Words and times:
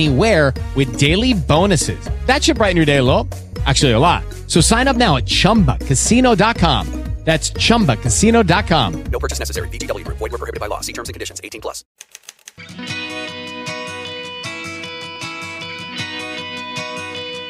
anywhere 0.00 0.54
with 0.74 0.98
daily 0.98 1.34
bonuses. 1.34 2.08
That 2.26 2.42
should 2.42 2.56
brighten 2.56 2.76
your 2.76 2.86
day 2.86 2.98
a 2.98 3.02
little. 3.02 3.28
Actually, 3.66 3.92
a 3.92 3.98
lot. 3.98 4.24
So 4.46 4.60
sign 4.60 4.88
up 4.88 4.96
now 4.96 5.16
at 5.16 5.26
chumbacasino.com. 5.26 6.86
That's 7.22 7.50
chumbacasino.com. 7.50 9.04
No 9.12 9.18
purchase 9.18 9.38
necessary. 9.38 9.68
VGW 9.68 10.04
Group. 10.06 10.16
Void 10.16 10.32
were 10.32 10.38
prohibited 10.38 10.58
by 10.58 10.68
law. 10.68 10.80
See 10.80 10.94
terms 10.94 11.10
and 11.10 11.14
conditions. 11.14 11.38
18 11.44 11.60
plus. 11.60 11.84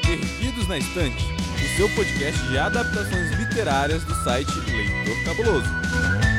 Perdidos 0.03 0.67
na 0.67 0.79
Estante, 0.79 1.25
o 1.55 1.77
seu 1.77 1.89
podcast 1.91 2.49
de 2.49 2.59
adaptações 2.59 3.31
literárias 3.39 4.03
do 4.03 4.15
site 4.25 4.51
Leitor 4.73 5.25
Cabuloso. 5.25 6.30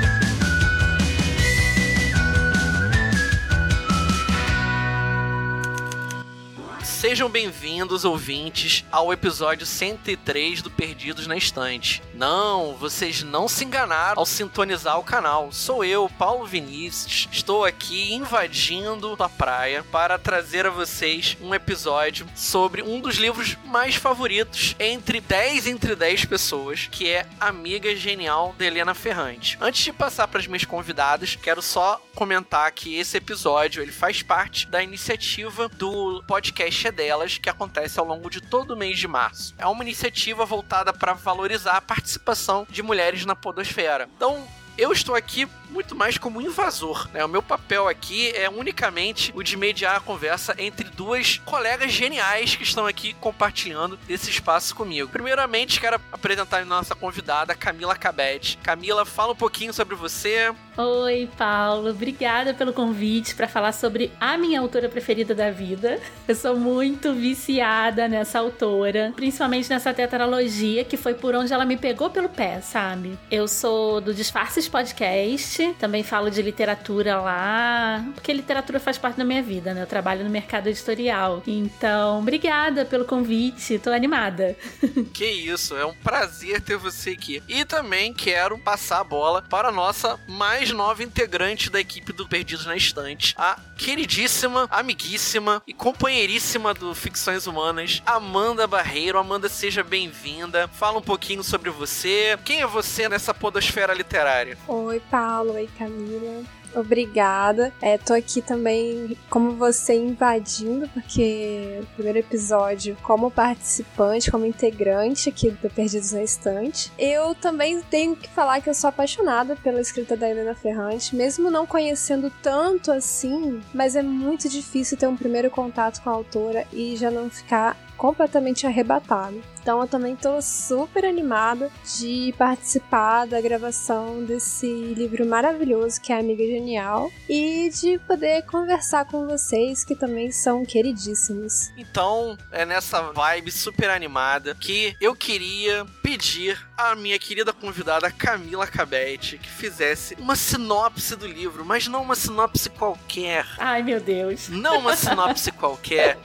Sejam 7.01 7.27
bem-vindos, 7.27 8.05
ouvintes, 8.05 8.85
ao 8.91 9.11
episódio 9.11 9.65
103 9.65 10.61
do 10.61 10.69
Perdidos 10.69 11.25
na 11.25 11.35
Estante. 11.35 11.99
Não, 12.13 12.75
vocês 12.75 13.23
não 13.23 13.47
se 13.47 13.65
enganaram 13.65 14.19
ao 14.19 14.25
sintonizar 14.25 14.99
o 14.99 15.03
canal. 15.03 15.51
Sou 15.51 15.83
eu, 15.83 16.07
Paulo 16.07 16.45
Vinícius. 16.45 17.27
Estou 17.31 17.65
aqui 17.65 18.13
invadindo 18.13 19.15
a 19.17 19.27
praia 19.27 19.83
para 19.91 20.19
trazer 20.19 20.67
a 20.67 20.69
vocês 20.69 21.35
um 21.41 21.55
episódio 21.55 22.27
sobre 22.35 22.83
um 22.83 23.01
dos 23.01 23.15
livros 23.15 23.57
mais 23.65 23.95
favoritos 23.95 24.75
entre 24.79 25.19
10 25.19 25.65
entre 25.65 25.95
10 25.95 26.25
pessoas, 26.25 26.87
que 26.91 27.09
é 27.09 27.25
Amiga 27.39 27.95
Genial 27.95 28.53
de 28.55 28.63
Helena 28.63 28.93
Ferrante. 28.93 29.57
Antes 29.59 29.83
de 29.83 29.91
passar 29.91 30.27
para 30.27 30.39
as 30.39 30.45
minhas 30.45 30.65
convidadas, 30.65 31.35
quero 31.35 31.63
só 31.63 31.99
comentar 32.13 32.71
que 32.73 32.95
esse 32.95 33.17
episódio 33.17 33.81
ele 33.81 33.91
faz 33.91 34.21
parte 34.21 34.67
da 34.67 34.83
iniciativa 34.83 35.67
do 35.67 36.23
podcast 36.27 36.90
Delas, 36.91 37.37
que 37.37 37.49
acontece 37.49 37.99
ao 37.99 38.05
longo 38.05 38.29
de 38.29 38.41
todo 38.41 38.71
o 38.71 38.77
mês 38.77 38.99
de 38.99 39.07
março. 39.07 39.53
É 39.57 39.65
uma 39.65 39.83
iniciativa 39.83 40.45
voltada 40.45 40.93
para 40.93 41.13
valorizar 41.13 41.77
a 41.77 41.81
participação 41.81 42.65
de 42.69 42.83
mulheres 42.83 43.25
na 43.25 43.35
podosfera. 43.35 44.09
Então, 44.15 44.47
eu 44.77 44.91
estou 44.91 45.15
aqui 45.15 45.47
muito 45.71 45.95
mais 45.95 46.17
como 46.17 46.41
invasor. 46.41 47.09
Né? 47.13 47.23
O 47.23 47.29
meu 47.29 47.41
papel 47.41 47.87
aqui 47.87 48.31
é 48.35 48.49
unicamente 48.49 49.31
o 49.35 49.41
de 49.41 49.57
mediar 49.57 49.97
a 49.97 49.99
conversa 49.99 50.53
entre 50.57 50.89
duas 50.89 51.39
colegas 51.45 51.91
geniais 51.91 52.55
que 52.55 52.63
estão 52.63 52.85
aqui 52.85 53.13
compartilhando 53.13 53.97
esse 54.07 54.29
espaço 54.29 54.75
comigo. 54.75 55.09
Primeiramente, 55.09 55.79
quero 55.79 55.99
apresentar 56.11 56.61
a 56.61 56.65
nossa 56.65 56.93
convidada, 56.93 57.55
Camila 57.55 57.95
Cabete. 57.95 58.57
Camila, 58.57 59.05
fala 59.05 59.33
um 59.33 59.35
pouquinho 59.35 59.73
sobre 59.73 59.95
você. 59.95 60.53
Oi, 60.77 61.29
Paulo. 61.37 61.89
Obrigada 61.89 62.53
pelo 62.53 62.73
convite 62.73 63.35
para 63.35 63.47
falar 63.47 63.71
sobre 63.71 64.11
a 64.19 64.37
minha 64.37 64.59
autora 64.59 64.89
preferida 64.89 65.33
da 65.33 65.51
vida. 65.51 65.99
Eu 66.27 66.35
sou 66.35 66.55
muito 66.55 67.13
viciada 67.13 68.07
nessa 68.07 68.39
autora, 68.39 69.13
principalmente 69.15 69.69
nessa 69.69 69.93
tetralogia, 69.93 70.83
que 70.83 70.97
foi 70.97 71.13
por 71.13 71.35
onde 71.35 71.53
ela 71.53 71.65
me 71.65 71.77
pegou 71.77 72.09
pelo 72.09 72.29
pé, 72.29 72.61
sabe? 72.61 73.17
Eu 73.29 73.47
sou 73.47 74.01
do 74.01 74.13
Disfarces 74.13 74.67
Podcast, 74.67 75.60
também 75.79 76.03
falo 76.03 76.29
de 76.29 76.41
literatura 76.41 77.19
lá, 77.19 78.05
porque 78.13 78.33
literatura 78.33 78.79
faz 78.79 78.97
parte 78.97 79.17
da 79.17 79.23
minha 79.23 79.41
vida, 79.41 79.73
né? 79.73 79.81
Eu 79.81 79.87
trabalho 79.87 80.23
no 80.23 80.29
mercado 80.29 80.67
editorial. 80.67 81.41
Então, 81.45 82.19
obrigada 82.19 82.85
pelo 82.85 83.05
convite, 83.05 83.79
tô 83.79 83.91
animada. 83.91 84.55
Que 85.13 85.25
isso, 85.25 85.75
é 85.75 85.85
um 85.85 85.93
prazer 85.93 86.61
ter 86.61 86.77
você 86.77 87.11
aqui. 87.11 87.43
E 87.47 87.65
também 87.65 88.13
quero 88.13 88.57
passar 88.57 88.99
a 88.99 89.03
bola 89.03 89.41
para 89.41 89.69
a 89.69 89.71
nossa 89.71 90.19
mais 90.27 90.71
nova 90.71 91.03
integrante 91.03 91.69
da 91.69 91.79
equipe 91.79 92.13
do 92.13 92.27
Perdidos 92.27 92.65
na 92.65 92.75
Estante, 92.75 93.35
a 93.37 93.59
queridíssima, 93.77 94.67
amiguíssima 94.71 95.61
e 95.67 95.73
companheiríssima 95.73 96.73
do 96.73 96.93
Ficções 96.95 97.47
Humanas, 97.47 98.01
Amanda 98.05 98.65
Barreiro. 98.67 99.17
Amanda, 99.17 99.49
seja 99.49 99.83
bem-vinda. 99.83 100.67
Fala 100.67 100.99
um 100.99 101.01
pouquinho 101.01 101.43
sobre 101.43 101.69
você. 101.69 102.37
Quem 102.45 102.61
é 102.61 102.67
você 102.67 103.09
nessa 103.09 103.33
podosfera 103.33 103.93
literária? 103.93 104.57
Oi, 104.67 105.01
Paulo. 105.11 105.50
Oi, 105.51 105.67
Camila. 105.77 106.60
Obrigada. 106.75 107.73
É, 107.81 107.97
tô 107.97 108.13
aqui 108.13 108.41
também 108.41 109.17
como 109.29 109.51
você 109.51 109.93
invadindo, 109.93 110.87
porque 110.89 111.79
o 111.81 111.85
primeiro 111.95 112.19
episódio 112.19 112.97
como 113.01 113.29
participante, 113.29 114.31
como 114.31 114.45
integrante 114.45 115.29
aqui 115.29 115.51
do 115.51 115.69
Perdidos 115.69 116.11
na 116.11 116.23
Estante. 116.23 116.91
Eu 116.97 117.35
também 117.35 117.81
tenho 117.81 118.15
que 118.15 118.29
falar 118.29 118.61
que 118.61 118.69
eu 118.69 118.73
sou 118.73 118.89
apaixonada 118.89 119.55
pela 119.55 119.81
escrita 119.81 120.15
da 120.15 120.29
Helena 120.29 120.55
Ferrante, 120.55 121.15
mesmo 121.15 121.51
não 121.51 121.65
conhecendo 121.65 122.31
tanto 122.41 122.91
assim, 122.91 123.61
mas 123.73 123.95
é 123.95 124.01
muito 124.01 124.47
difícil 124.49 124.97
ter 124.97 125.07
um 125.07 125.17
primeiro 125.17 125.49
contato 125.49 126.01
com 126.01 126.09
a 126.09 126.13
autora 126.13 126.65
e 126.71 126.95
já 126.95 127.11
não 127.11 127.29
ficar 127.29 127.77
completamente 128.01 128.65
arrebatado. 128.65 129.39
Então 129.61 129.79
eu 129.79 129.87
também 129.87 130.15
tô 130.15 130.41
super 130.41 131.05
animada 131.05 131.69
de 131.99 132.33
participar 132.35 133.27
da 133.27 133.39
gravação 133.39 134.23
desse 134.23 134.65
livro 134.65 135.23
maravilhoso 135.23 136.01
que 136.01 136.11
é 136.11 136.17
Amiga 136.17 136.43
Genial 136.61 137.11
e 137.27 137.69
de 137.69 137.97
poder 137.99 138.43
conversar 138.43 139.05
com 139.05 139.25
vocês 139.25 139.83
que 139.83 139.95
também 139.95 140.31
são 140.31 140.63
queridíssimos. 140.63 141.71
Então, 141.75 142.37
é 142.51 142.65
nessa 142.65 143.01
vibe 143.11 143.51
super 143.51 143.89
animada 143.89 144.53
que 144.53 144.95
eu 145.01 145.15
queria 145.15 145.85
pedir 146.03 146.59
à 146.77 146.93
minha 146.95 147.17
querida 147.17 147.51
convidada 147.51 148.11
Camila 148.11 148.67
Cabete 148.67 149.39
que 149.39 149.49
fizesse 149.49 150.15
uma 150.19 150.35
sinopse 150.35 151.15
do 151.15 151.25
livro, 151.25 151.65
mas 151.65 151.87
não 151.87 152.03
uma 152.03 152.15
sinopse 152.15 152.69
qualquer. 152.69 153.45
Ai, 153.57 153.81
meu 153.81 153.99
Deus. 153.99 154.47
Não 154.49 154.77
uma 154.77 154.95
sinopse 154.95 155.51
qualquer. 155.53 156.19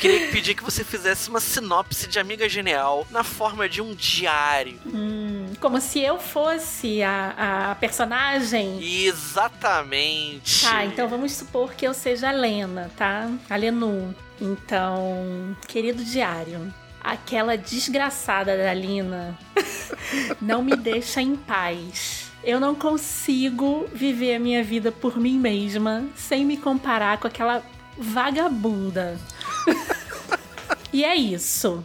Queria 0.00 0.28
pedir 0.28 0.54
que 0.54 0.64
você 0.64 0.82
fizesse 0.82 1.28
uma 1.28 1.40
sinopse 1.40 2.08
de 2.08 2.18
Amiga 2.18 2.48
Genial 2.48 3.06
na 3.10 3.22
forma 3.22 3.68
de 3.68 3.82
um 3.82 3.94
diário. 3.94 4.80
Hum, 4.86 5.52
como 5.60 5.78
se 5.78 6.00
eu 6.00 6.18
fosse 6.18 7.02
a, 7.02 7.70
a 7.70 7.74
personagem. 7.74 8.82
Exatamente. 8.82 10.64
Tá, 10.64 10.86
então 10.86 11.06
vamos 11.06 11.32
supor 11.32 11.74
que 11.74 11.86
eu 11.86 11.92
seja 11.92 12.30
a 12.30 12.32
Lena, 12.32 12.90
tá? 12.96 13.30
A 13.50 13.56
Lenu. 13.56 14.14
Então, 14.40 15.54
querido 15.68 16.02
diário, 16.02 16.72
aquela 17.02 17.58
desgraçada 17.58 18.56
da 18.56 18.72
Lina 18.72 19.38
não 20.40 20.62
me 20.62 20.76
deixa 20.76 21.20
em 21.20 21.36
paz. 21.36 22.30
Eu 22.42 22.58
não 22.58 22.74
consigo 22.74 23.86
viver 23.92 24.36
a 24.36 24.40
minha 24.40 24.64
vida 24.64 24.90
por 24.90 25.18
mim 25.18 25.38
mesma 25.38 26.06
sem 26.16 26.42
me 26.46 26.56
comparar 26.56 27.18
com 27.18 27.26
aquela 27.26 27.62
vagabunda. 27.98 29.18
e 30.92 31.04
é 31.04 31.14
isso. 31.14 31.84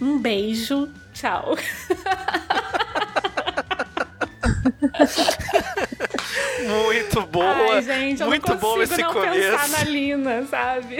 Um 0.00 0.18
beijo. 0.18 0.88
Tchau. 1.14 1.56
Muito 6.66 7.22
boa. 7.22 7.74
Ai, 7.74 7.82
gente, 7.82 8.24
Muito 8.24 8.54
bom 8.56 8.82
esse 8.82 9.00
não 9.00 9.12
começo. 9.12 9.58
pensar 9.58 9.68
na 9.68 9.84
Lina, 9.84 10.46
sabe? 10.46 10.98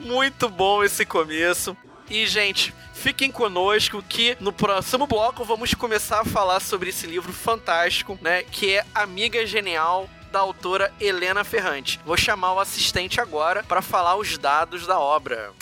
Muito 0.00 0.48
bom 0.48 0.84
esse 0.84 1.06
começo. 1.06 1.76
E, 2.10 2.26
gente, 2.26 2.74
fiquem 2.92 3.30
conosco 3.30 4.02
que 4.06 4.36
no 4.40 4.52
próximo 4.52 5.06
bloco 5.06 5.44
vamos 5.44 5.72
começar 5.72 6.20
a 6.20 6.24
falar 6.24 6.60
sobre 6.60 6.90
esse 6.90 7.06
livro 7.06 7.32
fantástico, 7.32 8.18
né? 8.20 8.42
Que 8.42 8.74
é 8.74 8.84
Amiga 8.94 9.46
Genial 9.46 10.08
da 10.34 10.40
autora 10.40 10.92
Helena 11.00 11.44
Ferrante. 11.44 12.00
Vou 12.04 12.16
chamar 12.16 12.54
o 12.54 12.58
assistente 12.58 13.20
agora 13.20 13.62
para 13.62 13.80
falar 13.80 14.16
os 14.16 14.36
dados 14.36 14.84
da 14.84 14.98
obra. 14.98 15.52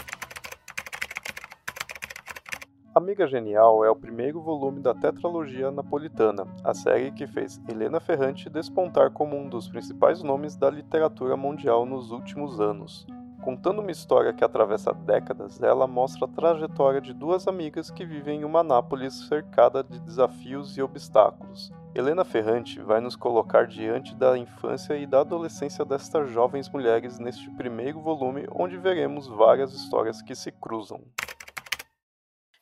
Amiga 2.95 3.27
Genial 3.27 3.85
é 3.85 3.91
o 3.91 3.95
primeiro 3.95 4.41
volume 4.41 4.81
da 4.81 4.95
tetralogia 4.95 5.71
napolitana, 5.71 6.47
a 6.65 6.73
série 6.73 7.13
que 7.13 7.27
fez 7.27 7.61
Helena 7.69 8.01
Ferrante 8.01 8.49
despontar 8.49 9.11
como 9.11 9.37
um 9.37 9.47
dos 9.47 9.69
principais 9.69 10.23
nomes 10.23 10.57
da 10.57 10.71
literatura 10.71 11.37
mundial 11.37 11.85
nos 11.85 12.11
últimos 12.11 12.59
anos. 12.59 13.07
Contando 13.43 13.83
uma 13.83 13.91
história 13.91 14.33
que 14.33 14.43
atravessa 14.43 14.95
décadas, 14.95 15.61
ela 15.61 15.87
mostra 15.87 16.25
a 16.25 16.29
trajetória 16.29 17.01
de 17.03 17.13
duas 17.13 17.47
amigas 17.47 17.91
que 17.91 18.07
vivem 18.07 18.41
em 18.41 18.45
uma 18.45 18.63
Nápoles 18.63 19.29
cercada 19.29 19.85
de 19.85 20.01
desafios 20.01 20.79
e 20.79 20.83
obstáculos. 20.83 21.71
Helena 21.94 22.25
Ferrante 22.25 22.81
vai 22.81 23.03
nos 23.03 23.15
colocar 23.15 23.67
diante 23.67 24.15
da 24.15 24.39
infância 24.39 24.97
e 24.97 25.06
da 25.06 25.21
adolescência 25.21 25.85
destas 25.85 26.31
jovens 26.31 26.67
mulheres 26.71 27.19
neste 27.19 27.50
primeiro 27.50 28.00
volume, 28.00 28.47
onde 28.50 28.79
veremos 28.79 29.27
várias 29.27 29.75
histórias 29.75 30.23
que 30.23 30.35
se 30.35 30.50
cruzam. 30.50 31.05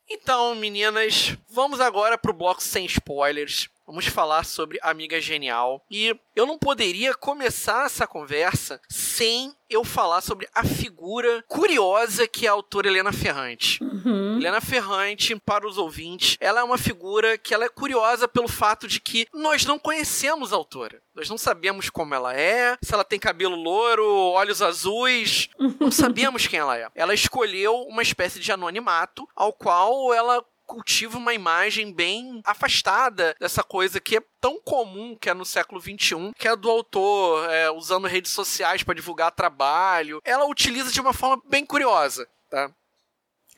Então, 0.09 0.53
meninas, 0.55 1.37
vamos 1.49 1.79
agora 1.79 2.17
pro 2.17 2.33
bloco 2.33 2.61
sem 2.61 2.85
spoilers. 2.85 3.69
Vamos 3.85 4.05
falar 4.05 4.45
sobre 4.45 4.79
Amiga 4.81 5.19
Genial. 5.19 5.83
E 5.89 6.15
eu 6.35 6.45
não 6.45 6.57
poderia 6.57 7.13
começar 7.13 7.85
essa 7.85 8.07
conversa 8.07 8.79
sem 8.89 9.53
eu 9.69 9.83
falar 9.83 10.21
sobre 10.21 10.47
a 10.53 10.63
figura 10.63 11.43
curiosa 11.47 12.27
que 12.27 12.45
é 12.45 12.49
a 12.49 12.53
autora 12.53 12.87
Helena 12.87 13.11
Ferrante. 13.11 13.83
Uhum. 13.83 14.37
Helena 14.37 14.61
Ferrante, 14.61 15.35
para 15.35 15.67
os 15.67 15.77
ouvintes, 15.77 16.37
ela 16.39 16.61
é 16.61 16.63
uma 16.63 16.77
figura 16.77 17.37
que 17.37 17.53
ela 17.53 17.65
é 17.65 17.69
curiosa 17.69 18.27
pelo 18.27 18.47
fato 18.47 18.87
de 18.87 18.99
que 18.99 19.27
nós 19.33 19.65
não 19.65 19.79
conhecemos 19.79 20.53
a 20.53 20.55
autora. 20.55 21.01
Nós 21.15 21.29
não 21.29 21.37
sabemos 21.37 21.89
como 21.89 22.13
ela 22.13 22.33
é, 22.33 22.77
se 22.81 22.93
ela 22.93 23.03
tem 23.03 23.19
cabelo 23.19 23.55
louro, 23.55 24.05
olhos 24.05 24.61
azuis. 24.61 25.49
Não 25.79 25.91
sabemos 25.91 26.47
quem 26.47 26.59
ela 26.59 26.77
é. 26.77 26.87
Ela 26.95 27.13
escolheu 27.13 27.81
uma 27.83 28.01
espécie 28.01 28.39
de 28.39 28.51
anonimato 28.51 29.27
ao 29.35 29.51
qual 29.51 30.13
ela 30.13 30.45
cultiva 30.71 31.17
uma 31.17 31.33
imagem 31.33 31.91
bem 31.91 32.41
afastada 32.45 33.35
dessa 33.37 33.61
coisa 33.61 33.99
que 33.99 34.15
é 34.17 34.23
tão 34.39 34.57
comum 34.61 35.17
que 35.19 35.29
é 35.29 35.33
no 35.33 35.43
século 35.43 35.81
XXI, 35.81 36.31
que 36.37 36.47
é 36.47 36.55
do 36.55 36.69
autor 36.69 37.49
é, 37.51 37.69
usando 37.69 38.07
redes 38.07 38.31
sociais 38.31 38.81
para 38.81 38.95
divulgar 38.95 39.33
trabalho. 39.33 40.21
Ela 40.23 40.45
utiliza 40.45 40.89
de 40.89 41.01
uma 41.01 41.11
forma 41.11 41.41
bem 41.45 41.65
curiosa, 41.65 42.25
tá? 42.49 42.71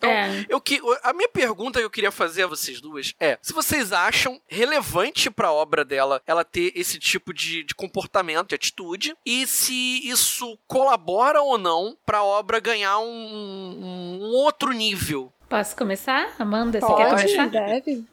Então, 0.04 0.12
É. 0.12 0.46
eu 0.50 0.60
que, 0.60 0.82
a 1.02 1.14
minha 1.14 1.30
pergunta 1.30 1.80
que 1.80 1.86
eu 1.86 1.90
queria 1.90 2.12
fazer 2.12 2.44
a 2.44 2.48
vocês 2.48 2.82
duas 2.82 3.14
é: 3.20 3.38
se 3.42 3.54
vocês 3.54 3.94
acham 3.94 4.40
relevante 4.48 5.30
para 5.30 5.48
a 5.48 5.54
obra 5.54 5.86
dela 5.86 6.22
ela 6.28 6.44
ter 6.44 6.74
esse 6.76 7.00
tipo 7.00 7.34
de, 7.34 7.64
de 7.64 7.74
comportamento, 7.74 8.50
de 8.50 8.56
atitude, 8.56 9.16
e 9.26 9.48
se 9.48 9.74
isso 10.08 10.58
colabora 10.68 11.42
ou 11.42 11.58
não 11.58 11.98
para 12.06 12.18
a 12.18 12.24
obra 12.24 12.60
ganhar 12.60 13.00
um, 13.00 13.06
um- 13.08 14.20
um 14.24 14.32
outro 14.34 14.72
nível. 14.74 15.32
Posso 15.50 15.76
começar? 15.76 16.34
Amanda, 16.40 16.80
você 16.82 16.88
quer 16.96 17.10
Pode, 17.10 17.22
começar? 17.24 17.48
deve. 17.50 18.04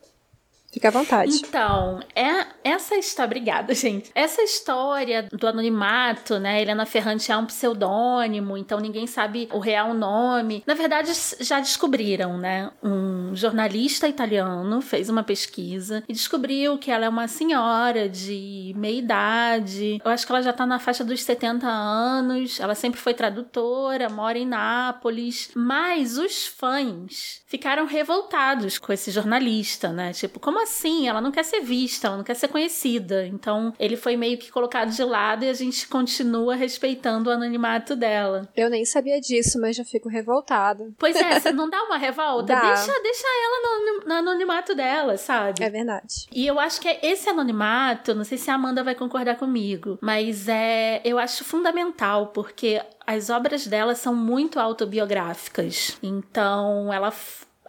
Fica 0.72 0.88
à 0.88 0.90
vontade. 0.90 1.36
Então, 1.36 2.00
é 2.14 2.46
essa 2.62 2.96
história. 2.96 3.26
Obrigada, 3.26 3.74
gente. 3.74 4.10
Essa 4.14 4.42
história 4.42 5.28
do 5.30 5.46
anonimato, 5.46 6.38
né? 6.38 6.62
Helena 6.62 6.86
Ferrante 6.86 7.30
é 7.32 7.36
um 7.36 7.44
pseudônimo, 7.46 8.56
então 8.56 8.78
ninguém 8.78 9.06
sabe 9.06 9.48
o 9.52 9.58
real 9.58 9.92
nome. 9.92 10.62
Na 10.64 10.74
verdade, 10.74 11.10
já 11.40 11.58
descobriram, 11.58 12.38
né? 12.38 12.70
Um 12.82 13.34
jornalista 13.34 14.06
italiano 14.06 14.80
fez 14.80 15.08
uma 15.08 15.24
pesquisa 15.24 16.04
e 16.08 16.12
descobriu 16.12 16.78
que 16.78 16.90
ela 16.90 17.04
é 17.04 17.08
uma 17.08 17.26
senhora 17.26 18.08
de 18.08 18.72
meia 18.76 18.98
idade. 18.98 20.00
Eu 20.04 20.10
acho 20.10 20.24
que 20.24 20.32
ela 20.32 20.42
já 20.42 20.52
tá 20.52 20.64
na 20.64 20.78
faixa 20.78 21.02
dos 21.02 21.22
70 21.22 21.66
anos. 21.66 22.60
Ela 22.60 22.76
sempre 22.76 23.00
foi 23.00 23.12
tradutora, 23.12 24.08
mora 24.08 24.38
em 24.38 24.46
Nápoles. 24.46 25.50
Mas 25.54 26.16
os 26.16 26.46
fãs 26.46 27.42
ficaram 27.46 27.86
revoltados 27.86 28.78
com 28.78 28.92
esse 28.92 29.10
jornalista, 29.10 29.92
né? 29.92 30.12
Tipo, 30.12 30.38
como 30.38 30.59
assim? 30.60 31.08
Ela 31.08 31.20
não 31.20 31.30
quer 31.30 31.44
ser 31.44 31.60
vista, 31.60 32.06
ela 32.06 32.16
não 32.16 32.24
quer 32.24 32.34
ser 32.34 32.48
conhecida. 32.48 33.26
Então, 33.26 33.72
ele 33.78 33.96
foi 33.96 34.16
meio 34.16 34.38
que 34.38 34.50
colocado 34.50 34.90
de 34.90 35.02
lado 35.02 35.44
e 35.44 35.48
a 35.48 35.54
gente 35.54 35.86
continua 35.88 36.54
respeitando 36.54 37.30
o 37.30 37.32
anonimato 37.32 37.96
dela. 37.96 38.48
Eu 38.56 38.70
nem 38.70 38.84
sabia 38.84 39.20
disso, 39.20 39.60
mas 39.60 39.76
já 39.76 39.84
fico 39.84 40.08
revoltada. 40.08 40.90
Pois 40.98 41.16
é, 41.16 41.38
você 41.38 41.50
não 41.52 41.68
dá 41.68 41.82
uma 41.84 41.96
revolta? 41.96 42.54
Dá. 42.54 42.60
Deixa, 42.60 43.02
deixa 43.02 43.26
ela 43.26 43.62
no, 43.62 44.06
no 44.06 44.14
anonimato 44.14 44.74
dela, 44.74 45.16
sabe? 45.16 45.62
É 45.62 45.70
verdade. 45.70 46.28
E 46.32 46.46
eu 46.46 46.58
acho 46.58 46.80
que 46.80 46.88
é 46.88 46.98
esse 47.02 47.28
anonimato, 47.28 48.14
não 48.14 48.24
sei 48.24 48.38
se 48.38 48.50
a 48.50 48.54
Amanda 48.54 48.82
vai 48.82 48.94
concordar 48.94 49.36
comigo, 49.36 49.98
mas 50.00 50.48
é, 50.48 51.00
eu 51.04 51.18
acho 51.18 51.44
fundamental 51.44 52.28
porque 52.28 52.80
as 53.06 53.30
obras 53.30 53.66
dela 53.66 53.94
são 53.94 54.14
muito 54.14 54.60
autobiográficas. 54.60 55.98
Então, 56.02 56.92
ela 56.92 57.12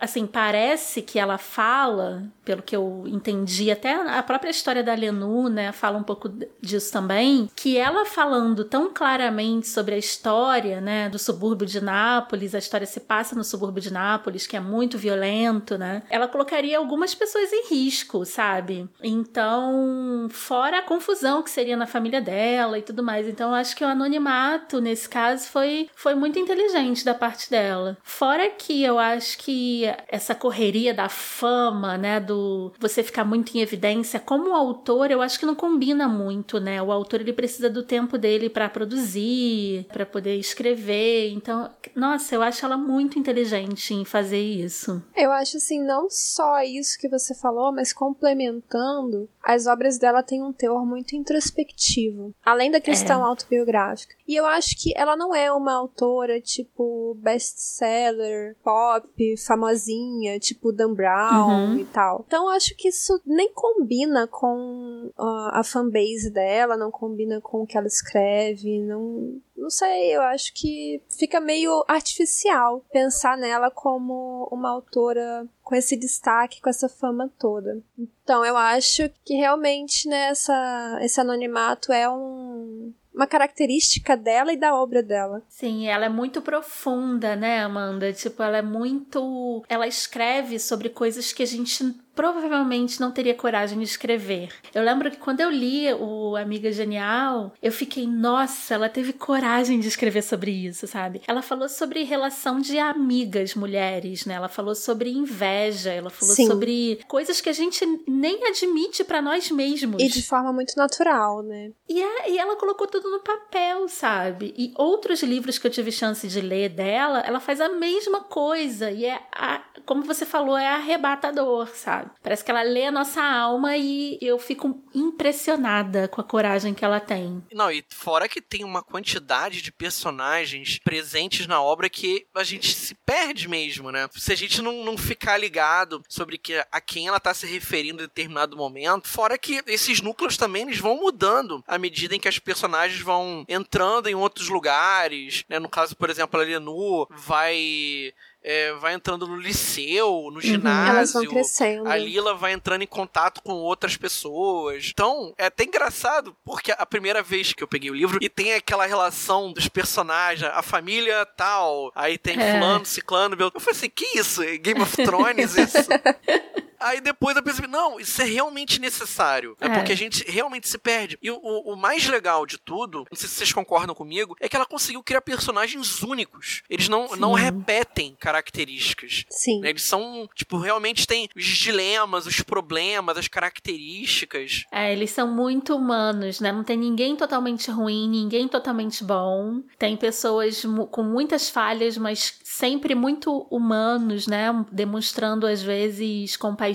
assim, 0.02 0.26
parece 0.26 1.04
que 1.04 1.20
ela 1.20 1.38
fala, 1.38 2.24
pelo 2.44 2.64
que 2.64 2.76
eu 2.76 3.04
entendi, 3.06 3.70
até 3.70 3.94
a 3.94 4.24
própria 4.24 4.50
história 4.50 4.84
da 4.84 4.96
Lenu, 4.96 5.48
né, 5.48 5.72
fala 5.72 5.98
um 5.98 6.04
pouco 6.04 6.28
disso 6.60 6.92
também, 6.92 7.48
que 7.56 7.78
ela 7.78 8.04
falando 8.04 8.66
tão 8.66 8.92
claramente 8.92 9.68
sobre 9.68 9.94
a 9.94 9.98
história, 9.98 10.82
né, 10.82 11.08
do 11.08 11.20
subúrbio 11.20 11.68
de 11.68 11.80
Nápoles, 11.80 12.56
a 12.56 12.58
história 12.58 12.88
se 12.88 13.02
passa 13.02 13.36
no 13.36 13.44
subúrbio 13.44 13.82
de 13.82 13.94
Nápoles, 13.94 14.48
que 14.48 14.58
é 14.58 14.60
muito 14.60 14.98
violento, 14.98 15.78
né, 15.78 16.02
ela 16.10 16.28
colocaria 16.28 16.80
algumas 16.80 17.14
pessoas 17.14 17.54
em 17.54 17.70
risco, 17.70 18.26
sabe? 18.26 18.90
Então, 19.04 20.28
fora 20.32 20.80
a 20.80 20.82
confusão 20.82 21.44
que 21.44 21.50
seria 21.52 21.78
na 21.78 21.86
família 21.86 22.20
dela 22.20 22.80
e 22.80 22.82
tudo 22.82 23.04
mais. 23.04 23.28
Então, 23.28 23.54
acho 23.54 23.76
que 23.76 23.84
o 23.84 23.88
anonimato, 23.88 24.82
nesse 24.82 25.08
caso, 25.08 25.48
foi, 25.48 25.90
foi 25.96 26.16
muito 26.16 26.40
inteligente 26.40 27.06
da 27.06 27.14
parte 27.14 27.50
dela. 27.52 27.98
Fora 28.04 28.50
que 28.50 28.84
eu 28.84 28.98
acho 28.98 29.38
que 29.38 29.91
essa 30.08 30.36
correria 30.36 30.94
da 30.94 31.10
fama, 31.10 31.98
né, 31.98 32.20
do 32.20 32.72
você 32.80 33.04
ficar 33.04 33.24
muito 33.24 33.56
em 33.56 33.62
evidência, 33.62 34.20
como 34.20 34.56
autor, 34.56 35.12
eu 35.12 35.22
acho 35.22 35.40
que 35.40 35.46
não 35.46 35.56
combina 35.56 36.08
muito, 36.08 36.60
né? 36.60 36.82
O 36.82 36.92
autor 36.92 37.22
ele 37.22 37.34
precisa 37.34 37.70
do 37.70 37.84
tempo 37.84 38.18
dele 38.18 38.50
pra 38.50 38.70
produzir, 38.70 39.86
pra 39.92 40.06
poder 40.06 40.36
escrever. 40.36 41.32
Então, 41.32 41.70
nossa, 41.96 42.36
eu 42.36 42.42
acho 42.42 42.66
ela 42.66 42.78
muito 42.78 43.18
inteligente 43.18 43.94
em 43.94 44.06
fazer 44.06 44.42
isso. 44.42 45.02
Eu 45.16 45.32
acho 45.32 45.58
assim, 45.58 45.82
não 45.84 46.10
só 46.10 46.62
isso 46.62 46.98
que 47.00 47.10
você 47.10 47.34
falou, 47.36 47.72
mas 47.72 47.94
complementando, 47.94 49.30
as 49.44 49.68
obras 49.68 49.98
dela 49.98 50.24
têm 50.24 50.44
um 50.44 50.54
teor 50.54 50.86
muito 50.86 51.16
introspectivo, 51.16 52.34
além 52.44 52.70
da 52.72 52.80
questão 52.80 53.24
autobiográfica. 53.26 54.16
E 54.28 54.36
eu 54.36 54.46
acho 54.46 54.76
que 54.82 54.94
ela 54.96 55.16
não 55.16 55.34
é 55.36 55.52
uma 55.52 55.74
autora 55.74 56.40
tipo 56.40 57.16
best-seller, 57.20 58.56
pop, 58.64 59.38
famosinha, 59.46 60.40
tipo 60.40 60.72
Dan 60.72 60.94
Brown 60.94 61.72
Uhum. 61.72 61.80
e 61.80 61.86
tal. 61.86 62.24
Então 62.28 62.46
eu 62.46 62.50
acho 62.50 62.76
que 62.76 62.90
isso 62.90 63.20
nem 63.26 63.52
combina 63.54 64.28
com 64.28 65.12
ah, 65.18 65.60
a 65.60 65.64
fanbase 65.64 66.32
dela, 66.32 66.78
não 66.78 66.92
combina 66.92 67.42
com 67.42 67.64
o 67.64 67.68
que 67.68 67.78
ela 67.78 67.88
escreve, 67.88 68.80
não 68.82 69.40
não 69.62 69.70
sei, 69.70 70.16
eu 70.16 70.22
acho 70.24 70.52
que 70.56 71.04
fica 71.20 71.40
meio 71.40 71.86
artificial 71.88 72.84
pensar 72.92 73.38
nela 73.38 73.70
como 73.70 74.50
uma 74.52 74.72
autora 74.72 75.48
com 75.72 75.76
esse 75.78 75.96
destaque, 75.96 76.60
com 76.60 76.70
essa 76.70 76.90
fama 76.90 77.32
toda. 77.40 77.82
Então, 77.98 78.44
eu 78.44 78.58
acho 78.58 79.10
que 79.24 79.36
realmente 79.36 80.06
nessa 80.06 81.00
esse 81.02 81.22
anonimato 81.22 81.94
é 81.94 82.10
um, 82.10 82.92
uma 83.16 83.26
característica 83.26 84.18
dela 84.18 84.52
e 84.52 84.58
da 84.58 84.76
obra 84.76 85.02
dela. 85.02 85.42
Sim, 85.48 85.88
ela 85.88 86.08
é 86.08 86.10
muito 86.10 86.42
profunda, 86.42 87.38
né, 87.38 87.64
Amanda? 87.64 88.12
Tipo, 88.12 88.44
ela 88.44 88.58
é 88.58 88.62
muito. 88.62 89.64
Ela 89.70 89.88
escreve 89.88 90.60
sobre 90.60 90.90
coisas 90.90 91.32
que 91.32 91.42
a 91.42 91.48
gente 91.48 91.96
provavelmente 92.22 93.02
não 93.02 93.10
teria 93.12 93.34
coragem 93.34 93.80
de 93.80 93.84
escrever. 93.86 94.50
Eu 94.76 94.84
lembro 94.84 95.10
que 95.10 95.18
quando 95.18 95.40
eu 95.40 95.50
li 95.50 95.92
o 95.94 96.36
Amiga 96.36 96.72
Genial, 96.72 97.52
eu 97.60 97.72
fiquei, 97.72 98.06
nossa, 98.06 98.76
ela 98.76 98.88
teve 98.88 99.12
coragem 99.12 99.80
de 99.80 99.88
escrever 99.88 100.22
sobre 100.22 100.52
isso, 100.52 100.86
sabe? 100.86 101.24
Ela 101.28 101.42
falou 101.42 101.68
sobre 101.68 102.04
relação 102.04 102.60
de 102.60 102.78
amigas 102.78 103.56
mulheres, 103.56 104.24
né? 104.28 104.36
Ela 104.36 104.48
falou 104.48 104.76
sobre 104.76 105.10
inveja, 105.10 105.90
ela 105.92 106.12
falou 106.12 106.36
Sim. 106.36 106.46
sobre 106.46 107.00
coisas 107.08 107.42
que 107.42 107.50
a 107.50 107.54
gente 107.54 107.84
nem 108.08 108.46
admite 108.48 109.04
pra 109.04 109.20
nós 109.20 109.50
mesmos. 109.50 110.00
E 110.00 110.08
de 110.08 110.22
forma 110.22 110.54
muito 110.54 110.76
natural, 110.78 111.42
né? 111.42 111.72
E, 111.90 112.00
é- 112.04 112.30
e 112.34 112.38
ela 112.38 112.56
colocou 112.56 112.86
tudo 112.86 113.10
no 113.10 113.22
papel, 113.22 113.88
sabe? 113.90 114.54
E 114.56 114.72
outros 114.78 115.24
livros 115.24 115.58
que 115.58 115.66
eu 115.66 115.72
tive 115.72 115.92
chance 115.92 116.28
de 116.28 116.40
ler 116.40 116.70
dela, 116.70 117.22
ela 117.22 117.40
faz 117.40 117.60
a 117.60 117.70
mesma 117.70 118.20
coisa. 118.22 118.92
E 118.92 119.06
é, 119.06 119.20
a- 119.34 119.64
como 119.88 120.04
você 120.04 120.24
falou, 120.24 120.56
é 120.56 120.68
arrebatador, 120.68 121.68
sabe? 121.74 122.11
Parece 122.22 122.44
que 122.44 122.52
ela 122.52 122.62
lê 122.62 122.86
a 122.86 122.92
nossa 122.92 123.22
alma 123.22 123.76
e 123.78 124.18
eu 124.22 124.38
fico 124.38 124.84
impressionada 124.94 126.08
com 126.08 126.22
a 126.22 126.24
coragem 126.24 126.74
que 126.74 126.86
ela 126.86 127.00
tem. 127.00 127.44
Não, 127.54 127.72
e 127.72 127.84
fora 127.90 128.28
que 128.28 128.42
tem 128.42 128.64
uma 128.64 128.84
quantidade 128.84 129.62
de 129.62 129.72
personagens 129.72 130.80
presentes 130.84 131.48
na 131.48 131.62
obra 131.62 131.90
que 131.90 132.26
a 132.36 132.44
gente 132.44 132.74
se 132.74 132.96
perde 132.96 133.48
mesmo, 133.48 133.92
né? 133.92 134.08
Se 134.14 134.32
a 134.32 134.36
gente 134.36 134.62
não, 134.62 134.84
não 134.84 134.98
ficar 134.98 135.38
ligado 135.38 136.02
sobre 136.08 136.38
que, 136.38 136.64
a 136.72 136.82
quem 136.82 137.08
ela 137.08 137.20
tá 137.20 137.34
se 137.34 137.46
referindo 137.46 138.04
em 138.04 138.08
determinado 138.08 138.58
momento, 138.58 139.08
fora 139.08 139.38
que 139.38 139.64
esses 139.68 140.02
núcleos 140.02 140.38
também 140.38 140.64
eles 140.64 140.80
vão 140.80 140.98
mudando 140.98 141.64
à 141.68 141.78
medida 141.78 142.16
em 142.16 142.20
que 142.20 142.28
as 142.28 142.40
personagens 142.40 143.02
vão 143.02 143.46
entrando 143.48 144.08
em 144.08 144.16
outros 144.16 144.50
lugares, 144.50 145.44
né? 145.50 145.60
No 145.60 145.70
caso, 145.70 145.96
por 145.96 146.10
exemplo, 146.10 146.40
a 146.40 146.44
Lenu 146.44 147.08
vai 147.10 148.14
é, 148.44 148.74
vai 148.74 148.94
entrando 148.94 149.28
no 149.28 149.36
liceu, 149.38 150.30
no 150.32 150.40
Elas 150.40 150.44
ginásio. 150.46 151.22
vão 151.22 151.30
crescendo. 151.32 151.88
A 151.88 151.96
Lila 151.98 152.34
vai 152.34 152.54
entrando 152.54 152.82
em 152.82 152.88
contato 152.88 153.42
com 153.44 153.54
outras 153.54 153.96
pessoas. 153.98 154.90
Então, 154.92 155.34
é 155.38 155.46
até 155.46 155.64
engraçado, 155.64 156.36
porque 156.44 156.72
a 156.72 156.86
primeira 156.86 157.22
vez 157.22 157.54
que 157.54 157.64
eu 157.64 157.68
peguei 157.68 157.90
o 157.92 157.96
livro 157.96 158.18
e 158.22 158.30
tem 158.30 158.54
aquela 158.54 158.86
relação 158.86 159.52
dos 159.54 159.68
personagens, 159.68 160.50
a 160.54 160.62
família 160.62 161.26
tal, 161.26 161.92
aí 161.96 162.18
tem 162.18 162.40
É. 162.40 162.54
fulano, 162.54 162.86
ciclano, 162.86 163.36
eu 163.40 163.60
falei 163.60 163.78
assim, 163.78 163.90
que 163.90 164.18
isso? 164.18 164.42
É 164.44 164.58
Game 164.58 164.82
of 164.82 164.96
Thrones 165.04 165.56
isso? 165.56 165.78
Aí 166.82 167.00
depois 167.02 167.36
eu 167.38 167.44
percebi, 167.44 167.68
não, 167.68 168.00
isso 168.00 168.22
é 168.22 168.26
realmente 168.26 168.80
necessário. 168.80 169.56
É, 169.62 169.68
É. 169.68 169.70
porque 169.70 169.92
a 169.92 169.98
gente 169.98 170.24
realmente 170.30 170.68
se 170.68 170.78
perde. 170.78 171.18
E 171.22 171.30
o, 171.32 171.38
o- 171.38 171.76
mais 171.76 172.06
legal 172.08 172.46
de 172.46 172.58
tudo, 172.58 173.06
não 173.10 173.18
sei 173.18 173.28
se 173.28 173.36
vocês 173.36 173.54
concordam 173.54 173.96
comigo, 173.96 174.36
é 174.40 174.48
que 174.50 174.56
ela 174.56 174.66
conseguiu 174.66 175.02
criar 175.04 175.22
personagens 175.22 176.02
únicos. 176.04 176.62
Eles 176.70 176.88
não, 176.90 177.08
não 177.16 177.34
repetem 177.34 178.16
características. 178.20 179.26
Sim. 179.30 179.60
né? 179.62 179.70
Eles 179.70 179.84
são, 179.84 180.28
tipo, 180.36 180.58
realmente 180.58 181.06
tem 181.08 181.28
os 181.36 181.46
dilemas, 181.46 182.26
os 182.26 182.42
problemas, 182.42 183.18
as 183.18 183.28
características. 183.28 184.66
É, 184.72 184.92
eles 184.92 185.12
são 185.12 185.28
muito 185.28 185.76
humanos, 185.76 186.40
né? 186.40 186.52
Não 186.52 186.64
tem 186.64 186.78
ninguém 186.78 187.16
totalmente 187.16 187.70
ruim, 187.72 188.10
ninguém 188.10 188.48
totalmente 188.48 189.04
bom. 189.04 189.62
Tem 189.78 189.96
pessoas 189.98 190.64
com 190.92 191.04
muitas 191.04 191.50
falhas, 191.50 191.98
mas 191.98 192.40
sempre 192.44 192.96
muito 192.96 193.48
humanos, 193.50 194.28
né? 194.28 194.48
Demonstrando, 194.72 195.46
às 195.48 195.62
vezes, 195.62 196.36
compaixão 196.38 196.71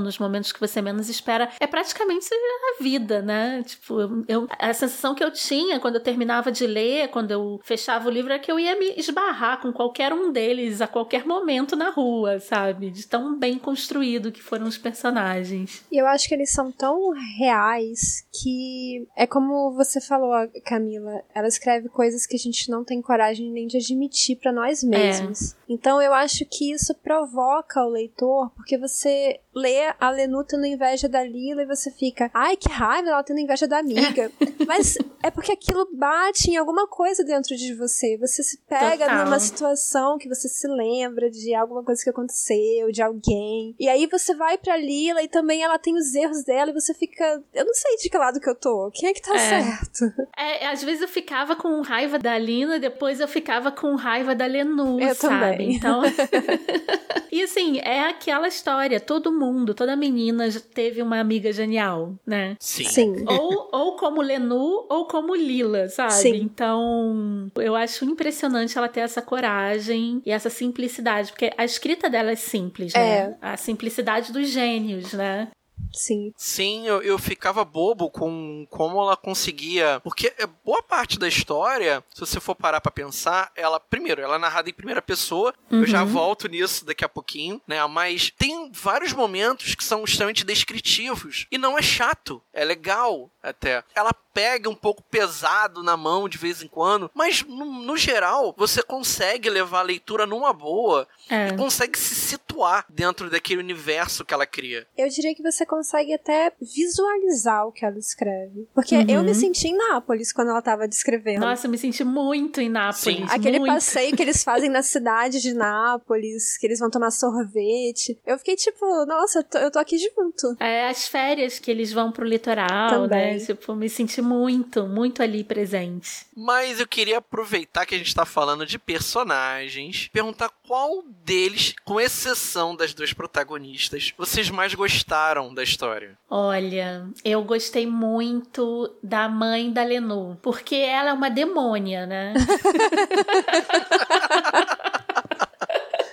nos 0.00 0.18
momentos 0.18 0.52
que 0.52 0.60
você 0.60 0.80
menos 0.82 1.08
espera. 1.08 1.50
É 1.60 1.66
praticamente 1.66 2.26
a 2.32 2.82
vida, 2.82 3.22
né? 3.22 3.62
Tipo, 3.64 4.24
eu- 4.28 4.46
a 4.58 4.72
sensação 4.72 5.14
que 5.14 5.22
eu 5.24 5.30
tinha 5.32 5.78
quando 5.80 5.96
eu 5.96 6.00
terminava 6.02 6.50
de 6.52 6.66
ler, 6.66 7.08
quando 7.08 7.30
eu 7.30 7.60
fechava 7.62 8.08
o 8.08 8.10
livro, 8.12 8.32
é 8.32 8.38
que 8.38 8.50
eu 8.50 8.58
ia 8.58 8.78
me 8.78 8.94
esbarrar 8.96 9.60
com 9.60 9.72
qualquer 9.72 10.12
um 10.12 10.30
deles 10.32 10.80
a 10.80 10.86
qualquer 10.86 11.26
momento 11.26 11.76
na 11.76 11.90
rua, 11.90 12.38
sabe? 12.40 12.90
De 12.90 13.06
tão 13.06 13.38
bem 13.38 13.58
construído 13.58 14.32
que 14.32 14.42
foram 14.42 14.66
os 14.66 14.78
personagens. 14.78 15.84
E 15.90 15.96
eu 16.00 16.06
acho 16.06 16.28
que 16.28 16.34
eles 16.34 16.50
são 16.52 16.70
tão 16.72 17.10
reais 17.38 18.26
que 18.32 19.06
é 19.16 19.26
como 19.26 19.72
você 19.74 20.00
falou, 20.00 20.32
Camila. 20.64 21.22
Ela 21.34 21.48
escreve 21.48 21.88
coisas 21.88 22.26
que 22.26 22.36
a 22.36 22.38
gente 22.38 22.70
não 22.70 22.84
tem 22.84 23.00
coragem 23.02 23.50
nem 23.50 23.66
de 23.66 23.76
admitir 23.76 24.36
pra 24.36 24.52
nós 24.52 24.82
mesmos. 24.82 25.54
Então 25.68 26.00
eu 26.00 26.12
acho 26.12 26.44
que 26.46 26.72
isso 26.72 26.94
provoca 26.94 27.82
o 27.84 27.88
leitor, 27.88 28.50
porque 28.54 28.76
você 28.78 29.31
lê 29.54 29.92
a 30.00 30.10
Lenu 30.10 30.44
tendo 30.44 30.64
inveja 30.66 31.08
da 31.08 31.22
Lila 31.22 31.62
e 31.62 31.66
você 31.66 31.90
fica, 31.90 32.30
ai 32.32 32.56
que 32.56 32.68
raiva 32.68 33.08
ela 33.10 33.22
tendo 33.22 33.40
inveja 33.40 33.66
da 33.68 33.78
amiga. 33.78 34.30
Mas 34.66 34.96
é 35.22 35.30
porque 35.30 35.52
aquilo 35.52 35.88
bate 35.94 36.50
em 36.50 36.56
alguma 36.56 36.86
coisa 36.88 37.22
dentro 37.24 37.54
de 37.56 37.74
você. 37.74 38.16
Você 38.18 38.42
se 38.42 38.58
pega 38.68 39.04
Total. 39.06 39.24
numa 39.24 39.38
situação 39.38 40.16
que 40.18 40.28
você 40.28 40.48
se 40.48 40.66
lembra 40.68 41.30
de 41.30 41.54
alguma 41.54 41.82
coisa 41.84 42.02
que 42.02 42.10
aconteceu, 42.10 42.90
de 42.90 43.02
alguém. 43.02 43.74
E 43.78 43.88
aí 43.88 44.06
você 44.06 44.34
vai 44.34 44.56
pra 44.56 44.76
Lila 44.76 45.22
e 45.22 45.28
também 45.28 45.62
ela 45.62 45.78
tem 45.78 45.94
os 45.96 46.14
erros 46.14 46.42
dela 46.44 46.70
e 46.70 46.74
você 46.74 46.94
fica, 46.94 47.42
eu 47.52 47.64
não 47.64 47.74
sei 47.74 47.96
de 47.96 48.08
que 48.08 48.16
lado 48.18 48.40
que 48.40 48.48
eu 48.48 48.54
tô. 48.54 48.90
Quem 48.94 49.08
é 49.10 49.12
que 49.12 49.20
tá 49.22 49.34
É. 49.34 49.38
certo? 49.62 50.12
É, 50.36 50.66
às 50.68 50.82
vezes 50.82 51.02
eu 51.02 51.08
ficava 51.08 51.54
com 51.54 51.80
raiva 51.82 52.18
da 52.18 52.36
Lina, 52.38 52.78
depois 52.78 53.20
eu 53.20 53.28
ficava 53.28 53.70
com 53.70 53.94
raiva 53.94 54.34
da 54.34 54.46
Lenu, 54.46 54.98
Eu 55.00 55.14
sabe? 55.14 55.34
também. 55.52 55.74
Então. 55.76 56.00
e 57.30 57.42
assim, 57.42 57.78
é 57.80 58.06
aquela 58.08 58.48
história. 58.48 58.98
Todo 59.00 59.21
mundo, 59.30 59.74
toda 59.74 59.94
menina 59.94 60.48
teve 60.74 61.02
uma 61.02 61.20
amiga 61.20 61.52
genial, 61.52 62.14
né? 62.26 62.56
Sim. 62.58 62.84
Sim. 62.84 63.24
ou, 63.28 63.68
ou 63.72 63.96
como 63.96 64.22
Lenu 64.22 64.86
ou 64.88 65.06
como 65.06 65.34
Lila, 65.34 65.88
sabe? 65.88 66.12
Sim. 66.14 66.36
Então, 66.36 67.50
eu 67.56 67.76
acho 67.76 68.04
impressionante 68.04 68.76
ela 68.76 68.88
ter 68.88 69.00
essa 69.00 69.20
coragem 69.20 70.22
e 70.24 70.30
essa 70.30 70.50
simplicidade, 70.50 71.30
porque 71.30 71.52
a 71.56 71.64
escrita 71.64 72.08
dela 72.08 72.30
é 72.30 72.36
simples, 72.36 72.94
né? 72.94 73.00
É. 73.00 73.36
A 73.40 73.56
simplicidade 73.56 74.32
dos 74.32 74.48
gênios, 74.48 75.12
né? 75.12 75.48
Sim. 75.92 76.32
Sim, 76.36 76.86
eu, 76.86 77.02
eu 77.02 77.18
ficava 77.18 77.64
bobo 77.64 78.10
com 78.10 78.66
como 78.70 79.00
ela 79.00 79.16
conseguia. 79.16 80.00
Porque 80.02 80.32
é 80.38 80.46
boa 80.64 80.82
parte 80.82 81.18
da 81.18 81.28
história, 81.28 82.02
se 82.14 82.20
você 82.20 82.40
for 82.40 82.54
parar 82.54 82.80
pra 82.80 82.90
pensar, 82.90 83.50
ela, 83.54 83.78
primeiro, 83.78 84.20
ela 84.22 84.36
é 84.36 84.38
narrada 84.38 84.68
em 84.70 84.74
primeira 84.74 85.02
pessoa. 85.02 85.54
Eu 85.70 85.86
já 85.86 86.04
volto 86.04 86.48
nisso 86.48 86.84
daqui 86.84 87.04
a 87.04 87.08
pouquinho, 87.08 87.60
né? 87.66 87.84
Mas 87.86 88.30
tem 88.30 88.70
vários 88.72 89.12
momentos 89.12 89.74
que 89.74 89.84
são 89.84 90.04
extremamente 90.04 90.44
descritivos. 90.44 91.46
E 91.50 91.58
não 91.58 91.78
é 91.78 91.82
chato, 91.82 92.42
é 92.52 92.64
legal 92.64 93.30
até. 93.42 93.82
Ela 93.94 94.12
pega 94.34 94.68
um 94.70 94.74
pouco 94.74 95.02
pesado 95.02 95.82
na 95.82 95.94
mão 95.96 96.26
de 96.28 96.38
vez 96.38 96.62
em 96.62 96.68
quando, 96.68 97.10
mas 97.14 97.42
no, 97.42 97.64
no 97.66 97.96
geral, 97.98 98.54
você 98.56 98.82
consegue 98.82 99.50
levar 99.50 99.80
a 99.80 99.82
leitura 99.82 100.24
numa 100.26 100.52
boa 100.54 101.06
É. 101.28 101.48
e 101.48 101.56
consegue 101.56 101.98
se 101.98 102.14
situar 102.14 102.86
dentro 102.88 103.28
daquele 103.28 103.60
universo 103.60 104.24
que 104.24 104.32
ela 104.32 104.46
cria. 104.46 104.86
Eu 104.96 105.08
diria 105.08 105.34
que 105.34 105.42
você 105.42 105.66
consegue 105.66 105.81
até 106.14 106.52
visualizar 106.60 107.66
o 107.66 107.72
que 107.72 107.84
ela 107.84 107.98
escreve. 107.98 108.68
Porque 108.74 108.94
Uhum. 108.96 109.04
eu 109.08 109.22
me 109.22 109.34
senti 109.34 109.68
em 109.68 109.76
Nápoles 109.76 110.32
quando 110.32 110.48
ela 110.50 110.62
tava 110.62 110.86
descrevendo. 110.86 111.40
Nossa, 111.40 111.66
eu 111.66 111.70
me 111.70 111.78
senti 111.78 112.04
muito 112.04 112.60
em 112.60 112.68
Nápoles. 112.68 112.98
Sim. 113.18 113.24
Aquele 113.28 113.58
muito. 113.58 113.72
passeio 113.72 114.14
que 114.16 114.22
eles 114.22 114.42
fazem 114.44 114.68
na 114.68 114.82
cidade 114.82 115.40
de 115.40 115.52
Nápoles, 115.54 116.56
que 116.58 116.66
eles 116.66 116.78
vão 116.78 116.90
tomar 116.90 117.10
sorvete. 117.10 118.18
Eu 118.26 118.38
fiquei 118.38 118.56
tipo, 118.56 118.84
nossa, 119.06 119.40
eu 119.40 119.44
tô, 119.44 119.58
eu 119.58 119.70
tô 119.70 119.78
aqui 119.78 119.96
junto. 119.98 120.56
É, 120.60 120.88
as 120.88 121.06
férias 121.08 121.58
que 121.58 121.70
eles 121.70 121.92
vão 121.92 122.12
pro 122.12 122.24
litoral, 122.26 122.90
Também. 123.02 123.38
né? 123.38 123.44
Tipo, 123.44 123.74
me 123.74 123.88
senti 123.88 124.20
muito, 124.22 124.86
muito 124.86 125.22
ali 125.22 125.42
presente. 125.44 126.26
Mas 126.36 126.80
eu 126.80 126.86
queria 126.86 127.18
aproveitar 127.18 127.86
que 127.86 127.94
a 127.94 127.98
gente 127.98 128.14
tá 128.14 128.24
falando 128.24 128.64
de 128.66 128.78
personagens, 128.78 130.08
perguntar 130.12 130.50
qual 130.66 131.02
deles, 131.24 131.74
com 131.84 132.00
exceção 132.00 132.74
das 132.74 132.94
duas 132.94 133.12
protagonistas, 133.12 134.12
vocês 134.16 134.50
mais 134.50 134.74
gostaram 134.74 135.52
da 135.52 135.62
história. 135.72 136.18
Olha, 136.30 137.06
eu 137.24 137.42
gostei 137.42 137.86
muito 137.86 138.94
da 139.02 139.28
mãe 139.28 139.72
da 139.72 139.82
Lenu, 139.82 140.38
porque 140.42 140.76
ela 140.76 141.10
é 141.10 141.12
uma 141.12 141.28
demônia, 141.28 142.06
né? 142.06 142.32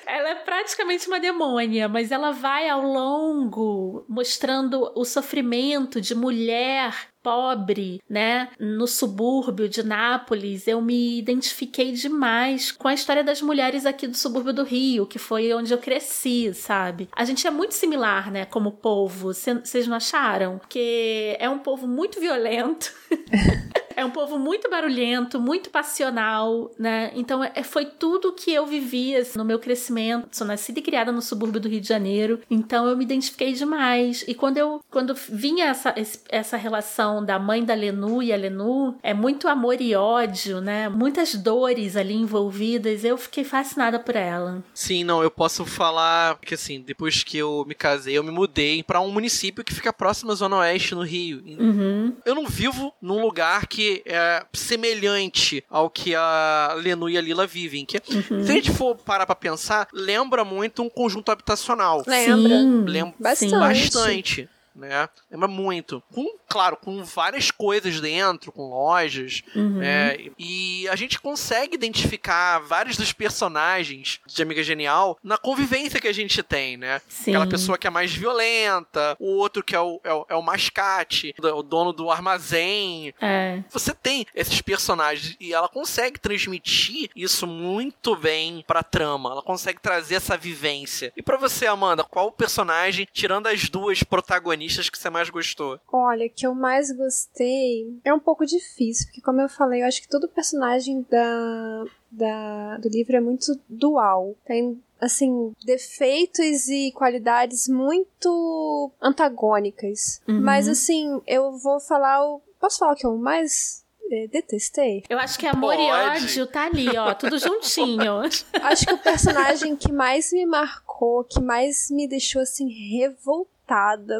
Ela 0.06 0.30
é 0.32 0.36
praticamente 0.36 1.08
uma 1.08 1.20
demônia, 1.20 1.88
mas 1.88 2.12
ela 2.12 2.32
vai 2.32 2.68
ao 2.68 2.82
longo 2.82 4.04
mostrando 4.10 4.92
o 4.96 5.06
sofrimento 5.06 6.02
de 6.02 6.16
mulher 6.16 7.09
pobre, 7.22 8.02
né, 8.10 8.50
no 8.60 8.88
subúrbio 8.88 9.68
de 9.68 9.84
Nápoles. 9.84 10.68
Eu 10.68 10.82
me 10.82 11.20
identifiquei 11.20 11.92
demais 11.92 12.72
com 12.72 12.88
a 12.88 12.94
história 12.94 13.24
das 13.24 13.42
mulheres 13.42 13.86
aqui 13.86 14.08
do 14.08 14.18
subúrbio 14.18 14.54
do 14.54 14.64
Rio, 14.64 15.06
que 15.06 15.20
foi 15.20 15.54
onde 15.54 15.74
eu 15.74 15.78
cresci, 15.78 16.54
sabe? 16.54 17.10
A 17.16 17.26
gente 17.26 17.46
é 17.46 17.52
muito 17.52 17.74
similar, 17.74 18.32
né, 18.32 18.46
como 18.46 18.72
povo. 18.72 19.34
Vocês 19.34 19.88
não 19.88 19.96
acharam? 19.96 20.58
Porque 20.58 21.36
é 21.40 21.50
um 21.50 21.60
povo 21.60 21.88
muito 21.88 22.20
violento. 22.20 22.94
É 24.00 24.06
um 24.06 24.10
povo 24.10 24.40
muito 24.40 24.70
barulhento, 24.70 25.42
muito 25.42 25.70
passional, 25.70 26.72
né? 26.80 27.12
Então 27.14 27.44
é, 27.44 27.62
foi 27.64 27.86
tudo 27.86 28.32
que 28.32 28.50
eu 28.50 28.66
vivia 28.66 29.20
assim, 29.20 29.38
no 29.38 29.44
meu 29.44 29.60
crescimento. 29.60 30.30
Sou 30.32 30.48
nascida 30.48 30.80
e 30.80 30.82
criada 30.82 31.12
no 31.12 31.22
subúrbio 31.22 31.60
do 31.60 31.68
Rio 31.68 31.82
de 31.82 31.88
Janeiro, 31.90 32.40
então 32.50 32.88
eu 32.88 32.96
me 32.96 33.04
identifiquei 33.04 33.52
demais. 33.52 34.24
E 34.26 34.34
quando 34.34 34.58
eu 34.58 34.80
quando 34.90 35.14
vinha 35.14 35.66
essa, 35.66 35.94
essa 36.30 36.56
relação 36.56 37.26
da 37.26 37.38
mãe 37.38 37.62
da 37.62 37.74
Lenu 37.74 38.24
e 38.24 38.32
a 38.32 38.38
Lenu, 38.38 38.96
é 39.04 39.14
muito 39.14 39.50
amor 39.50 39.82
e 39.82 39.94
ódio, 39.94 40.62
né? 40.62 40.88
Muitas 40.88 41.36
dores 41.36 41.98
ali 41.98 42.16
envolvidas. 42.16 43.04
Eu 43.04 43.18
fiquei 43.18 43.44
fascinada 43.44 44.00
por 44.00 44.16
ela. 44.16 44.64
Sim, 44.74 45.04
não, 45.04 45.22
eu 45.22 45.30
posso 45.30 45.66
falar 45.66 46.40
que 46.40 46.54
assim, 46.54 46.80
depois 46.80 47.22
que 47.22 47.38
eu 47.38 47.66
me 47.68 47.76
casei, 47.76 48.18
eu 48.18 48.24
me 48.24 48.32
mudei 48.32 48.82
pra 48.82 49.02
um 49.02 49.12
município 49.12 49.62
que 49.62 49.76
fica 49.76 49.92
próximo 49.92 50.32
à 50.32 50.36
Zona 50.36 50.60
Oeste, 50.60 50.96
no 50.96 51.04
Rio. 51.04 51.44
Uhum. 51.60 52.16
Eu 52.26 52.34
não 52.34 52.48
vivo 52.48 52.94
num 53.02 53.22
lugar 53.22 53.68
que 53.68 53.89
é 54.06 54.44
semelhante 54.54 55.64
ao 55.70 55.90
que 55.90 56.14
a 56.16 56.74
Lenu 56.78 57.10
e 57.10 57.18
a 57.18 57.22
Lila 57.22 57.46
vivem. 57.48 57.86
Que, 57.86 58.00
Uhum. 58.10 58.44
Se 58.44 58.52
a 58.52 58.56
gente 58.56 58.72
for 58.72 58.96
parar 58.96 59.26
pra 59.26 59.36
pensar, 59.36 59.88
lembra 59.94 60.44
muito 60.44 60.82
um 60.82 60.90
conjunto 60.90 61.32
habitacional. 61.32 62.04
Lembra? 62.08 62.60
Sim, 62.60 62.84
Lembra 62.86 63.14
Bastante. 63.20 63.52
bastante. 63.56 64.50
Né? 64.80 65.10
Lembra 65.30 65.48
muito. 65.48 66.02
Com, 66.14 66.26
claro, 66.48 66.78
com 66.78 67.04
várias 67.04 67.52
coisas 67.52 68.00
dentro, 68.00 68.52
com 68.52 68.70
lojas. 68.70 69.44
Uhum. 69.56 69.82
É, 69.82 70.30
e 70.38 70.88
a 70.88 70.96
gente 70.96 71.20
consegue 71.20 71.76
identificar 71.76 72.60
vários 72.60 72.98
dos 72.98 73.12
personagens 73.12 74.20
de 74.26 74.42
Amiga 74.42 74.64
Genial 74.64 75.18
na 75.24 75.38
convivência 75.38 76.00
que 76.00 76.08
a 76.08 76.14
gente 76.14 76.42
tem, 76.42 76.78
né? 76.78 77.02
Sim. 77.08 77.32
Aquela 77.32 77.48
pessoa 77.48 77.78
que 77.78 77.88
é 77.88 77.90
mais 77.90 78.14
violenta, 78.14 79.16
o 79.20 79.36
outro 79.38 79.64
que 79.64 79.76
é 79.76 79.80
o, 79.80 80.00
é 80.04 80.14
o, 80.14 80.26
é 80.30 80.36
o 80.36 80.42
mascate, 80.42 81.36
o 81.42 81.64
dono 81.64 81.92
do 81.92 82.10
armazém. 82.10 83.14
É. 83.22 83.62
Você 83.70 83.94
tem 83.94 84.26
esses 84.34 84.62
personagens 84.62 85.36
e 85.40 85.54
ela 85.54 85.68
consegue 85.68 86.20
transmitir 86.20 87.10
isso 87.16 87.46
muito 87.46 88.16
bem 88.16 88.64
pra 88.66 88.84
trama. 88.84 89.32
Ela 89.32 89.42
consegue 89.42 89.80
trazer 89.82 90.16
essa 90.16 90.38
vivência. 90.38 91.12
E 91.16 91.22
pra 91.22 91.38
você, 91.38 91.66
Amanda, 91.66 92.04
qual 92.04 92.32
personagem, 92.32 93.08
tirando 93.12 93.48
as 93.48 93.70
duas 93.70 94.04
protagonistas, 94.04 94.69
que 94.92 94.98
você 94.98 95.10
mais 95.10 95.30
gostou? 95.30 95.80
Olha, 95.92 96.30
que 96.30 96.46
eu 96.46 96.54
mais 96.54 96.92
gostei 96.92 98.00
é 98.04 98.14
um 98.14 98.20
pouco 98.20 98.46
difícil, 98.46 99.08
porque 99.08 99.22
como 99.22 99.42
eu 99.42 99.50
falei, 99.50 99.82
eu 99.82 99.88
acho 99.88 100.02
que 100.02 100.08
todo 100.08 100.28
personagem 100.28 101.06
da, 101.10 101.86
da, 102.12 102.78
do 102.78 102.90
livro 102.90 103.16
é 103.16 103.20
muito 103.20 103.60
dual. 103.68 104.36
Tem 104.46 104.82
assim, 105.00 105.54
defeitos 105.66 106.68
e 106.68 106.92
qualidades 106.92 107.68
muito 107.68 108.92
antagônicas. 109.02 110.22
Uhum. 110.28 110.42
Mas 110.42 110.68
assim, 110.68 111.22
eu 111.26 111.58
vou 111.58 111.80
falar 111.80 112.24
o. 112.24 112.42
Posso 112.60 112.80
falar 112.80 112.94
o 112.94 112.96
que 112.96 113.06
eu 113.06 113.18
mais 113.18 113.86
é, 114.12 114.28
detestei? 114.28 115.04
Eu 115.10 115.18
acho 115.18 115.40
que 115.40 115.48
amor 115.48 115.74
e 115.74 115.78
Pode. 115.78 116.24
ódio 116.24 116.48
tá 116.48 116.66
ali, 116.66 116.98
ó, 116.98 117.14
tudo 117.14 117.38
juntinho. 117.38 118.22
Acho 118.62 118.86
que 118.86 118.94
o 118.94 118.98
personagem 118.98 119.76
que 119.76 119.92
mais 119.92 120.34
me 120.34 120.46
marcou, 120.46 121.24
que 121.24 121.40
mais 121.40 121.90
me 121.90 122.08
deixou 122.08 122.42
assim 122.42 122.68
revoltada 122.68 123.59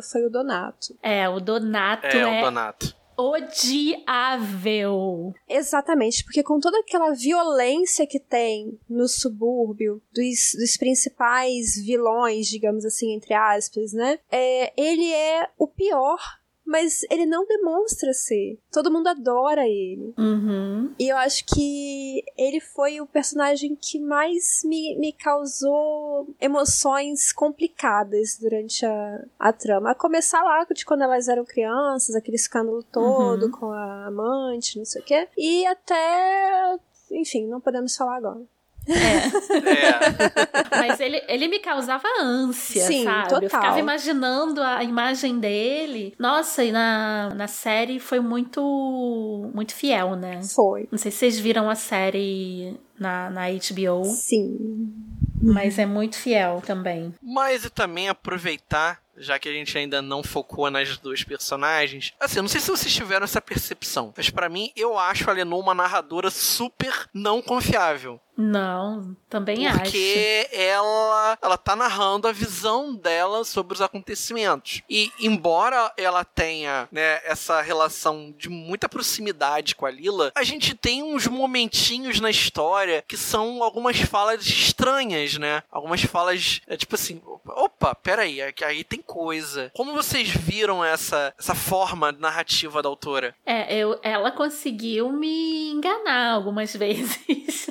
foi 0.02 0.26
o 0.26 0.30
Donato. 0.30 0.98
É, 1.02 1.28
o 1.28 1.40
Donato 1.40 2.08
É, 2.08 2.18
é, 2.18 2.42
o 2.42 2.46
Donato. 2.46 2.96
odiável. 3.18 5.34
Exatamente, 5.48 6.24
porque 6.24 6.44
com 6.44 6.60
toda 6.60 6.80
aquela 6.80 7.12
violência 7.12 8.08
que 8.08 8.20
tem 8.20 8.80
no 8.90 9.08
subúrbio, 9.08 10.02
dos, 10.14 10.52
dos 10.58 10.78
principais 10.78 11.76
vilões, 11.86 12.48
digamos 12.48 12.86
assim, 12.86 13.14
entre 13.14 13.34
aspas, 13.34 13.94
né? 13.94 14.20
É, 14.32 14.74
ele 14.82 15.12
é 15.12 15.50
o 15.58 15.68
pior, 15.68 16.20
mas 16.70 17.02
ele 17.10 17.26
não 17.26 17.46
demonstra 17.48 18.14
ser. 18.14 18.60
Todo 18.72 18.92
mundo 18.92 19.08
adora 19.08 19.68
ele. 19.68 20.14
Uhum. 20.18 20.94
E 21.00 21.10
eu 21.10 21.18
acho 21.18 21.44
que 21.46 22.24
ele 22.38 22.60
foi 22.60 23.02
o 23.02 23.08
personagem 23.08 23.76
que 23.76 24.00
mais 24.00 24.62
me, 24.64 24.96
me 25.00 25.12
causou 25.12 26.28
emoções 26.40 27.34
complicadas 27.34 28.38
durante 28.40 28.86
a, 28.86 29.26
a 29.40 29.52
trama. 29.52 29.92
A 29.92 29.96
começar 29.96 30.44
lá 30.44 30.64
de 30.64 30.86
quando 30.86 31.02
elas 31.02 31.28
eram 31.28 31.44
crianças, 31.44 32.16
aquele 32.16 32.36
escândalo 32.36 32.84
todo 32.84 33.46
Uhum. 33.46 33.52
com 33.52 33.72
a 33.72 34.06
amante, 34.08 34.78
não 34.78 34.86
sei 34.86 35.02
o 35.02 35.06
quê. 35.06 35.28
E 35.38 35.66
até. 35.66 36.78
Enfim, 37.12 37.48
não 37.48 37.60
podemos 37.60 37.96
falar 37.96 38.18
agora. 38.18 38.42
É. 38.90 40.70
Mas 40.78 41.00
ele, 41.00 41.22
ele 41.28 41.48
me 41.48 41.60
causava 41.60 42.08
ânsia, 42.22 42.86
Sim, 42.86 43.04
sabe? 43.04 43.34
Eu 43.34 43.42
total. 43.42 43.62
ficava 43.62 43.80
imaginando 43.80 44.62
a 44.62 44.84
imagem 44.84 45.40
dele. 45.40 46.14
Nossa, 46.18 46.64
e 46.64 46.72
na, 46.72 47.34
na 47.36 47.48
série 47.48 48.00
foi 48.00 48.20
muito, 48.20 49.50
muito 49.54 49.74
fiel, 49.74 50.16
né? 50.16 50.42
Foi. 50.44 50.88
Não 50.92 50.98
sei 50.98 51.12
se 51.12 51.18
vocês 51.20 51.40
viram 51.40 51.70
a 51.70 51.76
série 51.76 52.78
na, 53.00 53.30
na 53.30 53.46
HBO, 53.50 54.04
Sim. 54.06 54.94
mas 55.42 55.80
é 55.80 55.86
muito 55.86 56.18
fiel 56.18 56.62
também. 56.66 57.14
Mas 57.22 57.64
e 57.66 57.70
também 57.70 58.10
aproveitar, 58.10 59.02
já 59.18 59.40
que 59.40 59.48
a 59.48 59.54
gente 59.54 59.78
ainda 59.78 60.02
não 60.02 60.22
focou 60.22 60.70
nas 60.70 60.98
duas 60.98 61.24
personagens. 61.24 62.14
Assim, 62.20 62.38
eu 62.38 62.44
não 62.44 62.50
sei 62.50 62.60
se 62.60 62.70
vocês 62.70 62.94
tiveram 62.94 63.24
essa 63.24 63.42
percepção, 63.42 64.14
mas 64.16 64.30
pra 64.30 64.50
mim, 64.50 64.72
eu 64.76 64.98
acho 64.98 65.30
a 65.30 65.34
Lenô 65.34 65.60
uma 65.60 65.74
narradora 65.74 66.30
super 66.30 67.08
não 67.14 67.42
confiável. 67.42 68.20
Não, 68.42 69.18
também 69.30 69.68
acho. 69.68 69.82
Porque 69.82 70.48
ela, 70.54 71.38
ela 71.42 71.58
tá 71.58 71.76
narrando 71.76 72.26
a 72.26 72.32
visão 72.32 72.96
dela 72.96 73.44
sobre 73.44 73.74
os 73.74 73.82
acontecimentos. 73.82 74.82
E 74.90 75.12
embora 75.20 75.92
ela 75.98 76.24
tenha, 76.24 76.88
né, 76.90 77.20
essa 77.26 77.60
relação 77.62 78.34
de 78.38 78.48
muita 78.48 78.88
proximidade 78.88 79.76
com 79.76 79.86
a 79.86 79.92
Lila, 79.92 80.32
a 80.34 80.44
gente 80.46 80.74
tem 80.74 81.04
uns 81.04 81.28
momentinhos 81.28 82.22
na 82.22 82.30
história 82.30 83.04
que 83.06 83.18
são 83.18 83.62
algumas 83.62 84.00
falas 84.00 84.48
estranhas, 84.48 85.38
né? 85.38 85.62
Algumas 85.70 86.02
falas, 86.04 86.62
é, 86.66 86.78
tipo 86.78 86.96
assim, 86.96 87.22
opa, 87.46 87.94
peraí, 87.94 88.40
é 88.40 88.54
que 88.54 88.64
aí 88.64 88.86
tem 88.86 89.02
coisa. 89.02 89.70
Como 89.76 89.92
vocês 89.92 90.30
viram 90.30 90.84
essa, 90.84 91.34
essa 91.38 91.54
forma 91.54 92.14
narrativa 92.14 92.82
da 92.82 92.88
autora? 92.88 93.36
É, 93.46 93.76
eu, 93.76 94.00
ela 94.02 94.32
conseguiu 94.32 95.12
me 95.12 95.72
enganar 95.72 96.32
algumas 96.32 96.74
vezes. 96.80 97.70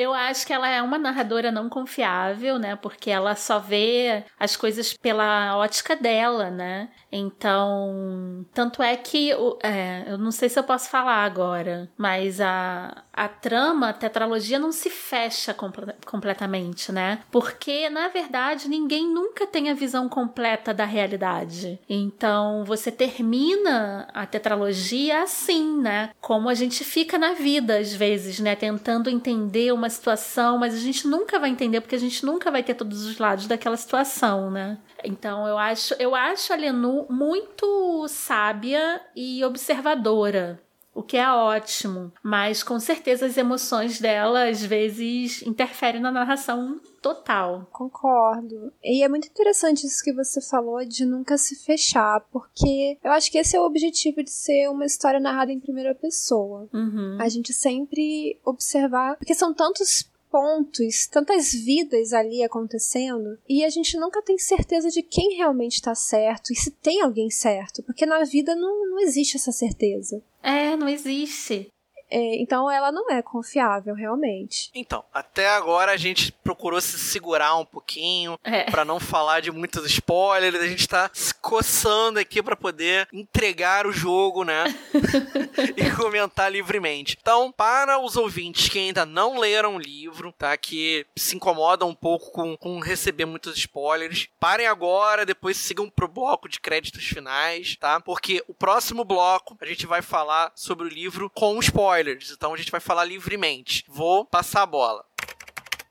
Eu 0.00 0.14
acho 0.14 0.46
que 0.46 0.52
ela 0.54 0.66
é 0.66 0.80
uma 0.80 0.98
narradora 0.98 1.52
não 1.52 1.68
confiável, 1.68 2.58
né? 2.58 2.74
Porque 2.74 3.10
ela 3.10 3.36
só 3.36 3.58
vê 3.58 4.24
as 4.38 4.56
coisas 4.56 4.94
pela 4.94 5.58
ótica 5.58 5.94
dela, 5.94 6.50
né? 6.50 6.90
Então, 7.12 8.44
tanto 8.54 8.82
é 8.82 8.96
que, 8.96 9.32
é, 9.62 10.04
eu 10.06 10.18
não 10.18 10.30
sei 10.30 10.48
se 10.48 10.58
eu 10.58 10.62
posso 10.64 10.88
falar 10.88 11.24
agora, 11.24 11.88
mas 11.96 12.40
a, 12.40 13.02
a 13.12 13.28
trama, 13.28 13.88
a 13.88 13.92
tetralogia 13.92 14.58
não 14.58 14.72
se 14.72 14.88
fecha 14.90 15.52
comple- 15.52 15.94
completamente, 16.06 16.92
né? 16.92 17.20
Porque, 17.30 17.88
na 17.90 18.08
verdade, 18.08 18.68
ninguém 18.68 19.08
nunca 19.08 19.46
tem 19.46 19.70
a 19.70 19.74
visão 19.74 20.08
completa 20.08 20.72
da 20.72 20.84
realidade. 20.84 21.78
Então, 21.88 22.64
você 22.64 22.90
termina 22.92 24.08
a 24.14 24.26
tetralogia 24.26 25.22
assim, 25.22 25.80
né? 25.80 26.10
Como 26.20 26.48
a 26.48 26.54
gente 26.54 26.84
fica 26.84 27.18
na 27.18 27.32
vida, 27.32 27.78
às 27.78 27.92
vezes, 27.92 28.38
né? 28.40 28.54
Tentando 28.54 29.10
entender 29.10 29.72
uma 29.72 29.90
situação, 29.90 30.58
mas 30.58 30.74
a 30.74 30.78
gente 30.78 31.06
nunca 31.08 31.38
vai 31.38 31.50
entender, 31.50 31.80
porque 31.80 31.94
a 31.96 32.00
gente 32.00 32.24
nunca 32.24 32.50
vai 32.50 32.62
ter 32.62 32.74
todos 32.74 33.04
os 33.04 33.18
lados 33.18 33.46
daquela 33.46 33.76
situação, 33.76 34.50
né? 34.50 34.78
Então 35.04 35.46
eu 35.46 35.58
acho, 35.58 35.94
eu 35.98 36.14
acho 36.14 36.52
a 36.52 36.56
Lenu 36.56 37.06
muito 37.08 38.06
sábia 38.08 39.00
e 39.14 39.44
observadora. 39.44 40.60
O 40.92 41.02
que 41.02 41.16
é 41.16 41.30
ótimo, 41.30 42.12
mas 42.22 42.62
com 42.62 42.78
certeza 42.80 43.24
as 43.24 43.36
emoções 43.36 44.00
dela 44.00 44.48
às 44.48 44.62
vezes 44.64 45.40
interferem 45.42 46.00
na 46.00 46.10
narração 46.10 46.80
total. 47.00 47.68
Concordo. 47.70 48.72
E 48.82 49.02
é 49.02 49.08
muito 49.08 49.28
interessante 49.28 49.86
isso 49.86 50.02
que 50.02 50.12
você 50.12 50.40
falou 50.40 50.84
de 50.84 51.06
nunca 51.06 51.38
se 51.38 51.54
fechar, 51.64 52.20
porque 52.32 52.98
eu 53.02 53.12
acho 53.12 53.30
que 53.30 53.38
esse 53.38 53.56
é 53.56 53.60
o 53.60 53.64
objetivo 53.64 54.22
de 54.22 54.30
ser 54.30 54.68
uma 54.68 54.84
história 54.84 55.20
narrada 55.20 55.52
em 55.52 55.60
primeira 55.60 55.94
pessoa. 55.94 56.68
Uhum. 56.72 57.16
A 57.20 57.28
gente 57.28 57.52
sempre 57.52 58.38
observar, 58.44 59.16
porque 59.16 59.34
são 59.34 59.54
tantos 59.54 60.09
pontos, 60.30 61.06
tantas 61.06 61.52
vidas 61.52 62.12
ali 62.12 62.42
acontecendo, 62.42 63.38
e 63.48 63.64
a 63.64 63.68
gente 63.68 63.98
nunca 63.98 64.22
tem 64.22 64.38
certeza 64.38 64.88
de 64.88 65.02
quem 65.02 65.36
realmente 65.36 65.82
tá 65.82 65.94
certo 65.94 66.52
e 66.52 66.56
se 66.56 66.70
tem 66.70 67.00
alguém 67.00 67.30
certo, 67.30 67.82
porque 67.82 68.06
na 68.06 68.24
vida 68.24 68.54
não, 68.54 68.90
não 68.90 69.00
existe 69.00 69.36
essa 69.36 69.52
certeza. 69.52 70.22
É, 70.42 70.76
não 70.76 70.88
existe. 70.88 71.68
É, 72.10 72.40
então 72.40 72.70
ela 72.70 72.90
não 72.90 73.10
é 73.10 73.22
confiável, 73.22 73.94
realmente. 73.94 74.70
Então, 74.74 75.04
até 75.12 75.48
agora 75.48 75.92
a 75.92 75.96
gente 75.96 76.32
procurou 76.32 76.80
se 76.80 76.98
segurar 76.98 77.56
um 77.56 77.64
pouquinho 77.64 78.38
É. 78.42 78.64
Pra 78.70 78.84
não 78.84 78.98
falar 78.98 79.40
de 79.40 79.50
muitos 79.50 79.86
spoilers. 79.86 80.62
A 80.62 80.66
gente 80.66 80.88
tá 80.88 81.10
se 81.12 81.34
coçando 81.34 82.18
aqui 82.18 82.42
pra 82.42 82.56
poder 82.56 83.08
entregar 83.12 83.86
o 83.86 83.92
jogo, 83.92 84.44
né? 84.44 84.64
e 85.76 85.90
comentar 85.96 86.50
livremente. 86.50 87.16
Então, 87.20 87.52
para 87.52 87.98
os 87.98 88.16
ouvintes 88.16 88.68
que 88.68 88.78
ainda 88.78 89.04
não 89.04 89.38
leram 89.38 89.76
o 89.76 89.80
livro, 89.80 90.32
tá? 90.32 90.56
Que 90.56 91.06
se 91.16 91.36
incomodam 91.36 91.88
um 91.88 91.94
pouco 91.94 92.30
com, 92.32 92.56
com 92.56 92.80
receber 92.80 93.26
muitos 93.26 93.56
spoilers, 93.56 94.28
parem 94.38 94.66
agora, 94.66 95.26
depois 95.26 95.56
sigam 95.56 95.88
pro 95.88 96.08
bloco 96.08 96.48
de 96.48 96.60
créditos 96.60 97.04
finais, 97.04 97.76
tá? 97.76 98.00
Porque 98.00 98.42
o 98.48 98.54
próximo 98.54 99.04
bloco 99.04 99.56
a 99.60 99.66
gente 99.66 99.86
vai 99.86 100.02
falar 100.02 100.52
sobre 100.54 100.86
o 100.86 100.90
livro 100.90 101.30
com 101.30 101.58
spoilers. 101.60 101.99
Então 102.32 102.54
a 102.54 102.56
gente 102.56 102.70
vai 102.70 102.80
falar 102.80 103.04
livremente. 103.04 103.84
Vou 103.88 104.24
passar 104.24 104.62
a 104.62 104.66
bola. 104.66 105.04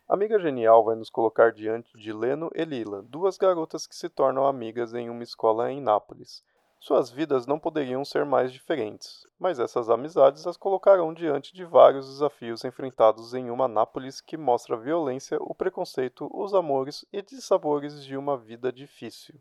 Amiga 0.07 0.39
Genial 0.39 0.83
vai 0.83 0.95
nos 0.95 1.09
colocar 1.09 1.51
diante 1.51 1.95
de 1.95 2.11
Leno 2.11 2.49
e 2.55 2.65
Lila, 2.65 3.03
duas 3.03 3.37
garotas 3.37 3.85
que 3.85 3.95
se 3.95 4.09
tornam 4.09 4.47
amigas 4.47 4.95
em 4.95 5.07
uma 5.07 5.21
escola 5.21 5.71
em 5.71 5.79
Nápoles. 5.79 6.43
Suas 6.79 7.11
vidas 7.11 7.45
não 7.45 7.59
poderiam 7.59 8.03
ser 8.03 8.25
mais 8.25 8.51
diferentes, 8.51 9.23
mas 9.37 9.59
essas 9.59 9.89
amizades 9.89 10.47
as 10.47 10.57
colocarão 10.57 11.13
diante 11.13 11.53
de 11.53 11.63
vários 11.63 12.07
desafios 12.07 12.63
enfrentados 12.63 13.33
em 13.33 13.51
uma 13.51 13.67
Nápoles 13.67 14.19
que 14.21 14.37
mostra 14.37 14.75
a 14.75 14.79
violência, 14.79 15.37
o 15.41 15.53
preconceito, 15.53 16.27
os 16.33 16.55
amores 16.55 17.05
e 17.13 17.21
dissabores 17.21 18.03
de 18.03 18.17
uma 18.17 18.35
vida 18.35 18.71
difícil. 18.71 19.39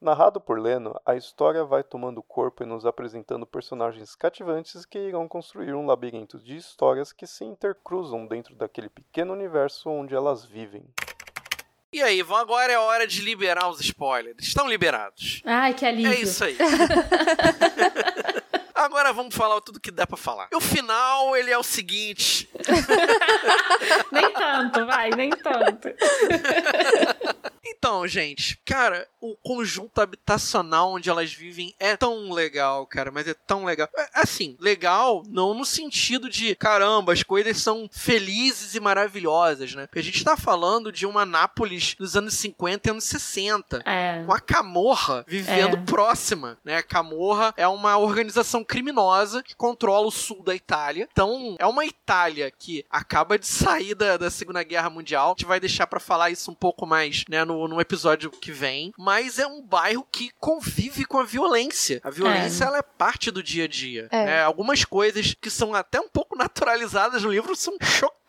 Narrado 0.00 0.40
por 0.40 0.58
Leno, 0.58 0.98
a 1.04 1.14
história 1.14 1.62
vai 1.62 1.82
tomando 1.82 2.22
corpo 2.22 2.62
e 2.62 2.66
nos 2.66 2.86
apresentando 2.86 3.44
personagens 3.44 4.14
cativantes 4.16 4.86
que 4.86 4.98
irão 4.98 5.28
construir 5.28 5.74
um 5.74 5.84
labirinto 5.84 6.38
de 6.38 6.56
histórias 6.56 7.12
que 7.12 7.26
se 7.26 7.44
intercruzam 7.44 8.26
dentro 8.26 8.54
daquele 8.54 8.88
pequeno 8.88 9.34
universo 9.34 9.90
onde 9.90 10.14
elas 10.14 10.42
vivem. 10.42 10.86
E 11.92 12.00
aí, 12.00 12.22
vão 12.22 12.38
agora 12.38 12.72
é 12.72 12.78
hora 12.78 13.06
de 13.06 13.20
liberar 13.20 13.68
os 13.68 13.78
spoilers. 13.80 14.38
Estão 14.40 14.66
liberados. 14.66 15.42
Ai, 15.44 15.74
que 15.74 15.84
alívio. 15.84 16.12
É 16.12 16.20
isso 16.20 16.44
aí. 16.44 16.56
Agora 18.80 19.12
vamos 19.12 19.34
falar 19.34 19.60
tudo 19.60 19.78
que 19.78 19.90
dá 19.90 20.06
pra 20.06 20.16
falar. 20.16 20.48
E 20.50 20.56
o 20.56 20.60
final, 20.60 21.36
ele 21.36 21.50
é 21.50 21.58
o 21.58 21.62
seguinte. 21.62 22.48
Nem 24.10 24.32
tanto, 24.32 24.86
vai, 24.86 25.10
nem 25.10 25.28
tanto. 25.28 25.88
Então, 27.64 28.06
gente, 28.08 28.58
cara, 28.64 29.06
o 29.20 29.36
conjunto 29.36 30.00
habitacional 30.00 30.92
onde 30.92 31.10
elas 31.10 31.32
vivem 31.32 31.74
é 31.78 31.94
tão 31.96 32.30
legal, 32.32 32.86
cara, 32.86 33.10
mas 33.10 33.28
é 33.28 33.34
tão 33.34 33.64
legal. 33.64 33.86
É, 33.96 34.08
assim, 34.14 34.56
legal 34.58 35.22
não 35.28 35.52
no 35.52 35.64
sentido 35.64 36.30
de, 36.30 36.54
caramba, 36.54 37.12
as 37.12 37.22
coisas 37.22 37.58
são 37.58 37.88
felizes 37.92 38.74
e 38.74 38.80
maravilhosas, 38.80 39.74
né? 39.74 39.86
Porque 39.86 39.98
a 39.98 40.02
gente 40.02 40.24
tá 40.24 40.36
falando 40.36 40.90
de 40.90 41.04
uma 41.06 41.26
Nápoles 41.26 41.94
dos 41.98 42.16
anos 42.16 42.34
50 42.34 42.88
e 42.88 42.90
anos 42.90 43.04
60. 43.04 43.82
É. 43.84 44.24
Com 44.24 44.32
a 44.32 44.40
Camorra 44.40 45.24
vivendo 45.28 45.76
É. 45.76 45.80
próxima, 45.82 46.58
né? 46.64 46.76
A 46.78 46.82
Camorra 46.82 47.52
é 47.56 47.68
uma 47.68 47.98
organização 47.98 48.64
criminosa 48.64 49.42
que 49.42 49.54
controla 49.54 50.06
o 50.06 50.10
sul 50.10 50.42
da 50.42 50.54
Itália. 50.54 51.08
Então, 51.12 51.56
é 51.58 51.66
uma 51.66 51.84
Itália 51.84 52.50
que 52.50 52.84
acaba 52.90 53.38
de 53.38 53.46
sair 53.46 53.94
da, 53.94 54.16
da 54.16 54.30
Segunda 54.30 54.62
Guerra 54.62 54.88
Mundial. 54.88 55.26
A 55.26 55.30
gente 55.30 55.44
vai 55.44 55.60
deixar 55.60 55.86
pra 55.86 56.00
falar 56.00 56.30
isso 56.30 56.50
um 56.50 56.54
pouco 56.54 56.86
mais, 56.86 57.24
né, 57.28 57.44
no, 57.50 57.68
no 57.68 57.80
episódio 57.80 58.30
que 58.30 58.52
vem. 58.52 58.92
Mas 58.98 59.38
é 59.38 59.46
um 59.46 59.60
bairro 59.62 60.06
que 60.10 60.30
convive 60.38 61.04
com 61.04 61.18
a 61.18 61.24
violência. 61.24 62.00
A 62.04 62.10
violência, 62.10 62.64
É. 62.64 62.66
ela 62.66 62.78
é 62.78 62.82
parte 62.82 63.30
do 63.30 63.42
dia 63.42 63.64
a 63.64 63.68
dia. 63.68 64.08
É. 64.10 64.24
né? 64.24 64.42
Algumas 64.42 64.84
coisas 64.84 65.34
que 65.40 65.50
são 65.50 65.74
até 65.74 66.00
um 66.00 66.08
pouco 66.08 66.36
naturalizadas 66.38 67.22
no 67.22 67.30
livro 67.30 67.54
são 67.56 67.74
chocantes. 67.82 68.19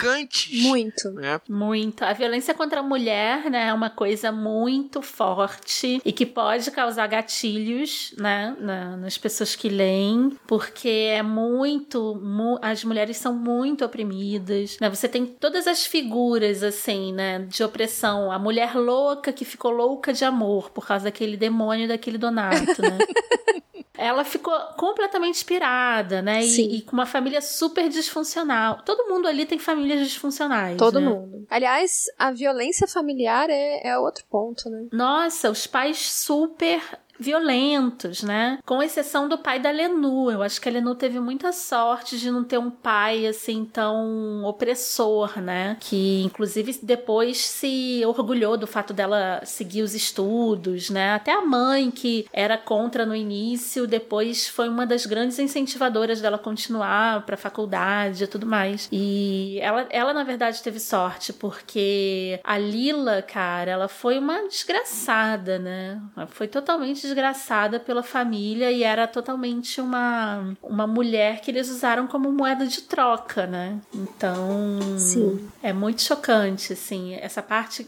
Muito. 0.63 1.11
Né? 1.11 1.39
Muito. 1.49 2.03
A 2.03 2.13
violência 2.13 2.53
contra 2.53 2.79
a 2.79 2.83
mulher, 2.83 3.49
né, 3.49 3.67
é 3.67 3.73
uma 3.73 3.89
coisa 3.89 4.31
muito 4.31 5.01
forte 5.01 6.01
e 6.03 6.11
que 6.11 6.25
pode 6.25 6.69
causar 6.71 7.07
gatilhos, 7.07 8.13
né, 8.17 8.55
na- 8.59 8.97
nas 8.97 9.17
pessoas 9.17 9.55
que 9.55 9.69
leem, 9.69 10.37
porque 10.47 10.89
é 10.89 11.21
muito, 11.21 12.15
mu- 12.21 12.59
as 12.61 12.83
mulheres 12.83 13.17
são 13.17 13.33
muito 13.33 13.83
oprimidas, 13.85 14.77
né? 14.79 14.89
Você 14.89 15.07
tem 15.07 15.25
todas 15.25 15.67
as 15.67 15.85
figuras 15.85 16.63
assim, 16.63 17.13
né, 17.13 17.39
de 17.39 17.63
opressão, 17.63 18.31
a 18.31 18.39
mulher 18.39 18.75
louca 18.75 19.31
que 19.33 19.45
ficou 19.45 19.71
louca 19.71 20.13
de 20.13 20.23
amor 20.25 20.69
por 20.71 20.85
causa 20.87 21.05
daquele 21.05 21.37
demônio 21.37 21.87
daquele 21.87 22.17
Donato, 22.17 22.81
né? 22.81 22.97
Ela 24.01 24.23
ficou 24.23 24.53
completamente 24.77 25.35
inspirada, 25.35 26.21
né? 26.21 26.43
E, 26.43 26.77
e 26.77 26.81
com 26.81 26.93
uma 26.93 27.05
família 27.05 27.41
super 27.41 27.87
disfuncional. 27.89 28.81
Todo 28.83 29.07
mundo 29.09 29.27
ali 29.27 29.45
tem 29.45 29.59
famílias 29.59 29.99
disfuncionais. 29.99 30.77
Todo 30.77 30.99
né? 30.99 31.07
mundo. 31.07 31.45
Aliás, 31.49 32.05
a 32.17 32.31
violência 32.31 32.87
familiar 32.87 33.49
é, 33.49 33.87
é 33.87 33.97
outro 33.97 34.25
ponto, 34.29 34.69
né? 34.69 34.87
Nossa, 34.91 35.49
os 35.51 35.67
pais 35.67 35.97
super 35.99 36.81
violentos, 37.21 38.23
né? 38.23 38.57
Com 38.65 38.81
exceção 38.81 39.29
do 39.29 39.37
pai 39.37 39.59
da 39.59 39.69
Lenu. 39.69 40.31
Eu 40.31 40.41
acho 40.41 40.59
que 40.59 40.67
a 40.67 40.71
Lenu 40.71 40.95
teve 40.95 41.19
muita 41.19 41.51
sorte 41.51 42.17
de 42.17 42.31
não 42.31 42.43
ter 42.43 42.57
um 42.57 42.71
pai 42.71 43.27
assim 43.27 43.63
tão 43.63 44.43
opressor, 44.43 45.39
né? 45.39 45.77
Que 45.79 46.23
inclusive 46.23 46.79
depois 46.81 47.37
se 47.37 48.01
orgulhou 48.05 48.57
do 48.57 48.65
fato 48.65 48.91
dela 48.91 49.41
seguir 49.45 49.83
os 49.83 49.93
estudos, 49.93 50.89
né? 50.89 51.13
Até 51.13 51.31
a 51.31 51.41
mãe 51.41 51.91
que 51.91 52.25
era 52.33 52.57
contra 52.57 53.05
no 53.05 53.15
início, 53.15 53.85
depois 53.85 54.47
foi 54.47 54.67
uma 54.67 54.85
das 54.85 55.05
grandes 55.05 55.37
incentivadoras 55.37 56.21
dela 56.21 56.39
continuar 56.39 57.23
para 57.25 57.37
faculdade 57.37 58.23
e 58.23 58.27
tudo 58.27 58.47
mais. 58.47 58.89
E 58.91 59.59
ela, 59.61 59.85
ela 59.91 60.13
na 60.13 60.23
verdade 60.23 60.61
teve 60.63 60.79
sorte 60.79 61.31
porque 61.31 62.39
a 62.43 62.57
Lila, 62.57 63.21
cara, 63.21 63.71
ela 63.71 63.87
foi 63.87 64.17
uma 64.17 64.47
desgraçada, 64.47 65.59
né? 65.59 66.01
Ela 66.17 66.27
foi 66.27 66.47
totalmente 66.47 67.10
desgraçada 67.11 67.79
pela 67.79 68.01
família 68.01 68.71
e 68.71 68.83
era 68.83 69.05
totalmente 69.07 69.81
uma, 69.81 70.55
uma 70.63 70.87
mulher 70.87 71.41
que 71.41 71.51
eles 71.51 71.69
usaram 71.69 72.07
como 72.07 72.31
moeda 72.31 72.65
de 72.65 72.81
troca, 72.81 73.45
né? 73.45 73.79
Então. 73.93 74.79
Sim. 74.97 75.49
É 75.61 75.73
muito 75.73 76.01
chocante, 76.01 76.73
assim. 76.73 77.13
Essa 77.15 77.41
parte 77.41 77.87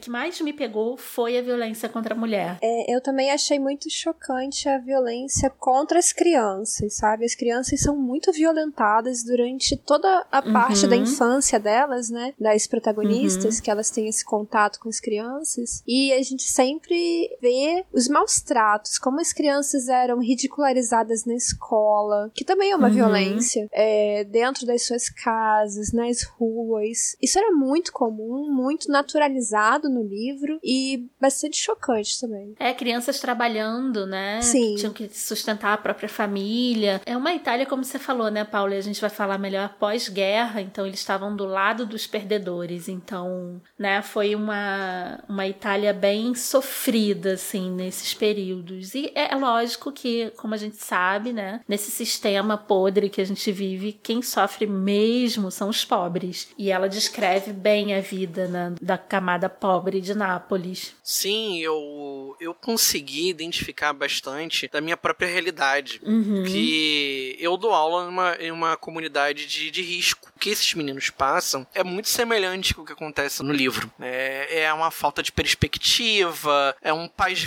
que 0.00 0.10
mais 0.10 0.40
me 0.40 0.52
pegou 0.52 0.96
foi 0.96 1.38
a 1.38 1.42
violência 1.42 1.88
contra 1.88 2.14
a 2.14 2.16
mulher. 2.18 2.58
É, 2.62 2.94
eu 2.94 3.00
também 3.00 3.30
achei 3.30 3.58
muito 3.58 3.90
chocante 3.90 4.68
a 4.68 4.78
violência 4.78 5.50
contra 5.50 5.98
as 5.98 6.12
crianças, 6.12 6.94
sabe? 6.94 7.24
As 7.24 7.34
crianças 7.34 7.80
são 7.80 7.96
muito 7.96 8.32
violentadas 8.32 9.22
durante 9.22 9.76
toda 9.76 10.26
a 10.32 10.40
parte 10.42 10.84
Uhum. 10.84 10.90
da 10.90 10.96
infância 10.96 11.60
delas, 11.60 12.10
né? 12.10 12.32
Das 12.40 12.66
protagonistas, 12.66 13.60
que 13.60 13.70
elas 13.70 13.90
têm 13.90 14.08
esse 14.08 14.24
contato 14.24 14.80
com 14.80 14.88
as 14.88 15.00
crianças. 15.00 15.82
E 15.86 16.12
a 16.12 16.22
gente 16.22 16.42
sempre 16.44 17.30
vê 17.40 17.84
os 17.92 18.08
maus 18.08 18.40
tratos, 18.54 18.98
como 18.98 19.20
as 19.20 19.32
crianças 19.32 19.88
eram 19.88 20.20
ridicularizadas 20.20 21.24
na 21.24 21.34
escola, 21.34 22.30
que 22.32 22.44
também 22.44 22.70
é 22.70 22.76
uma 22.76 22.86
Uhum. 22.86 22.94
violência, 22.94 23.66
é, 23.72 24.22
dentro 24.22 24.64
das 24.64 24.86
suas 24.86 25.08
casas, 25.08 25.92
nas 25.92 26.22
ruas. 26.22 27.16
Isso 27.20 27.36
era 27.36 27.50
muito 27.50 27.92
comum, 27.92 28.48
muito 28.52 28.88
naturalizado 28.92 29.88
no 29.90 30.04
livro 30.04 30.60
e 30.62 31.08
bastante 31.20 31.56
chocante 31.56 32.20
também. 32.20 32.54
É, 32.60 32.72
crianças 32.72 33.18
trabalhando, 33.18 34.06
né? 34.06 34.40
Sim. 34.40 34.76
Tinham 34.76 34.92
que 34.92 35.08
sustentar 35.08 35.72
a 35.72 35.76
própria 35.78 36.08
família. 36.08 37.00
É 37.04 37.16
uma 37.16 37.34
Itália, 37.34 37.66
como 37.66 37.82
você 37.82 37.98
falou, 37.98 38.30
né, 38.30 38.44
Paula? 38.44 38.76
E 38.76 38.78
a 38.78 38.82
gente 38.82 39.00
vai 39.00 39.10
falar 39.10 39.36
melhor 39.36 39.74
pós-guerra, 39.80 40.60
então 40.60 40.86
eles 40.86 41.00
estavam 41.00 41.34
do 41.34 41.44
lado 41.44 41.84
dos 41.84 42.06
perdedores. 42.06 42.88
Então, 42.88 43.60
né, 43.76 44.00
foi 44.00 44.36
uma, 44.36 45.18
uma 45.28 45.44
Itália 45.48 45.92
bem 45.92 46.36
sofrida, 46.36 47.32
assim, 47.32 47.68
nesses 47.72 48.14
períodos. 48.14 48.33
E 48.94 49.12
é 49.14 49.34
lógico 49.34 49.92
que, 49.92 50.30
como 50.36 50.54
a 50.54 50.56
gente 50.56 50.76
sabe, 50.76 51.32
né, 51.32 51.60
nesse 51.68 51.90
sistema 51.90 52.56
podre 52.56 53.08
que 53.08 53.20
a 53.20 53.24
gente 53.24 53.50
vive, 53.52 53.92
quem 53.92 54.22
sofre 54.22 54.66
mesmo 54.66 55.50
são 55.50 55.68
os 55.68 55.84
pobres. 55.84 56.48
E 56.58 56.70
ela 56.70 56.88
descreve 56.88 57.52
bem 57.52 57.94
a 57.94 58.00
vida 58.00 58.48
né, 58.48 58.74
da 58.80 58.98
camada 58.98 59.48
pobre 59.48 60.00
de 60.00 60.14
Nápoles. 60.14 60.94
Sim, 61.02 61.60
eu, 61.60 62.36
eu 62.40 62.54
consegui 62.54 63.28
identificar 63.28 63.92
bastante 63.92 64.68
da 64.68 64.80
minha 64.80 64.96
própria 64.96 65.28
realidade. 65.28 66.00
Uhum. 66.04 66.44
Que 66.44 67.36
eu 67.38 67.56
dou 67.56 67.72
aula 67.72 68.06
numa, 68.06 68.36
em 68.36 68.50
uma 68.50 68.76
comunidade 68.76 69.46
de, 69.46 69.70
de 69.70 69.82
risco. 69.82 70.30
O 70.34 70.38
que 70.38 70.50
esses 70.50 70.74
meninos 70.74 71.10
passam 71.10 71.66
é 71.74 71.82
muito 71.82 72.08
semelhante 72.08 72.74
com 72.74 72.82
o 72.82 72.84
que 72.84 72.92
acontece 72.92 73.42
no 73.42 73.52
livro. 73.52 73.90
É, 74.00 74.62
é 74.62 74.72
uma 74.72 74.90
falta 74.90 75.22
de 75.22 75.32
perspectiva, 75.32 76.76
é 76.82 76.92
um 76.92 77.08
pais 77.08 77.42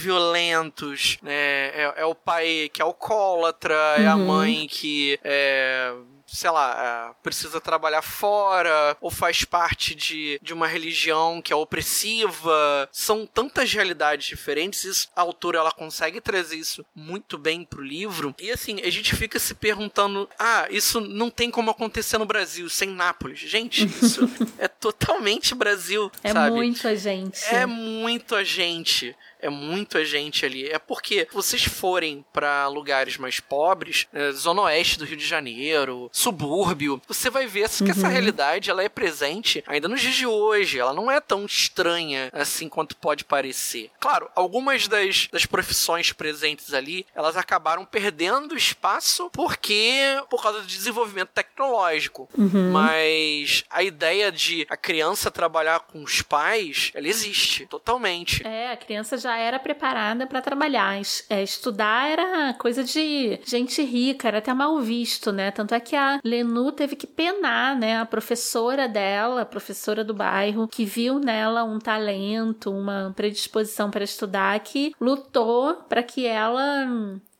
violentos, 0.77 1.17
né? 1.21 1.31
é, 1.33 1.93
é 1.97 2.05
o 2.05 2.15
pai 2.15 2.69
que 2.73 2.81
é 2.81 2.85
alcoólatra, 2.85 3.73
é 3.97 4.07
a 4.07 4.15
Uhum. 4.15 4.25
mãe 4.25 4.67
que 4.69 5.19
é 5.23 5.93
sei 6.29 6.49
lá, 6.49 7.13
é, 7.17 7.23
precisa 7.23 7.61
trabalhar 7.61 8.01
fora, 8.01 8.97
ou 8.99 9.09
faz 9.09 9.45
parte 9.45 9.95
de, 9.95 10.37
de 10.43 10.53
uma 10.53 10.67
religião 10.67 11.41
que 11.41 11.53
é 11.53 11.55
opressiva. 11.55 12.89
São 12.91 13.25
tantas 13.25 13.71
realidades 13.71 14.27
diferentes. 14.27 14.83
Isso, 14.83 15.07
a 15.15 15.21
autora 15.21 15.59
ela 15.59 15.71
consegue 15.71 16.19
trazer 16.19 16.57
isso 16.57 16.85
muito 16.93 17.37
bem 17.37 17.63
pro 17.63 17.81
livro. 17.81 18.35
E 18.39 18.51
assim, 18.51 18.81
a 18.81 18.89
gente 18.89 19.15
fica 19.15 19.39
se 19.39 19.53
perguntando: 19.55 20.29
ah, 20.37 20.67
isso 20.69 20.99
não 20.99 21.29
tem 21.29 21.49
como 21.49 21.71
acontecer 21.71 22.17
no 22.17 22.25
Brasil, 22.25 22.69
sem 22.69 22.89
Nápoles. 22.89 23.39
Gente, 23.39 23.85
isso 23.85 24.29
é 24.59 24.67
totalmente 24.67 25.55
Brasil, 25.55 26.11
É 26.21 26.33
sabe? 26.33 26.51
muita 26.55 26.93
gente. 26.93 27.41
É 27.45 27.65
muito 27.65 28.35
a 28.35 28.43
gente. 28.43 29.15
É 29.39 29.49
muito 29.49 29.97
a 29.97 30.03
gente 30.03 30.45
ali. 30.45 30.67
É 30.67 30.79
porque 30.79 31.27
vocês 31.31 31.63
forem 31.63 32.25
pra 32.33 32.67
lugares 32.67 33.17
mais 33.17 33.39
pobres, 33.39 34.07
né, 34.11 34.31
zona 34.31 34.63
oeste 34.63 34.97
do 34.97 35.05
Rio 35.05 35.17
de 35.17 35.25
Janeiro, 35.25 36.09
subúrbio, 36.11 37.01
você 37.07 37.29
vai 37.29 37.45
ver 37.45 37.67
que 37.69 37.91
essa 37.91 38.07
realidade 38.07 38.69
ela 38.69 38.83
é 38.83 38.89
presente 38.89 39.63
ainda 39.67 39.87
nos 39.87 40.01
dias 40.01 40.15
de 40.15 40.25
hoje. 40.25 40.79
Ela 40.79 40.93
não 40.93 41.11
é 41.11 41.19
tão 41.19 41.45
estranha 41.45 42.29
assim 42.31 42.69
quanto 42.69 42.95
pode 42.95 43.25
parecer. 43.25 43.91
Claro, 43.99 44.29
algumas 44.35 44.87
das, 44.87 45.27
das 45.31 45.45
profissões 45.45 46.11
presentes 46.11 46.73
ali, 46.73 47.05
elas 47.13 47.35
acabaram 47.35 47.85
perdendo 47.85 48.55
espaço 48.55 49.29
porque 49.31 50.01
por 50.29 50.41
causa 50.41 50.61
do 50.61 50.67
desenvolvimento 50.67 51.29
tecnológico. 51.29 52.29
Mas 52.71 53.63
a 53.69 53.83
ideia 53.83 54.31
de 54.31 54.65
a 54.69 54.77
criança 54.77 55.29
trabalhar 55.29 55.81
com 55.81 56.03
os 56.03 56.21
pais, 56.21 56.91
ela 56.93 57.07
existe 57.07 57.65
totalmente. 57.65 58.45
É, 58.45 58.71
a 58.71 58.77
criança 58.77 59.17
já 59.17 59.26
era 59.35 59.57
preparada 59.57 60.27
para 60.27 60.41
trabalhar. 60.41 61.01
É, 61.29 61.41
estudar 61.41 62.09
era 62.09 62.53
coisa 62.53 62.83
de 62.83 63.39
gente 63.45 63.81
rica, 63.83 64.27
era 64.27 64.37
até 64.37 64.53
mal 64.53 64.79
visto, 64.79 65.31
né? 65.31 65.51
Tanto 65.51 65.73
é 65.73 65.79
que 65.79 65.95
a 65.95 66.19
Lenu 66.23 66.71
teve 66.71 66.95
que 66.95 67.07
penar, 67.07 67.75
né? 67.75 67.99
A 67.99 68.05
professora 68.05 68.87
dela, 68.87 69.41
a 69.41 69.45
professora 69.45 70.03
do 70.03 70.13
bairro, 70.13 70.67
que 70.67 70.85
viu 70.85 71.19
nela 71.19 71.63
um 71.63 71.79
talento, 71.79 72.71
uma 72.71 73.11
predisposição 73.15 73.89
para 73.89 74.03
estudar, 74.03 74.59
que 74.59 74.93
lutou 75.01 75.75
para 75.89 76.03
que 76.03 76.25
ela 76.25 76.87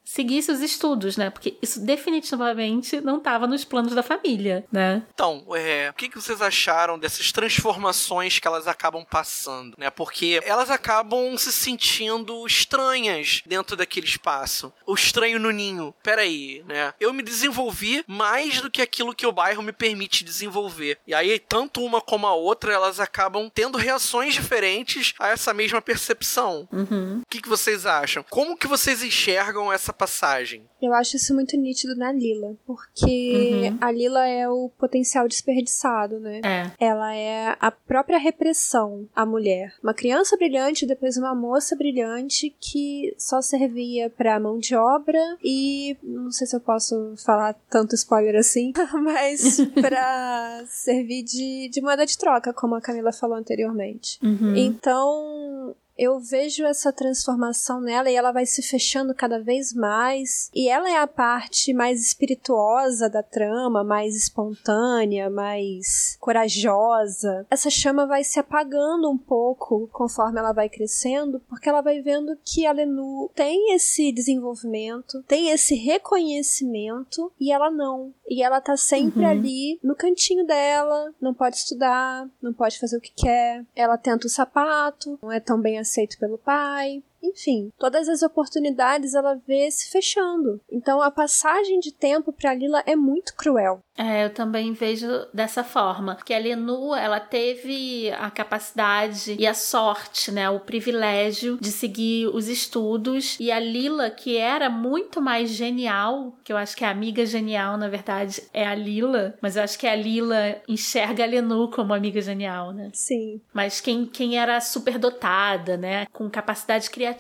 seguisse 0.08 0.50
os 0.50 0.62
estudos, 0.62 1.18
né? 1.18 1.30
Porque 1.30 1.58
isso 1.62 1.82
definitivamente 1.82 3.02
não 3.02 3.18
estava 3.18 3.46
nos 3.46 3.66
planos 3.66 3.94
da 3.94 4.02
família, 4.02 4.66
né? 4.72 5.04
Então, 5.14 5.44
é, 5.54 5.90
o 5.90 5.94
que, 5.94 6.08
vocês 6.16 6.42
acharam 6.42 6.98
dessas 6.98 7.32
transformações 7.34 8.40
que 8.40 8.48
elas 8.48 8.68
acabam 8.68 9.06
passando, 9.06 9.76
né? 9.78 9.90
Porque 9.90 10.40
elas 10.46 10.72
acabam 10.72 11.38
se 11.38 11.52
sentindo 11.52 12.48
estranhas 12.48 13.44
dentro 13.46 13.76
daquele 13.76 14.08
espaço. 14.08 14.72
O 14.86 14.96
estranho 14.96 15.40
no 15.40 15.52
ninho. 15.52 15.94
Peraí, 16.02 16.64
né? 16.66 16.94
Eu 17.02 17.14
me 17.14 17.22
desenvolvi 17.22 18.04
mais 18.08 18.62
do 18.62 18.72
que 18.72 18.82
aquilo 18.82 19.14
que 19.14 19.28
o 19.28 19.32
bairro 19.34 19.62
me 19.62 19.74
permite 19.74 20.24
desenvolver. 20.24 20.98
E 21.06 21.14
aí, 21.14 21.38
tanto 21.38 21.84
uma 21.84 22.00
como 22.00 22.26
a 22.26 22.34
outra, 22.34 22.72
elas 22.72 23.02
acabam 23.02 23.52
tendo 23.54 23.78
reações 23.78 24.34
diferentes 24.34 25.14
a 25.20 25.28
essa 25.28 25.54
mesma 25.54 25.82
percepção. 25.82 26.68
Uhum. 26.72 27.22
O 27.22 27.30
que, 27.30 27.42
que 27.42 27.50
vocês 27.50 27.86
acham? 27.86 28.24
Como 28.30 28.58
que 28.58 28.68
vocês 28.68 29.04
enxergam 29.04 29.72
essa 29.72 29.97
passagem? 29.98 30.64
Eu 30.82 30.94
acho 30.94 31.16
isso 31.18 31.34
muito 31.34 31.58
nítido 31.58 31.96
na 31.96 32.12
Lila, 32.12 32.56
porque 32.66 33.70
Uhum. 33.72 33.78
a 33.82 33.92
Lila 33.92 34.28
é 34.28 34.48
o 34.48 34.70
potencial 34.78 35.28
desperdiçado, 35.28 36.20
né? 36.20 36.42
É. 36.44 36.72
Ela 36.80 37.16
é 37.16 37.56
a 37.60 37.72
própria 37.72 38.18
repressão 38.18 39.08
à 39.16 39.26
mulher. 39.26 39.74
Uma 39.82 39.94
criança 39.94 40.38
brilhante, 40.38 40.86
depois 40.86 41.18
uma 41.18 41.34
moça 41.34 41.76
brilhante 41.76 42.56
que 42.60 43.14
só 43.18 43.42
servia 43.42 44.10
pra 44.10 44.40
mão 44.40 44.60
de 44.60 44.76
obra 44.76 45.20
e 45.44 45.98
não 46.04 46.32
sei 46.32 46.46
se 46.46 46.56
eu 46.56 46.60
posso 46.62 47.16
falar 47.26 47.56
tanto 47.70 47.96
spoiler 47.96 48.36
assim, 48.36 48.72
mas 49.04 49.58
pra 49.82 50.64
servir 50.68 51.24
de, 51.24 51.70
de 51.70 51.82
moeda 51.82 52.06
de 52.06 52.18
troca, 52.18 52.54
como 52.54 52.76
a 52.76 52.82
Camila 52.82 53.12
falou 53.12 53.36
anteriormente. 53.36 54.20
Uhum. 54.24 54.56
Então, 54.56 55.76
eu 55.98 56.20
vejo 56.20 56.66
essa 56.66 56.92
transformação 56.94 57.82
nela 57.82 58.10
e 58.10 58.16
ela 58.16 58.32
vai 58.32 58.46
se 58.46 58.62
fechando 58.62 59.14
cada 59.14 59.40
vez 59.42 59.74
mais. 59.74 60.50
E 60.54 60.70
ela 60.70 60.90
é 60.90 60.98
a 60.98 61.08
parte 61.08 61.74
mais 61.74 62.02
espirituosa 62.02 63.10
da 63.10 63.24
trama, 63.24 63.84
mais 63.84 64.16
espontânea, 64.16 65.30
mais 65.30 66.18
corajosa. 66.20 67.46
Essa 67.50 67.70
chama 67.70 68.06
vai 68.06 68.24
se 68.24 68.40
apagando 68.40 69.10
um 69.10 69.18
pouco 69.18 69.88
conforme 69.92 70.40
ela 70.40 70.52
vai 70.54 70.70
crescendo, 70.70 71.42
porque 71.48 71.70
ela 71.70 71.82
vai 71.82 72.02
vendo 72.02 72.38
que 72.44 72.66
a 72.66 72.72
Lenu 72.72 73.30
tem 73.36 73.74
esse 73.74 74.12
desenvolvimento, 74.12 75.24
tem 75.24 75.50
esse 75.50 75.76
reconhecimento 75.76 77.32
e 77.40 77.52
ela 77.52 77.70
não. 77.72 78.14
E 78.28 78.44
ela 78.44 78.62
tá 78.62 78.76
sempre 78.78 79.24
Uhum. 79.24 79.30
ali 79.30 79.80
no 79.84 79.96
cantinho 79.96 80.46
dela, 80.46 81.14
não 81.22 81.34
pode 81.34 81.58
estudar, 81.58 82.28
não 82.42 82.54
pode 82.54 82.78
fazer 82.80 82.98
o 82.98 83.02
que 83.02 83.12
quer. 83.16 83.66
Ela 83.76 83.98
tenta 83.98 84.28
o 84.28 84.30
sapato, 84.30 85.18
não 85.22 85.32
é 85.32 85.40
tão 85.40 85.60
bem 85.60 85.80
aceito 85.88 86.18
pelo 86.20 86.38
pai. 86.38 87.02
Enfim, 87.28 87.72
todas 87.78 88.08
as 88.10 88.22
oportunidades 88.22 89.14
ela 89.14 89.40
vê 89.48 89.70
se 89.72 89.90
fechando. 89.90 90.60
Então 90.72 91.02
a 91.02 91.12
passagem 91.12 91.80
de 91.80 91.94
tempo 91.94 92.32
pra 92.32 92.54
Lila 92.54 92.84
é 92.86 92.96
muito 92.96 93.36
cruel. 93.36 93.82
É, 93.98 94.26
eu 94.26 94.30
também 94.30 94.74
vejo 94.74 95.08
dessa 95.34 95.64
forma. 95.64 96.18
Que 96.24 96.34
a 96.34 96.38
Lenu, 96.38 96.94
ela 96.94 97.20
teve 97.20 98.12
a 98.12 98.30
capacidade 98.30 99.36
e 99.40 99.48
a 99.48 99.56
sorte, 99.56 100.32
né? 100.32 100.48
O 100.50 100.60
privilégio 100.60 101.58
de 101.60 101.72
seguir 101.72 102.28
os 102.28 102.48
estudos. 102.48 103.38
E 103.40 103.52
a 103.52 103.60
Lila, 103.60 104.12
que 104.12 104.38
era 104.38 104.70
muito 104.70 105.20
mais 105.20 105.50
genial, 105.50 106.38
que 106.44 106.54
eu 106.54 106.58
acho 106.58 106.78
que 106.78 106.86
a 106.86 106.92
amiga 106.92 107.26
genial, 107.26 107.76
na 107.76 107.90
verdade, 107.90 108.44
é 108.54 108.68
a 108.68 108.76
Lila. 108.76 109.36
Mas 109.42 109.56
eu 109.56 109.64
acho 109.64 109.80
que 109.80 109.88
a 109.88 109.96
Lila 109.96 110.62
enxerga 110.68 111.24
a 111.24 111.28
Lenu 111.28 111.70
como 111.72 111.94
amiga 111.94 112.22
genial, 112.22 112.72
né? 112.72 112.92
Sim. 112.94 113.42
Mas 113.52 113.82
quem, 113.82 114.06
quem 114.06 114.38
era 114.38 114.62
superdotada, 114.62 115.76
né? 115.76 116.06
Com 116.14 116.30
capacidade 116.30 116.90
criativa, 116.92 117.17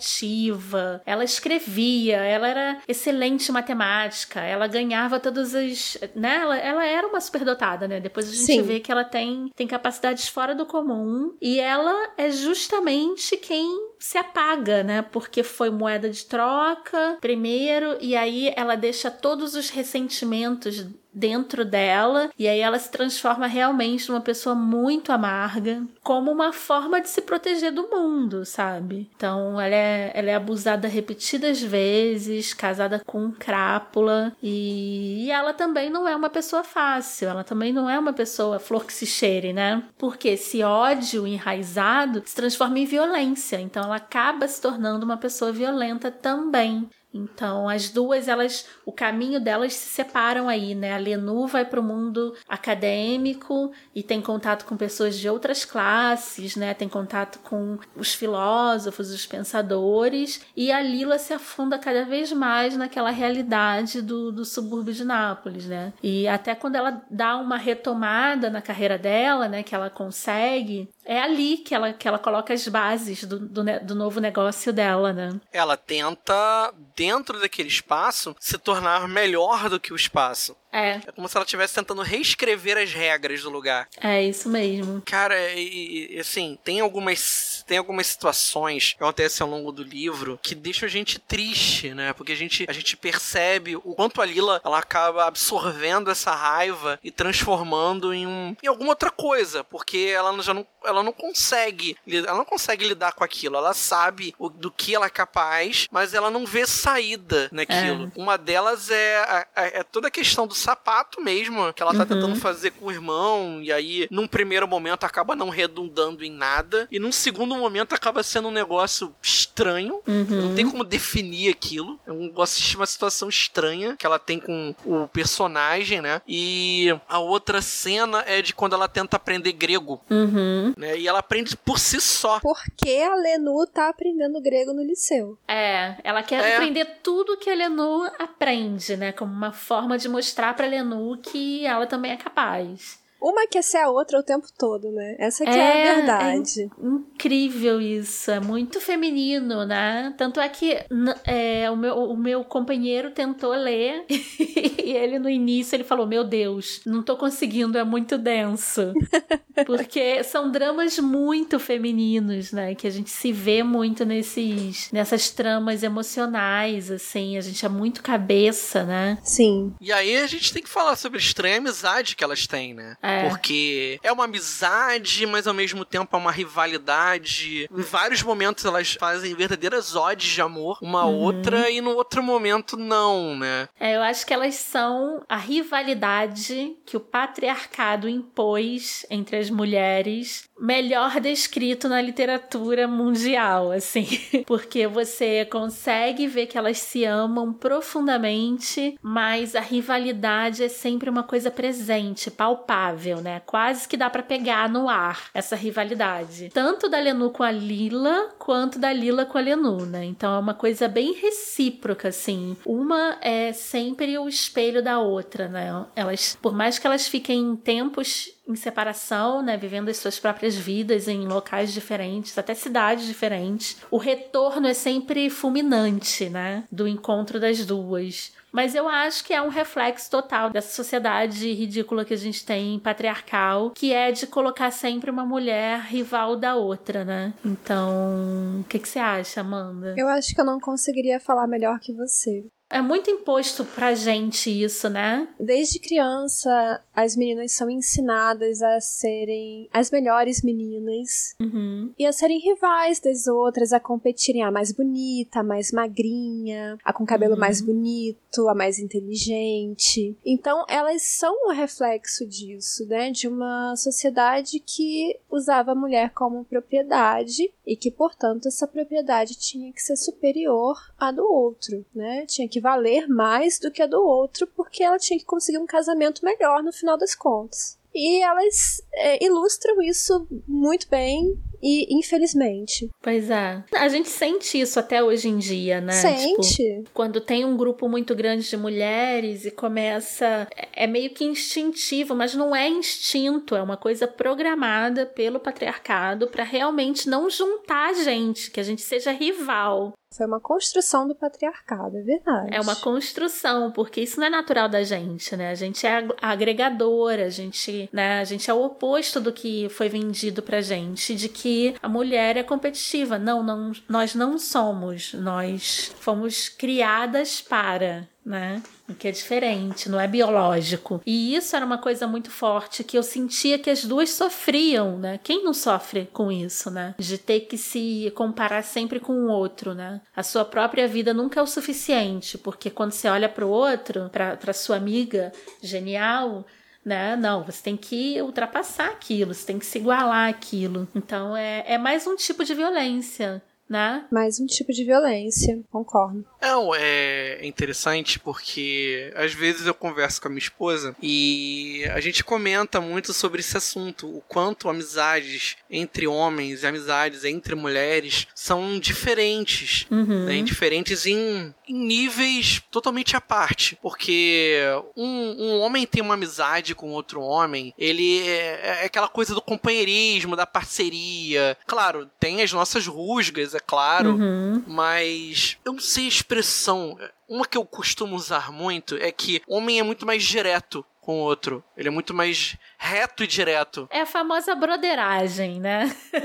ela 1.06 1.24
escrevia, 1.24 2.18
ela 2.18 2.48
era 2.48 2.78
excelente 2.88 3.50
em 3.50 3.54
matemática, 3.54 4.42
ela 4.42 4.68
ganhava 4.68 5.20
todas 5.20 5.56
as. 5.56 5.98
Né? 6.16 6.38
Ela, 6.42 6.58
ela 6.58 6.86
era 6.86 7.08
uma 7.08 7.22
superdotada, 7.22 7.88
né? 7.88 8.00
Depois 8.00 8.28
a 8.28 8.32
gente 8.32 8.46
Sim. 8.46 8.62
vê 8.62 8.80
que 8.80 8.92
ela 8.92 9.04
tem, 9.04 9.52
tem 9.56 9.68
capacidades 9.68 10.28
fora 10.28 10.54
do 10.54 10.66
comum 10.66 11.36
e 11.42 11.60
ela 11.60 12.12
é 12.18 12.30
justamente 12.30 13.38
quem 13.38 13.88
se 14.00 14.18
apaga, 14.18 14.84
né? 14.84 15.02
Porque 15.02 15.44
foi 15.44 15.70
moeda 15.70 16.10
de 16.10 16.26
troca 16.26 17.18
primeiro, 17.20 17.98
e 18.00 18.16
aí 18.16 18.54
ela 18.56 18.76
deixa 18.76 19.10
todos 19.10 19.56
os 19.56 19.70
ressentimentos 19.70 20.86
dentro 21.18 21.66
dela, 21.66 22.30
e 22.38 22.48
aí 22.48 22.60
ela 22.60 22.78
se 22.78 22.92
transforma 22.92 23.48
realmente 23.48 24.08
numa 24.08 24.22
pessoa 24.22 24.54
muito 24.54 25.12
amarga, 25.12 25.84
como 26.04 26.32
uma 26.32 26.54
forma 26.54 27.02
de 27.02 27.10
se 27.10 27.22
proteger 27.22 27.72
do 27.72 27.90
mundo, 27.90 28.46
sabe? 28.46 29.10
Então 29.16 29.60
ela 29.60 29.76
é, 29.76 30.12
ela 30.14 30.30
é 30.30 30.36
abusada 30.36 30.88
repetidas 30.88 31.60
vezes, 31.62 32.54
casada 32.54 33.02
com 33.06 33.26
um 33.26 33.32
crápula, 33.32 34.32
e, 34.42 35.26
e 35.26 35.32
ela 35.32 35.54
também 35.54 35.90
não 35.90 36.08
é 36.08 36.16
uma 36.16 36.30
pessoa 36.30 36.64
fácil, 36.64 37.30
ela 37.30 37.44
também 37.44 37.74
não 37.74 37.90
é 37.90 37.98
uma 37.98 38.14
pessoa 38.14 38.60
flor 38.60 38.86
que 38.86 38.94
se 38.94 39.08
cheire, 39.08 39.54
né? 39.54 39.84
Porque 39.98 40.30
esse 40.30 40.62
ódio 40.62 41.26
enraizado 41.26 42.22
se 42.26 42.36
transforma 42.36 42.78
em 42.78 42.86
violência, 42.86 43.60
então 43.60 43.84
ela 43.84 43.96
acaba 43.96 44.48
se 44.48 44.62
tornando 44.62 45.04
uma 45.04 45.18
pessoa 45.18 45.52
violenta 45.52 46.12
também. 46.12 46.88
Então, 47.18 47.68
as 47.68 47.90
duas, 47.90 48.28
elas, 48.28 48.68
o 48.86 48.92
caminho 48.92 49.40
delas 49.40 49.74
se 49.74 49.90
separam 49.90 50.48
aí, 50.48 50.76
né? 50.76 50.94
A 50.94 50.98
Lenu 50.98 51.48
vai 51.48 51.66
para 51.66 51.80
o 51.80 51.84
mundo 51.84 52.36
acadêmico 52.48 53.72
e 53.96 54.04
tem 54.04 54.22
contato 54.22 54.66
com 54.66 54.78
pessoas 54.78 55.18
de 55.18 55.30
outras 55.30 55.66
classes, 55.66 56.56
né? 56.56 56.74
Tem 56.74 56.88
contato 56.88 57.40
com 57.40 57.80
os 57.96 58.14
filósofos, 58.14 59.12
os 59.12 59.26
pensadores, 59.26 60.42
e 60.56 60.72
a 60.72 60.82
Lila 60.82 61.18
se 61.18 61.34
afunda 61.34 61.78
cada 61.80 62.06
vez 62.06 62.32
mais 62.32 62.78
naquela 62.78 63.10
realidade 63.10 64.02
do, 64.02 64.32
do 64.32 64.46
subúrbio 64.46 64.94
de 64.94 65.04
Nápoles, 65.04 65.66
né? 65.66 65.94
E 66.04 66.28
até 66.28 66.54
quando 66.54 66.76
ela 66.76 67.02
dá 67.10 67.38
uma 67.38 67.58
retomada 67.58 68.50
na 68.50 68.62
carreira 68.62 68.98
dela, 68.98 69.48
né? 69.48 69.64
Que 69.64 69.74
ela 69.74 69.90
consegue, 69.90 70.90
é 71.08 71.22
ali 71.22 71.58
que 71.58 71.74
ela, 71.74 71.94
que 71.94 72.06
ela 72.06 72.20
coloca 72.20 72.54
as 72.54 72.68
bases 72.68 73.24
do, 73.24 73.40
do, 73.40 73.64
do 73.80 73.96
novo 73.96 74.20
negócio 74.20 74.74
dela, 74.74 75.14
né? 75.14 75.40
Ela 75.54 75.78
tenta, 75.78 76.74
dentro 76.96 77.40
daquele 77.40 77.70
espaço, 77.70 78.36
se 78.40 78.58
tornar 78.58 79.08
melhor 79.08 79.70
do 79.70 79.80
que 79.80 79.94
o 79.94 79.96
espaço. 79.96 80.56
É, 80.72 81.00
É 81.08 81.12
como 81.16 81.28
se 81.28 81.36
ela 81.38 81.44
estivesse 81.46 81.74
tentando 81.74 82.02
reescrever 82.02 82.78
as 82.78 82.92
regras 82.94 83.42
do 83.42 83.50
lugar. 83.50 83.88
é 84.02 84.24
isso 84.24 84.50
mesmo. 84.50 85.02
Cara, 85.06 85.36
e, 85.54 86.16
e, 86.16 86.20
assim, 86.20 86.58
tem 86.64 86.80
algumas, 86.80 87.64
tem 87.68 87.78
algumas 87.78 88.08
situações 88.08 88.94
que 88.94 89.04
acontecem 89.04 89.44
ao 89.44 89.50
longo 89.50 89.72
do 89.72 89.84
livro 89.84 90.40
que 90.44 90.54
deixam 90.54 90.86
a 90.86 90.90
gente 90.90 91.20
triste, 91.20 91.94
né? 91.94 92.14
Porque 92.14 92.32
a 92.32 92.36
gente, 92.36 92.66
a 92.68 92.74
gente 92.74 92.96
percebe 92.98 93.76
o 93.76 93.96
quanto 93.96 94.22
a 94.22 94.26
Lila 94.26 94.62
ela 94.64 94.78
acaba 94.80 95.26
absorvendo 95.26 96.12
essa 96.12 96.34
raiva 96.36 97.00
e 97.04 97.12
transformando 97.12 98.14
em, 98.14 98.28
um, 98.28 98.56
em 98.62 98.68
alguma 98.68 98.90
outra 98.90 99.10
coisa, 99.10 99.64
porque 99.64 100.12
ela 100.14 100.38
já 100.42 100.54
não, 100.54 100.66
ela 100.84 101.02
não 101.04 101.14
consegue, 101.14 101.96
ela 102.08 102.38
não 102.38 102.46
consegue 102.46 102.88
lidar 102.88 103.14
com 103.14 103.24
aquilo. 103.24 103.56
Ela 103.58 103.74
sabe 103.74 104.34
o- 104.38 104.50
do 104.50 104.70
que 104.72 104.94
ela 104.96 105.06
é 105.06 105.10
capaz, 105.10 105.88
mas 105.92 106.14
ela 106.14 106.30
não 106.30 106.46
vê 106.46 106.66
saída 106.68 107.50
naquilo. 107.52 108.12
Uma 108.16 108.38
delas 108.38 108.90
é, 108.90 109.18
a- 109.18 109.48
a- 109.56 109.66
é 109.66 109.84
toda 109.84 110.08
a 110.08 110.12
questão 110.12 110.46
do 110.48 110.54
sapato 110.68 111.22
mesmo, 111.22 111.72
que 111.74 111.82
ela 111.82 111.94
tá 111.94 112.00
Uhum. 112.00 112.06
tentando 112.06 112.36
fazer 112.36 112.72
com 112.72 112.88
o 112.88 112.92
irmão, 112.92 113.62
e 113.62 113.72
aí, 113.72 114.06
num 114.12 114.28
primeiro 114.28 114.68
momento, 114.68 115.06
acaba 115.06 115.34
não 115.34 115.48
redundando 115.50 116.26
em 116.26 116.30
nada, 116.32 116.88
e 116.92 117.00
num 117.00 117.12
segundo 117.12 117.56
momento 117.56 117.96
acaba 117.96 118.22
sendo 118.22 118.50
um 118.50 118.52
negócio 118.52 119.16
estranho. 119.22 120.02
Não 120.06 120.54
tem 120.56 120.70
como 120.70 120.84
definir 120.84 121.50
aquilo. 121.52 121.98
É 122.06 122.12
um 122.12 122.24
negócio, 122.26 122.78
uma 122.78 122.86
situação 122.86 123.30
estranha 123.30 123.96
que 123.98 124.06
ela 124.06 124.20
tem 124.20 124.40
com 124.40 124.76
o 124.86 125.08
personagem, 125.08 126.02
né? 126.02 126.22
E 126.28 126.94
a 127.08 127.20
outra 127.20 127.62
cena 127.62 128.24
é 128.28 128.42
de 128.42 128.54
quando 128.54 128.74
ela 128.74 128.90
tenta 128.90 129.16
aprender 129.16 129.54
grego, 129.54 130.02
Uhum. 130.10 130.74
né? 130.78 130.98
E 131.00 131.08
ela 131.08 131.20
aprende 131.20 131.56
por 131.56 131.80
si 131.80 132.02
só. 132.02 132.40
Porque 132.42 132.90
a 132.92 133.16
Lenu 133.16 133.66
tá 133.68 133.88
aprendendo 133.90 134.42
grego 134.42 134.74
no 134.74 134.84
liceu. 134.84 135.38
É, 135.48 135.96
ela 136.04 136.22
quer 136.24 136.44
É. 136.44 136.56
aprender 136.56 136.86
tudo 137.02 137.38
que 137.38 137.50
a 137.50 137.56
Lenu 137.56 138.04
aprende, 138.20 138.98
né? 138.98 139.12
Como 139.14 139.32
uma 139.32 139.54
forma 139.54 139.98
de 139.98 140.10
mostrar 140.10 140.47
pra 140.54 140.68
Lenu 140.68 141.18
que 141.18 141.66
ela 141.66 141.88
também 141.88 142.12
é 142.12 142.18
capaz. 142.18 143.00
Uma 143.22 143.48
quer 143.48 143.64
ser 143.64 143.78
a 143.78 143.90
outra 143.90 144.20
o 144.20 144.24
tempo 144.24 144.48
todo, 144.58 144.92
né? 144.92 145.16
Essa 145.18 145.44
que 145.44 145.50
é, 145.50 145.58
É, 145.58 145.90
a 145.90 145.96
verdade. 145.96 146.70
Incrível 146.82 147.82
isso, 147.82 148.32
é 148.32 148.40
muito 148.40 148.80
feminino, 148.80 149.66
né? 149.66 150.14
Tanto 150.18 150.40
é 150.40 150.48
que 150.48 150.78
é, 151.26 151.70
o, 151.72 151.76
meu, 151.76 151.96
o 151.96 152.18
meu 152.18 152.44
companheiro 152.44 153.12
tentou 153.12 153.52
ler 153.52 154.06
e 154.10 154.92
ele 154.92 155.20
no 155.20 155.30
início 155.30 155.76
ele 155.76 155.84
falou: 155.84 156.06
Meu 156.06 156.24
Deus, 156.24 156.82
não 156.86 157.02
tô 157.02 157.18
conseguindo, 157.18 157.78
é 157.78 157.84
muito 157.84 158.18
denso. 158.18 158.94
Porque 159.66 160.24
são 160.24 160.52
dramas 160.52 161.00
muito 161.00 161.60
femininos, 161.60 162.52
né? 162.52 162.76
Que 162.76 162.86
a 162.86 162.92
gente 162.92 163.10
se 163.10 163.32
vê 163.32 163.64
muito 163.64 164.06
nesses, 164.06 164.92
nessas 164.92 165.32
tramas 165.32 165.82
emocionais, 165.82 166.92
assim. 166.92 167.38
A 167.38 167.42
gente 167.42 167.66
é 167.66 167.70
muito 167.70 168.04
cabeça, 168.04 168.84
né? 168.84 169.18
Sim. 169.24 169.74
E 169.82 169.92
aí 169.92 170.18
a 170.18 170.28
gente 170.28 170.54
tem 170.54 170.62
que 170.62 170.70
falar 170.70 170.96
sobre 170.96 171.18
a 171.18 171.22
estranha 171.22 171.58
amizade 171.58 172.16
que 172.16 172.24
elas 172.24 172.46
têm, 172.46 172.74
né? 172.74 172.96
É. 173.08 173.30
Porque 173.30 174.00
é 174.04 174.12
uma 174.12 174.26
amizade, 174.26 175.26
mas 175.26 175.48
ao 175.48 175.54
mesmo 175.54 175.86
tempo 175.86 176.16
é 176.16 176.20
uma 176.20 176.32
rivalidade. 176.32 177.70
Em 177.72 177.82
vários 177.82 178.22
momentos 178.22 178.66
elas 178.66 178.94
fazem 179.00 179.34
verdadeiras 179.34 179.96
odes 179.96 180.30
de 180.34 180.42
amor 180.42 180.78
uma 180.82 181.06
Uhum. 181.06 181.14
outra 181.16 181.70
e 181.70 181.80
no 181.82 181.92
outro 181.92 182.22
momento 182.22 182.76
não, 182.76 183.36
né? 183.38 183.70
É, 183.80 183.96
eu 183.96 184.02
acho 184.02 184.26
que 184.26 184.34
elas 184.34 184.56
são 184.56 185.24
a 185.30 185.38
rivalidade 185.38 186.76
que 186.86 186.98
o 186.98 187.00
patriarcado 187.00 188.10
impôs 188.10 189.06
entre 189.10 189.38
as 189.38 189.50
mulheres, 189.50 190.44
melhor 190.60 191.20
descrito 191.20 191.88
na 191.88 192.02
literatura 192.02 192.88
mundial, 192.88 193.72
assim. 193.72 194.08
Porque 194.46 194.88
você 194.88 195.46
consegue 195.46 196.28
ver 196.28 196.48
que 196.48 196.58
elas 196.58 196.80
se 196.80 197.04
amam 197.04 197.54
profundamente, 197.54 198.98
mas 199.02 199.56
a 199.56 199.60
rivalidade 199.60 200.64
é 200.64 200.70
sempre 200.70 201.10
uma 201.10 201.24
coisa 201.24 201.52
presente, 201.52 202.32
palpável, 202.32 203.22
né? 203.22 203.42
Quase 203.46 203.88
que 203.88 203.98
dá 203.98 204.10
pra 204.10 204.24
pegar 204.24 204.70
no 204.70 204.90
ar 204.90 205.30
essa 205.34 205.56
rivalidade. 205.56 206.50
Tanto 206.54 206.90
da 206.90 207.00
Lenu 207.00 207.30
com 207.30 207.44
a 207.44 207.52
Lila, 207.52 208.30
quanto 208.38 208.80
da 208.80 208.92
Lila 208.92 209.26
com 209.26 209.38
a 209.38 209.42
Lenu, 209.42 209.86
né? 209.86 210.06
Então 210.06 210.34
é 210.34 210.40
uma 210.40 210.54
coisa 210.54 210.88
bem 210.88 211.14
recíproca, 211.14 212.10
assim. 212.10 212.58
Uma 212.66 213.18
é 213.22 213.54
sempre 213.54 214.18
o 214.18 214.28
espelho 214.28 214.82
da 214.82 215.00
outra, 215.00 215.48
né? 215.48 215.86
Elas, 215.96 216.38
por 216.42 216.54
mais 216.54 216.80
que 216.80 216.88
elas 216.88 217.08
fiquem 217.08 217.40
em 217.40 217.56
tempos 217.56 218.37
em 218.48 218.56
separação, 218.56 219.42
né, 219.42 219.58
vivendo 219.58 219.90
as 219.90 219.98
suas 219.98 220.20
próprias 220.20 220.56
vidas 220.56 221.08
em 221.08 221.28
locais 221.28 221.74
diferentes, 221.74 222.38
até 222.38 222.54
cidades 222.54 223.06
diferentes, 223.06 223.78
o 223.92 223.98
retorno 223.98 224.68
é 224.68 224.74
sempre 224.74 225.30
fulminante, 225.30 226.30
né, 226.30 226.64
do 226.72 226.88
encontro 226.88 227.40
das 227.40 227.66
duas. 227.66 228.32
Mas 228.52 228.74
eu 228.74 228.88
acho 228.88 229.24
que 229.24 229.34
é 229.34 229.42
um 229.42 229.50
reflexo 229.50 230.10
total 230.10 230.50
dessa 230.50 230.74
sociedade 230.74 231.52
ridícula 231.54 232.06
que 232.06 232.14
a 232.14 232.18
gente 232.18 232.46
tem, 232.46 232.80
patriarcal, 232.80 233.72
que 233.72 233.94
é 233.94 234.12
de 234.12 234.26
colocar 234.26 234.72
sempre 234.72 235.12
uma 235.12 235.26
mulher 235.26 235.82
rival 235.82 236.36
da 236.36 236.56
outra, 236.56 237.04
né? 237.04 237.34
Então, 237.46 238.62
o 238.62 238.64
que, 238.64 238.80
que 238.80 238.88
você 238.88 239.00
acha, 239.00 239.42
Amanda? 239.42 239.94
Eu 239.98 240.08
acho 240.08 240.34
que 240.34 240.42
eu 240.42 240.46
não 240.46 240.60
conseguiria 240.60 241.20
falar 241.20 241.46
melhor 241.46 241.80
que 241.80 241.94
você. 241.94 242.46
É 242.70 242.82
muito 242.82 243.10
imposto 243.10 243.64
pra 243.64 243.94
gente 243.94 244.50
isso, 244.50 244.90
né? 244.90 245.28
Desde 245.40 245.80
criança, 245.80 246.82
as 246.98 247.16
meninas 247.16 247.52
são 247.52 247.70
ensinadas 247.70 248.64
a 248.64 248.82
serem 248.82 249.70
as 249.72 249.92
melhores 249.92 250.42
meninas 250.42 251.36
Uhum. 251.40 251.94
e 251.98 252.04
a 252.08 252.12
serem 252.12 252.40
rivais 252.40 253.00
das 253.00 253.28
outras, 253.28 253.72
a 253.72 253.80
competirem 253.80 254.42
a 254.44 254.50
mais 254.50 254.72
bonita, 254.72 255.42
a 255.42 255.44
mais 255.44 255.72
magrinha, 255.72 256.76
a 256.84 256.92
com 256.92 257.06
cabelo 257.06 257.36
Uhum. 257.36 257.40
mais 257.40 257.62
bonito, 257.62 258.50
a 258.50 258.56
mais 258.56 258.80
inteligente. 258.80 260.18
Então, 260.26 260.66
elas 260.68 261.04
são 261.04 261.48
o 261.48 261.52
reflexo 261.52 262.26
disso, 262.26 262.88
né? 262.88 263.12
De 263.12 263.28
uma 263.28 263.76
sociedade 263.76 264.60
que 264.60 265.20
usava 265.30 265.74
a 265.74 265.76
mulher 265.76 266.12
como 266.16 266.46
propriedade 266.46 267.54
e 267.66 267.76
que, 267.76 267.92
portanto, 267.92 268.48
essa 268.48 268.68
propriedade 268.68 269.38
tinha 269.38 269.72
que 269.72 269.82
ser 269.84 269.96
superior 269.96 270.76
à 270.98 271.12
do 271.12 271.24
outro, 271.24 271.86
né? 271.94 272.26
Tinha 272.26 272.48
que 272.50 272.60
valer 272.60 273.08
mais 273.08 273.60
do 273.60 273.70
que 273.70 273.84
a 273.84 273.88
do 273.88 274.02
outro, 274.02 274.48
porque 274.48 274.84
ela 274.84 274.98
tinha 274.98 275.20
que 275.20 275.26
conseguir 275.26 275.60
um 275.60 275.66
casamento 275.68 276.26
melhor 276.26 276.64
no 276.64 276.72
final 276.74 276.87
das 276.96 277.16
contas. 277.16 277.78
E 277.94 278.22
elas 278.22 278.84
é, 278.94 279.26
ilustram 279.26 279.82
isso 279.82 280.28
muito 280.48 280.88
bem 280.88 281.36
e 281.62 281.98
infelizmente. 281.98 282.88
Pois 283.02 283.32
é. 283.32 283.64
A 283.76 283.88
gente 283.88 284.08
sente 284.08 284.60
isso 284.60 284.80
até 284.80 285.04
hoje 285.04 285.28
em 285.28 285.40
dia, 285.40 285.82
né? 285.82 285.94
Tipo, 285.94 286.44
Sente. 286.44 286.84
quando 286.94 287.20
tem 287.20 287.44
um 287.44 287.58
grupo 287.58 287.90
muito 287.90 288.14
grande 288.14 288.48
de 288.48 288.56
mulheres 288.56 289.46
e 289.46 289.52
começa. 289.52 290.48
É 290.56 290.68
é 290.78 290.86
meio 290.86 291.10
que 291.10 291.26
instintivo, 291.26 292.14
mas 292.16 292.36
não 292.36 292.56
é 292.56 292.70
instinto, 292.70 293.56
é 293.56 293.62
uma 293.64 293.76
coisa 293.76 294.08
programada 294.08 295.08
pelo 295.08 295.40
patriarcado 295.40 296.28
pra 296.28 296.44
realmente 296.44 297.10
não 297.10 297.28
juntar 297.32 297.90
a 297.90 297.94
gente, 297.94 298.52
que 298.52 298.60
a 298.60 298.64
gente 298.64 298.84
seja 298.84 299.12
rival. 299.12 299.94
Foi 300.16 300.26
uma 300.26 300.40
construção 300.40 301.08
do 301.08 301.14
patriarcado, 301.14 301.98
é 301.98 302.02
verdade. 302.02 302.50
É 302.56 302.62
uma 302.62 302.76
construção, 302.78 303.72
porque 303.72 304.02
isso 304.02 304.20
não 304.20 304.28
é 304.28 304.30
natural 304.30 304.70
da 304.70 304.82
gente, 304.84 305.36
né? 305.36 305.50
A 305.52 305.56
gente 305.56 305.86
é 305.86 305.98
ag- 305.98 306.16
agregadora, 306.22 307.26
a 307.26 307.30
gente, 307.30 307.90
né? 307.92 308.20
A 308.20 308.24
gente 308.24 308.50
é 308.50 308.54
o 308.54 308.64
oposto 308.64 309.20
do 309.20 309.34
que 309.34 309.68
foi 309.70 309.90
vendido 309.90 310.42
pra 310.42 310.62
gente, 310.62 311.14
de 311.14 311.28
que 311.30 311.76
a 311.82 311.90
mulher 311.90 312.38
é 312.38 312.44
competitiva. 312.44 313.20
Não, 313.20 313.44
não 313.44 313.72
nós 313.88 314.16
não 314.16 314.38
somos. 314.40 315.14
Nós 315.14 315.94
fomos 316.00 316.48
criadas 316.50 317.42
para, 317.42 318.08
né? 318.28 318.62
Que 319.00 319.08
é 319.08 319.12
diferente, 319.12 319.90
não 319.90 320.00
é 320.00 320.08
biológico. 320.08 321.02
E 321.06 321.34
isso 321.34 321.56
era 321.56 321.66
uma 321.66 321.78
coisa 321.78 322.06
muito 322.06 322.30
forte 322.30 322.84
que 322.84 322.98
eu 322.98 323.04
sentia 323.04 323.58
que 323.58 323.70
as 323.70 323.86
duas 323.86 324.10
sofriam, 324.10 324.98
né? 324.98 325.18
Quem 325.24 325.44
não 325.44 325.54
sofre 325.54 326.10
com 326.12 326.30
isso, 326.32 326.70
né? 326.70 326.94
De 327.00 327.18
ter 327.18 327.42
que 327.42 327.58
se 327.58 328.12
comparar 328.16 328.64
sempre 328.64 329.00
com 329.00 329.14
o 329.14 329.30
outro, 329.30 329.74
né? 329.74 330.02
A 330.16 330.24
sua 330.24 330.44
própria 330.44 330.88
vida 330.88 331.14
nunca 331.14 331.40
é 331.40 331.44
o 331.44 331.48
suficiente, 331.48 332.38
porque 332.38 332.70
quando 332.70 332.92
você 332.92 333.08
olha 333.08 333.30
para 333.30 333.46
o 333.46 333.50
outro, 333.50 334.10
para 334.12 334.54
sua 334.54 334.76
amiga 334.76 335.32
genial, 335.62 336.46
né? 336.84 337.16
Não, 337.16 337.44
você 337.44 337.64
tem 337.64 337.78
que 337.78 338.22
ultrapassar 338.22 338.90
aquilo, 338.90 339.34
você 339.34 339.46
tem 339.46 339.60
que 339.60 339.66
se 339.66 339.78
igualar 339.78 340.30
aquilo. 340.30 340.88
Então 340.94 341.36
é, 341.36 341.64
é 341.66 341.78
mais 341.78 342.06
um 342.06 342.16
tipo 342.16 342.44
de 342.44 342.54
violência, 342.54 343.42
né? 343.70 344.06
Mais 344.12 344.40
um 344.40 344.46
tipo 344.46 344.72
de 344.72 344.84
violência, 344.84 345.60
concordo. 345.72 346.26
Não, 346.42 346.74
é 346.76 347.46
interessante 347.46 348.20
porque 348.20 349.12
às 349.16 349.34
vezes 349.34 349.66
eu 349.68 349.74
converso 349.74 350.22
com 350.22 350.28
a 350.28 350.32
minha 350.32 350.40
esposa 350.40 350.96
e 351.02 351.84
a 351.94 352.00
gente 352.00 352.24
comenta 352.24 352.80
muito 352.80 353.14
sobre 353.14 353.40
esse 353.42 353.58
assunto, 353.58 354.08
o 354.08 354.22
quanto 354.28 354.70
amizades 354.70 355.58
entre 355.70 356.08
homens 356.08 356.64
e 356.64 356.68
amizades 356.68 357.24
entre 357.26 357.56
mulheres 357.56 358.28
são 358.34 358.80
diferentes, 358.80 359.86
Uhum. 359.92 360.26
né? 360.26 360.42
diferentes 360.42 361.06
em, 361.06 361.54
em 361.68 361.74
níveis 361.74 362.62
totalmente 362.72 363.16
à 363.16 363.22
parte, 363.22 363.78
porque 363.82 364.60
um, 364.96 365.36
um 365.38 365.60
homem 365.60 365.86
tem 365.86 366.02
uma 366.02 366.14
amizade 366.14 366.74
com 366.76 366.92
outro 366.92 367.22
homem, 367.22 367.74
ele 367.78 368.28
é, 368.28 368.82
é 368.84 368.86
aquela 368.86 369.08
coisa 369.08 369.34
do 369.34 369.42
companheirismo, 369.42 370.36
da 370.36 370.46
parceria. 370.46 371.58
Claro, 371.66 372.10
tem 372.20 372.42
as 372.42 372.52
nossas 372.54 372.86
rusgas, 372.88 373.56
é 373.58 373.60
claro, 373.60 374.12
Uhum. 374.16 374.64
mas 374.68 375.58
eu 375.66 375.74
não 375.74 375.80
sei 375.80 376.06
a 376.06 376.10
expressão. 376.10 376.98
Uma 377.28 377.46
que 377.46 377.58
eu 377.58 377.66
costumo 377.66 378.16
usar 378.16 378.52
muito 378.52 378.96
é 378.98 379.12
que 379.12 379.42
homem 379.48 379.80
é 379.80 379.84
muito 379.84 380.06
mais 380.06 380.24
direto 380.24 380.86
com 381.02 381.20
o 381.22 381.24
outro. 381.24 381.64
Ele 381.78 381.88
é 381.88 381.92
muito 381.92 382.14
mais 382.14 382.58
reto 382.78 383.24
e 383.24 383.28
direto. 383.28 383.88
É 383.92 384.02
a 384.02 384.06
famosa 384.06 384.54
broderagem, 384.56 385.58
né? 385.60 385.90
É, 386.12 386.20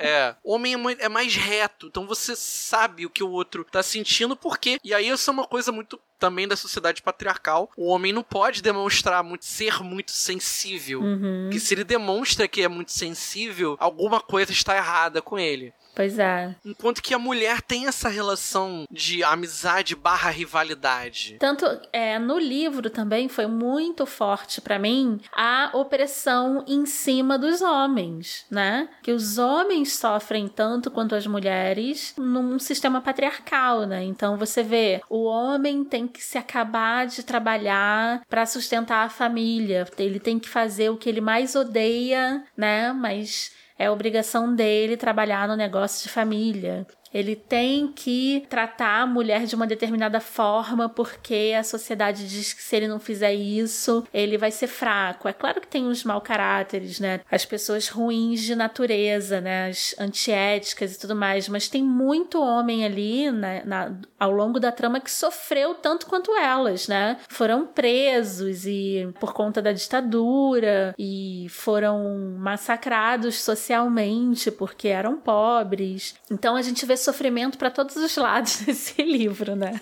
é. 0.08 0.36
Homem 0.42 0.74
é, 0.74 1.04
é 1.04 1.08
mais 1.08 1.34
reto. 1.36 1.86
Então 1.86 2.06
você 2.06 2.34
sabe 2.34 3.04
o 3.06 3.10
que 3.10 3.22
o 3.22 3.30
outro 3.30 3.64
tá 3.64 3.82
sentindo, 3.82 4.36
por 4.36 4.58
quê? 4.58 4.78
E 4.82 4.94
aí 4.94 5.08
isso 5.08 5.30
é 5.30 5.32
uma 5.32 5.46
coisa 5.46 5.70
muito 5.70 6.00
também 6.18 6.48
da 6.48 6.56
sociedade 6.56 7.02
patriarcal. 7.02 7.70
O 7.76 7.88
homem 7.88 8.12
não 8.12 8.22
pode 8.22 8.62
demonstrar 8.62 9.22
muito, 9.22 9.44
ser 9.44 9.82
muito 9.82 10.12
sensível. 10.12 11.00
Uhum. 11.02 11.50
Que 11.52 11.60
se 11.60 11.74
ele 11.74 11.84
demonstra 11.84 12.48
que 12.48 12.62
é 12.62 12.68
muito 12.68 12.92
sensível, 12.92 13.76
alguma 13.78 14.20
coisa 14.20 14.50
está 14.52 14.76
errada 14.76 15.20
com 15.20 15.38
ele. 15.38 15.74
Pois 15.94 16.18
é. 16.18 16.54
Enquanto 16.64 17.02
que 17.02 17.14
a 17.14 17.18
mulher 17.18 17.62
tem 17.62 17.86
essa 17.86 18.08
relação 18.08 18.86
de 18.90 19.22
amizade 19.22 19.94
barra 19.94 20.30
rivalidade. 20.30 21.36
Tanto 21.38 21.64
é, 21.92 22.18
no 22.18 22.38
livro 22.38 22.90
também 22.90 23.28
foi 23.28 23.46
muito 23.46 24.04
forte 24.04 24.60
pra 24.60 24.78
mim 24.78 25.20
a 25.32 25.70
opressão 25.72 26.64
em 26.66 26.84
cima 26.84 27.38
dos 27.38 27.62
homens, 27.62 28.44
né? 28.50 28.88
Que 29.02 29.12
os 29.12 29.38
homens 29.38 29.94
sofrem 29.94 30.48
tanto 30.48 30.90
quanto 30.90 31.14
as 31.14 31.26
mulheres 31.26 32.14
num 32.16 32.58
sistema 32.58 33.00
patriarcal, 33.00 33.86
né? 33.86 34.02
Então 34.02 34.36
você 34.36 34.62
vê, 34.62 35.00
o 35.08 35.24
homem 35.24 35.84
tem 35.84 36.08
que 36.08 36.22
se 36.22 36.36
acabar 36.36 37.06
de 37.06 37.22
trabalhar 37.22 38.22
pra 38.28 38.46
sustentar 38.46 39.06
a 39.06 39.10
família, 39.10 39.86
ele 39.98 40.18
tem 40.18 40.38
que 40.38 40.48
fazer 40.48 40.90
o 40.90 40.96
que 40.96 41.08
ele 41.08 41.20
mais 41.20 41.54
odeia, 41.54 42.44
né? 42.56 42.92
Mas 42.92 43.52
é 43.78 43.90
obrigação 43.90 44.54
dele 44.54 44.96
trabalhar 44.96 45.48
no 45.48 45.56
negócio 45.56 46.02
de 46.02 46.08
família. 46.12 46.86
Ele 47.14 47.36
tem 47.36 47.86
que 47.86 48.44
tratar 48.50 49.02
a 49.02 49.06
mulher 49.06 49.46
de 49.46 49.54
uma 49.54 49.66
determinada 49.68 50.18
forma, 50.20 50.88
porque 50.88 51.54
a 51.56 51.62
sociedade 51.62 52.28
diz 52.28 52.52
que 52.52 52.60
se 52.62 52.74
ele 52.74 52.88
não 52.88 52.98
fizer 52.98 53.32
isso, 53.32 54.04
ele 54.12 54.36
vai 54.36 54.50
ser 54.50 54.66
fraco. 54.66 55.28
É 55.28 55.32
claro 55.32 55.60
que 55.60 55.68
tem 55.68 55.86
uns 55.86 56.02
mau 56.02 56.20
caráteres, 56.20 56.98
né? 56.98 57.20
As 57.30 57.44
pessoas 57.44 57.88
ruins 57.88 58.40
de 58.42 58.56
natureza, 58.56 59.40
né? 59.40 59.68
As 59.68 59.94
antiéticas 59.98 60.94
e 60.94 60.98
tudo 60.98 61.14
mais, 61.14 61.48
mas 61.48 61.68
tem 61.68 61.82
muito 61.84 62.40
homem 62.42 62.84
ali 62.84 63.30
né, 63.30 63.62
na- 63.64 63.94
ao 64.18 64.32
longo 64.32 64.58
da 64.58 64.72
trama 64.72 64.98
que 65.00 65.10
sofreu 65.10 65.74
tanto 65.74 66.06
quanto 66.06 66.32
elas, 66.36 66.88
né? 66.88 67.18
Foram 67.28 67.66
presos 67.66 68.66
e 68.66 69.08
por 69.20 69.32
conta 69.32 69.62
da 69.62 69.70
ditadura 69.72 70.94
e 70.98 71.46
foram 71.50 72.34
massacrados 72.38 73.36
socialmente 73.42 74.50
porque 74.50 74.88
eram 74.88 75.16
pobres. 75.16 76.14
Então 76.30 76.56
a 76.56 76.62
gente 76.62 76.84
vê 76.86 76.96
sofrimento 77.04 77.58
para 77.58 77.70
todos 77.70 77.96
os 77.96 78.16
lados 78.16 78.60
nesse 78.66 79.02
livro, 79.02 79.54
né? 79.54 79.80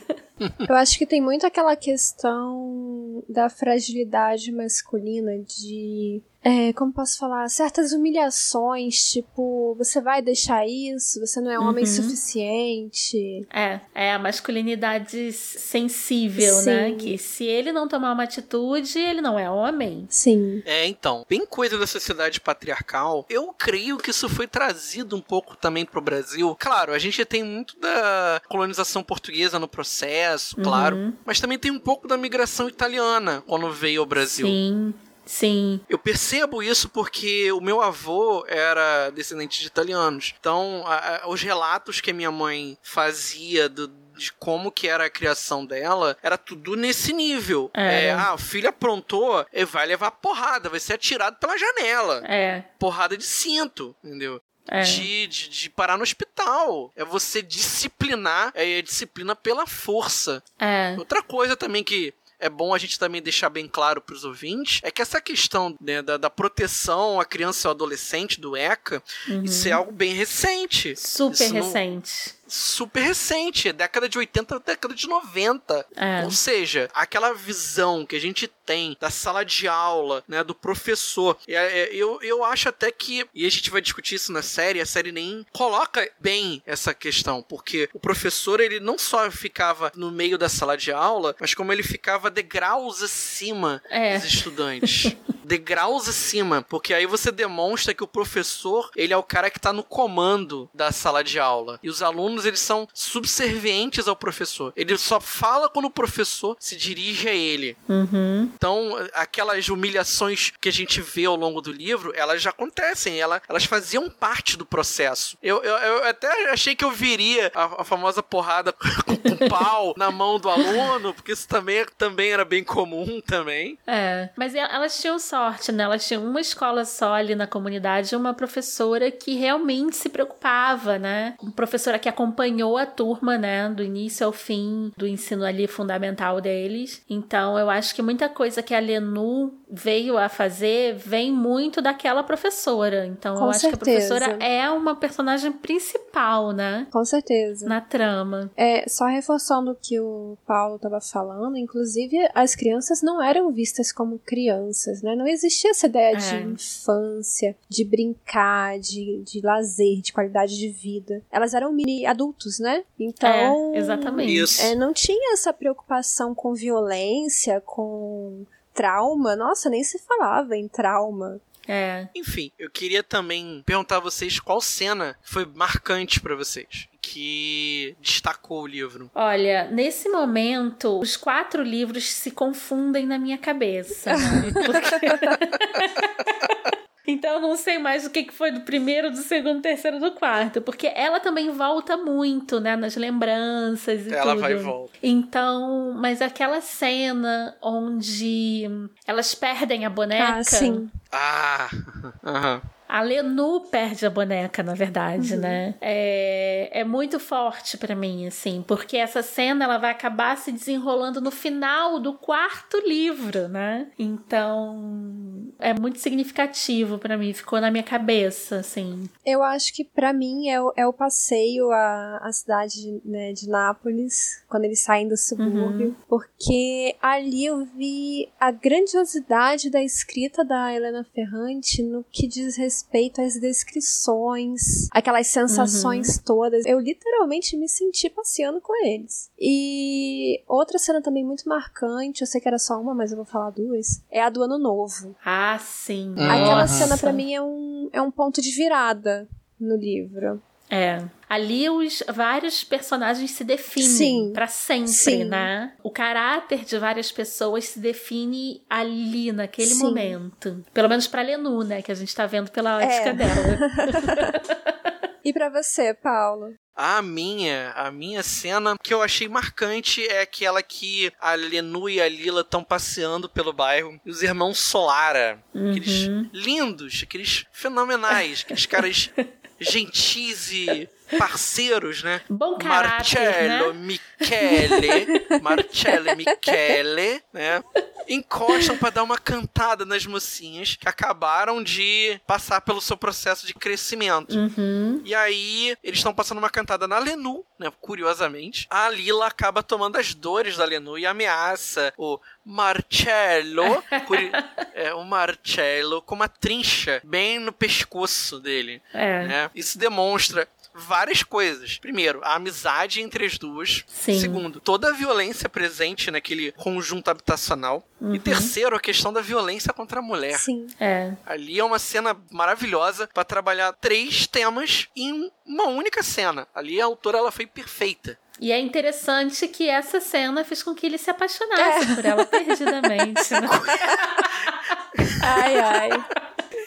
Eu 0.69 0.75
acho 0.75 0.99
que 0.99 1.07
tem 1.07 1.21
muito 1.21 1.47
aquela 1.47 1.77
questão 1.77 3.23
da 3.29 3.49
fragilidade 3.49 4.51
masculina 4.51 5.39
de 5.39 6.23
é, 6.45 6.73
como 6.73 6.93
posso 6.93 7.19
falar, 7.19 7.49
certas 7.49 7.93
humilhações, 7.93 9.11
tipo, 9.13 9.75
você 9.79 10.01
vai 10.01 10.21
deixar 10.21 10.67
isso, 10.67 11.21
você 11.21 11.41
não 11.41 11.51
é 11.51 11.59
homem 11.59 11.85
Uhum. 11.85 11.91
suficiente. 11.91 13.47
É, 13.53 13.81
é 13.95 14.13
a 14.13 14.19
masculinidade 14.19 15.33
sensível, 15.33 16.63
né? 16.63 16.89
Sim. 16.91 16.97
Que 16.97 17.19
se 17.19 17.45
ele 17.45 17.73
não 17.73 17.87
tomar 17.89 18.13
uma 18.13 18.25
atitude, 18.25 18.99
ele 18.99 19.21
não 19.21 19.39
é 19.39 19.49
homem. 19.51 20.07
Sim. 20.09 20.63
É, 20.65 20.87
então, 20.87 21.25
bem 21.29 21.47
coisa 21.47 21.79
da 21.79 21.87
sociedade 21.87 22.41
patriarcal, 22.41 23.25
eu 23.29 23.53
creio 23.57 23.97
que 23.99 24.11
isso 24.11 24.29
foi 24.29 24.47
trazido 24.47 25.17
um 25.17 25.21
pouco 25.21 25.57
também 25.57 25.85
pro 25.85 26.01
Brasil. 26.01 26.57
Claro, 26.59 26.93
a 26.93 26.99
gente 26.99 27.25
tem 27.25 27.43
muito 27.45 27.79
da 27.79 28.41
colonização 28.49 29.03
portuguesa 29.03 29.59
no 29.59 29.69
processo, 29.69 30.57
claro, 30.57 30.97
Uhum. 30.97 31.13
mas 31.25 31.41
também 31.41 31.59
tem 31.59 31.71
um 31.71 31.79
pouco 31.79 32.07
da 32.09 32.17
migração 32.17 32.69
italiana 32.69 33.43
quando 33.47 33.71
veio 33.71 34.01
ao 34.01 34.07
Brasil. 34.07 34.47
Sim, 34.47 34.93
sim. 35.33 35.81
Eu 35.89 35.99
percebo 35.99 36.63
isso 36.63 36.89
porque 36.89 37.51
o 37.53 37.61
meu 37.61 37.81
avô 37.81 38.45
era 38.49 39.11
descendente 39.11 39.61
de 39.61 39.67
italianos. 39.67 40.35
Então, 40.39 40.85
a- 40.87 41.23
a- 41.25 41.29
os 41.29 41.41
relatos 41.43 42.01
que 42.01 42.11
a 42.11 42.15
minha 42.15 42.31
mãe 42.31 42.77
fazia 42.83 43.69
do- 43.69 43.89
de 44.17 44.31
como 44.35 44.71
que 44.71 44.87
era 44.87 45.07
a 45.07 45.11
criação 45.11 45.65
dela, 45.65 46.17
era 46.23 46.37
tudo 46.37 46.77
nesse 46.77 47.13
nível. 47.15 47.71
Era. 47.73 47.93
É, 47.93 48.13
ah, 48.13 48.35
o 48.35 48.39
filho 48.39 48.69
aprontou, 48.69 49.45
ele 49.53 49.65
vai 49.65 49.87
levar 49.87 50.11
porrada, 50.11 50.69
vai 50.69 50.79
ser 50.79 50.93
atirado 50.95 51.37
pela 51.39 51.57
janela. 51.57 52.23
É, 52.27 52.63
Porrada 52.79 53.17
de 53.17 53.25
cinto, 53.25 53.97
entendeu? 54.05 54.41
é. 54.69 54.83
De, 54.83 55.27
de, 55.27 55.49
de 55.49 55.71
parar 55.71 55.97
no 55.97 56.05
hospital. 56.05 56.93
É 56.95 57.05
você 57.05 57.43
disciplinar, 57.43 58.53
é 58.55 58.79
a 58.79 58.83
disciplina 58.83 59.35
pela 59.35 59.67
força. 59.67 60.43
É. 60.59 60.95
Outra 60.99 61.23
coisa 61.23 61.57
também 61.57 61.83
que 61.83 62.15
é 62.43 62.51
bom 62.51 62.75
a 62.75 62.79
gente 62.79 62.99
também 62.99 63.23
deixar 63.23 63.49
bem 63.49 63.67
claro 63.69 64.01
para 64.01 64.15
os 64.15 64.25
ouvintes 64.25 64.81
é 64.83 64.91
que 64.91 65.01
essa 65.01 65.21
questão 65.21 65.75
né, 65.81 66.03
da, 66.03 66.17
da 66.17 66.29
proteção 66.29 67.21
à 67.21 67.25
criança 67.25 67.67
e 67.67 67.69
ao 67.69 67.73
adolescente 67.75 68.41
do 68.41 68.57
ECA, 68.57 69.03
isso 69.45 69.69
é 69.69 69.73
algo 69.73 69.93
bem 69.93 70.13
recente. 70.13 70.91
Uhum. 70.91 70.97
Super 70.97 71.33
Isso 71.45 71.55
não- 71.55 71.63
recente. 71.63 72.35
Super 72.53 73.01
recente, 73.03 73.69
é 73.69 73.73
década 73.73 74.09
de 74.09 74.19
80, 74.19 74.61
década 74.61 74.95
de 74.95 75.09
90. 75.09 75.87
É. 75.97 76.23
Ou 76.25 76.31
seja, 76.31 76.91
aquela 76.93 77.33
visão 77.33 78.05
que 78.05 78.15
a 78.17 78.21
gente 78.21 78.47
tem 78.47 78.97
da 79.01 79.11
sala 79.11 79.45
de 79.45 79.67
aula, 79.67 80.23
né, 80.29 80.45
do 80.45 80.55
professor. 80.55 81.39
É, 81.49 81.55
é, 81.55 81.95
eu, 81.95 82.21
eu 82.23 82.45
acho 82.45 82.69
até 82.69 82.91
que, 82.93 83.27
e 83.35 83.47
a 83.47 83.51
gente 83.51 83.71
vai 83.71 83.81
discutir 83.81 84.17
isso 84.17 84.33
na 84.33 84.43
série, 84.43 84.81
a 84.81 84.87
série 84.87 85.13
nem 85.13 85.47
coloca 85.53 86.09
bem 86.21 86.63
essa 86.67 86.93
questão, 86.93 87.43
porque 87.43 87.89
o 87.95 87.99
professor, 87.99 88.61
ele 88.61 88.79
não 88.81 88.99
só 88.99 89.31
ficava 89.31 89.91
no 89.97 90.11
meio 90.11 90.37
da 90.37 90.49
sala 90.49 90.77
de 90.77 90.93
aula, 90.93 91.35
mas 91.41 91.55
como 91.55 91.73
ele 91.73 91.83
ficava 91.83 92.31
degraus 92.31 93.03
acima 93.03 93.83
É. 93.89 94.19
dos 94.19 94.27
estudantes. 94.27 95.17
degraus 95.45 96.09
acima, 96.09 96.63
porque 96.69 96.93
aí 96.95 97.07
você 97.07 97.31
demonstra 97.31 97.95
que 97.95 98.03
o 98.05 98.07
professor, 98.07 98.91
ele 98.97 99.13
é 99.13 99.17
o 99.17 99.23
cara 99.23 99.51
que 99.51 99.61
tá 99.61 99.73
no 99.73 99.83
comando 99.83 100.69
da 100.75 100.93
sala 100.93 101.23
de 101.25 101.39
aula. 101.39 101.79
E 101.83 101.89
os 101.89 102.03
alunos, 102.03 102.45
eles 102.47 102.61
são 102.61 102.89
subservientes 102.93 104.07
ao 104.09 104.17
professor. 104.17 104.73
Ele 104.77 104.97
só 104.99 105.21
fala 105.21 105.69
quando 105.69 105.87
o 105.87 105.91
professor 105.91 106.57
se 106.59 106.77
dirige 106.77 107.29
a 107.29 107.33
ele. 107.35 107.77
Uhum. 107.89 108.51
Então, 108.55 108.97
aquelas 109.15 109.69
humilhações 109.69 110.53
que 110.61 110.69
a 110.69 110.73
gente 110.73 111.01
vê 111.01 111.25
ao 111.25 111.37
longo 111.37 111.61
do 111.61 111.73
livro, 111.73 112.13
elas 112.15 112.43
já 112.43 112.51
acontecem, 112.51 113.21
ela- 113.21 113.41
elas 113.49 113.65
faziam 113.65 114.09
parte 114.11 114.57
do 114.57 114.67
processo. 114.67 115.37
Eu, 115.43 115.63
eu, 115.63 115.77
eu 115.77 116.05
até 116.05 116.51
achei 116.51 116.75
que 116.75 116.85
eu 116.85 116.91
viria 116.91 117.51
a, 117.55 117.83
a 117.83 117.85
famosa 117.85 118.23
porrada 118.23 118.73
com, 118.73 119.17
com 119.17 119.49
pau 119.49 119.95
na 119.97 120.11
mão 120.11 120.39
do 120.39 120.49
aluno, 120.51 121.15
porque 121.15 121.33
isso 121.33 121.49
também, 121.49 121.85
também 121.97 122.31
era 122.33 122.45
bem 122.45 122.63
comum 122.65 123.21
também. 123.21 123.79
É, 123.87 124.29
mas 124.37 124.55
elas 124.55 125.01
tinham 125.01 125.19
sorte, 125.33 125.73
né? 125.73 125.85
Elas 125.85 126.07
tinham 126.07 126.23
uma 126.23 126.43
escola 126.43 126.85
só 126.85 127.15
ali 127.15 127.35
na 127.35 127.47
comunidade, 127.47 128.15
uma 128.15 128.35
professora 128.35 129.11
que 129.11 129.35
realmente 129.35 129.97
se 129.97 130.11
preocupava, 130.11 130.99
né? 130.99 131.37
Uma 131.43 131.53
professora 131.53 131.99
que 131.99 132.07
acompanhou 132.07 132.77
a 132.77 132.85
turma, 132.85 133.39
né? 133.39 133.71
Do 133.71 133.83
início 133.83 134.27
ao 134.27 134.33
fim 134.33 134.93
do 134.95 135.07
ensino 135.07 135.43
ali 135.43 135.67
fundamental 135.67 136.39
deles. 136.39 137.03
Então, 137.09 137.59
eu 137.59 137.71
acho 137.71 137.95
que 137.95 138.03
muita 138.03 138.29
coisa 138.29 138.63
que 138.63 138.75
a 138.75 138.79
Lenu 138.79 139.55
veio 139.71 140.19
a 140.19 140.29
fazer 140.29 140.97
vem 140.97 141.33
muito 141.33 141.81
daquela 141.81 142.23
professora. 142.23 143.07
Então, 143.07 143.35
Com 143.37 143.45
eu 143.45 143.51
acho 143.51 143.69
que 143.71 143.75
a 143.75 143.79
professora 143.79 144.37
é 144.39 144.69
uma 144.71 144.95
personagem 144.95 145.51
principal, 145.51 146.53
né? 146.53 146.87
Com 146.93 147.03
certeza. 147.07 147.67
Na 147.67 147.81
trama. 147.81 148.51
É, 148.55 148.87
só 148.87 149.07
reforçando 149.07 149.71
o 149.71 149.75
que 149.75 149.99
o 149.99 150.37
Paulo 150.47 150.77
estava 150.77 151.01
falando, 151.01 151.57
inclusive 151.57 152.19
as 152.35 152.55
crianças 152.55 153.01
não 153.01 153.23
eram 153.23 153.51
vistas 153.51 153.91
como 153.91 154.19
crianças, 154.19 155.01
né? 155.01 155.22
Não 155.23 155.29
existia 155.29 155.71
essa 155.71 155.87
ideia 155.87 156.17
É. 156.17 156.19
de 156.19 156.47
infância, 156.49 157.57
de 157.69 157.85
brincar, 157.85 158.79
de, 158.79 159.23
de 159.25 159.41
lazer, 159.41 160.01
de 160.01 160.13
qualidade 160.13 160.59
de 160.59 160.69
vida. 160.69 161.23
Elas 161.31 161.55
eram 161.55 161.73
mini 161.73 162.05
adultos, 162.05 162.59
né? 162.59 162.85
Então. 162.99 163.73
É, 163.75 163.79
exatamente. 163.79 164.35
Isso. 164.37 164.61
é, 164.63 164.75
não 164.75 164.93
tinha 164.93 165.33
essa 165.33 165.53
preocupação 165.53 166.35
com 166.35 166.55
violência, 166.55 167.61
com 167.61 168.45
trauma. 168.75 169.37
Nossa, 169.37 169.71
nem 169.71 169.85
se 169.85 169.99
falava 170.01 170.57
em 170.57 170.67
trauma. 170.69 171.41
É. 171.69 172.09
Enfim, 172.17 172.51
eu 172.59 172.69
queria 172.69 173.05
também 173.05 173.63
perguntar 173.65 173.99
a 173.99 174.01
vocês 174.01 174.41
qual 174.41 174.61
cena 174.61 175.17
foi 175.23 175.47
marcante 175.47 176.21
pra 176.21 176.35
vocês, 176.35 176.89
que 177.13 177.97
destacou 178.01 178.63
o 178.63 178.67
livro. 178.67 179.11
Olha, 179.15 179.69
nesse 179.71 180.09
momento, 180.09 180.99
os 180.99 181.17
quatro 181.17 181.63
livros 181.63 182.05
se 182.11 182.31
confundem 182.31 183.07
na 183.07 183.19
minha 183.19 183.39
cabeça. 183.39 184.13
né? 184.17 184.51
Porque- 184.65 185.07
Então 187.05 187.33
eu 187.35 187.41
não 187.41 187.57
sei 187.57 187.79
mais 187.81 188.07
o 188.07 188.11
que 188.11 188.23
que 188.23 188.33
foi 188.33 188.53
do 188.53 188.61
primeiro, 188.61 189.11
do 189.11 189.17
segundo, 189.17 189.57
do 189.57 189.61
terceiro, 189.63 189.99
do 189.99 190.13
quarto. 190.13 190.63
Porque 190.63 190.87
ela 190.95 191.19
também 191.19 191.51
volta 191.51 191.97
muito, 191.97 192.61
né? 192.61 192.77
Nas 192.77 192.95
lembranças 192.95 194.07
e 194.07 194.15
Ela 194.15 194.31
tudo. 194.33 194.41
vai 194.41 194.53
e 194.53 194.57
volta. 194.57 194.93
Então, 195.03 195.93
mas 195.99 196.23
aquela 196.23 196.61
cena 196.61 197.57
onde 197.61 198.71
elas 199.05 199.35
perdem 199.35 199.85
a 199.85 199.91
boneca. 199.91 200.39
Ah, 200.39 200.45
sim. 200.45 200.89
Ah, 201.11 201.69
aham. 202.25 202.63
A 202.95 203.01
Lenu 203.01 203.63
perde 203.71 204.05
a 204.05 204.11
boneca, 204.11 204.63
na 204.63 204.75
verdade, 204.75 205.33
Uhum. 205.33 205.41
né? 205.41 205.75
É, 205.81 206.81
é 206.81 206.85
muito 206.85 207.19
forte 207.19 207.79
pra 207.79 207.97
mim, 207.97 208.27
assim, 208.27 208.63
porque 208.69 208.99
essa 208.99 209.23
cena 209.23 209.65
ela 209.65 209.79
vai 209.79 209.91
acabar 209.91 210.37
se 210.37 210.53
desenrolando 210.53 211.19
no 211.19 211.31
final 211.31 211.99
do 211.99 212.13
quarto 212.13 212.77
livro, 212.87 213.49
né? 213.49 213.91
Então 213.99 215.49
é 215.59 215.73
muito 215.73 216.01
significativo 216.01 216.99
pra 216.99 217.17
mim, 217.17 217.33
ficou 217.33 217.63
na 217.63 217.71
minha 217.71 217.83
cabeça, 217.83 218.57
assim. 218.57 219.09
Eu 219.25 219.43
acho 219.43 219.73
que 219.73 219.85
pra 219.87 220.13
mim 220.13 220.51
é 220.51 220.61
o, 220.61 220.71
é 220.77 220.87
o 220.87 220.93
passeio 220.93 221.71
à, 221.73 222.19
à 222.19 222.31
cidade 222.31 223.01
né, 223.07 223.33
de 223.33 223.49
Nápoles, 223.49 224.45
quando 224.51 224.65
eles 224.65 224.81
saem 224.81 225.09
do 225.09 225.17
subúrbio, 225.17 225.97
porque 226.07 226.95
ali 227.01 227.47
eu 227.47 227.65
vi 227.65 228.29
a 228.39 228.51
grandiosidade 228.51 229.71
da 229.71 229.83
escrita 229.83 230.45
da 230.45 230.75
Helena 230.75 231.07
Ferrante 231.15 231.83
no 231.83 232.05
que 232.11 232.27
diz 232.29 232.59
respeito 232.59 232.82
às 233.21 233.41
descrições, 233.41 234.89
aquelas 234.91 235.27
sensações 235.27 236.19
todas. 236.19 236.65
Eu 236.67 236.79
literalmente 236.79 237.57
me 237.57 237.69
senti 237.69 238.09
passeando 238.11 238.61
com 238.61 238.75
eles. 238.87 239.31
E 239.39 240.43
outra 240.47 240.79
cena 240.79 241.03
também 241.03 241.25
muito 241.25 241.49
marcante, 241.49 242.23
eu 242.23 242.27
sei 242.27 242.41
que 242.41 242.49
era 242.49 242.59
só 242.59 242.81
uma, 242.81 242.95
mas 242.95 243.11
eu 243.11 243.17
vou 243.17 243.27
falar 243.27 243.51
duas, 243.51 244.03
é 244.11 244.23
a 244.23 244.31
do 244.31 244.43
Ano 244.43 244.59
Novo. 244.59 245.15
Ah, 245.25 245.59
sim. 245.59 246.13
Aquela 246.15 246.63
Nossa. 246.63 246.75
cena 246.75 246.99
pra 246.99 247.13
mim 247.13 247.35
é 247.35 247.43
um, 247.43 247.89
é 247.93 248.01
um 248.01 248.11
ponto 248.11 248.41
de 248.41 248.51
virada 248.51 249.29
no 249.59 249.77
livro. 249.77 250.41
É. 250.75 251.05
Ali 251.29 251.69
os 251.69 252.03
vários 252.09 252.65
personagens 252.65 253.31
se 253.31 253.45
definem 253.45 253.87
Sim. 253.89 254.31
pra 254.33 254.47
sempre, 254.47 254.89
Sim. 254.93 255.25
né? 255.25 255.75
O 255.83 255.91
caráter 255.91 256.65
de 256.65 256.79
várias 256.79 257.13
pessoas 257.13 257.67
se 257.67 257.79
define 257.79 258.63
ali 258.71 259.33
naquele 259.33 259.69
Sim. 259.75 259.83
momento. 259.83 260.65
Pelo 260.73 260.89
menos 260.89 261.07
pra 261.07 261.21
Lenu, 261.21 261.63
né, 261.63 261.83
que 261.83 261.93
a 261.93 261.95
gente 261.95 262.15
tá 262.15 262.25
vendo 262.27 262.51
pela 262.51 262.79
ótica 262.79 263.11
É. 263.11 263.13
dela. 263.13 263.33
E 265.25 265.33
pra 265.33 265.49
você, 265.49 265.95
Paulo? 265.95 266.53
A 266.75 267.01
minha, 267.01 267.71
a 267.77 267.93
minha 267.93 268.25
cena 268.25 268.75
que 268.83 268.93
eu 268.93 269.01
achei 269.01 269.29
marcante 269.29 270.05
é 270.05 270.21
aquela 270.23 270.61
que 270.65 271.13
a 271.21 271.35
Lenu 271.35 271.89
e 271.89 272.01
a 272.01 272.09
Lila 272.09 272.41
estão 272.41 272.65
passeando 272.65 273.29
pelo 273.29 273.53
bairro 273.53 274.01
e 274.05 274.11
os 274.11 274.21
irmãos 274.25 274.59
Solara, 274.59 275.41
aqueles 275.55 276.09
Uhum. 276.09 276.29
lindos, 276.33 277.03
aqueles 277.05 277.45
fenomenais, 277.53 278.43
aqueles 278.45 278.67
caras 278.67 279.11
gentis 279.63 280.53
e 280.53 280.89
parceiros, 281.19 282.03
né? 282.03 282.21
Bom 282.29 282.57
caráter, 282.57 283.21
Marcello, 283.21 283.73
né? 283.73 283.99
Michele, 284.21 285.27
Marcello 285.43 286.09
e 286.09 286.17
Michele, 286.17 287.23
né? 287.33 287.63
Encostam 288.09 288.77
pra 288.77 288.91
dar 288.91 289.03
uma 289.03 289.19
cantada 289.19 289.85
nas 289.85 290.05
mocinhas 290.07 290.77
que 290.77 290.89
acabaram 290.89 291.63
de 291.63 292.21
passar 292.27 292.61
pelo 292.61 292.81
seu 292.81 292.97
processo 292.97 293.47
de 293.47 293.55
crescimento. 293.55 294.37
Uhum. 294.37 295.01
E 295.05 295.15
aí, 295.15 295.77
eles 295.83 296.01
estão 296.01 296.13
passando 296.13 296.39
uma 296.39 296.51
cantada 296.51 296.89
na 296.89 296.99
Lenu, 296.99 297.45
né? 297.59 297.71
Curiosamente. 297.81 298.67
A 298.69 298.89
Lila 298.89 299.27
acaba 299.27 299.63
tomando 299.63 299.97
as 299.97 300.15
dores 300.15 300.57
da 300.57 300.65
Lenu 300.65 300.99
e 300.99 301.07
ameaça 301.07 301.93
o 301.97 302.19
Marcello, 302.45 303.83
é, 304.75 304.93
o 304.95 305.05
Marcello 305.05 306.03
com 306.03 306.15
uma 306.15 306.29
trincha 306.29 307.01
bem 307.05 307.39
no 307.39 307.53
pescoço 307.53 308.41
dele. 308.41 308.83
É. 308.93 309.27
né? 309.27 309.51
Isso 309.55 309.79
demonstra 309.79 310.49
várias 310.75 311.23
coisas. 311.23 311.79
Primeiro, 311.79 312.21
a 312.23 312.35
amizade 312.35 313.01
entre 313.01 313.27
as 313.27 313.39
duas. 313.39 313.85
Sim. 313.87 314.19
Segundo, 314.19 314.61
toda 314.61 314.89
a 314.89 314.93
violência 314.93 315.49
presente 315.49 316.11
naquele 316.11 316.53
conjunto 316.53 317.09
habitacional. 317.09 317.87
Uhum. 318.01 318.15
E 318.15 318.19
terceiro, 318.19 318.77
a 318.77 318.81
questão 318.81 319.13
da 319.13 319.21
violência 319.21 319.73
contra 319.73 320.01
a 320.01 320.03
mulher. 320.03 320.39
Sim. 320.39 320.67
É. 320.81 321.13
Ali 321.27 321.59
é 321.59 321.65
uma 321.65 321.79
cena 321.79 322.17
maravilhosa 322.31 323.09
pra 323.13 323.25
trabalhar 323.25 323.73
três 323.75 324.27
temas 324.27 324.89
em 324.97 325.31
uma 325.47 325.65
única 325.65 326.03
cena. 326.03 326.47
Ali 326.55 326.81
a 326.81 326.85
autora 326.85 327.19
ela 327.19 327.31
foi 327.31 327.47
perfeita. 327.47 328.19
E 328.41 328.51
é 328.51 328.59
interessante 328.59 329.47
que 329.47 329.69
essa 329.69 330.01
cena 330.01 330.45
fez 330.45 330.63
com 330.63 330.75
que 330.75 330.87
ele 330.87 330.99
se 330.99 331.11
apaixonasse 331.11 331.95
por 331.95 332.05
ela 332.05 332.25
perdidamente. 332.25 333.33
Né? 333.33 333.49
Ai, 335.23 335.59
ai. 335.59 335.91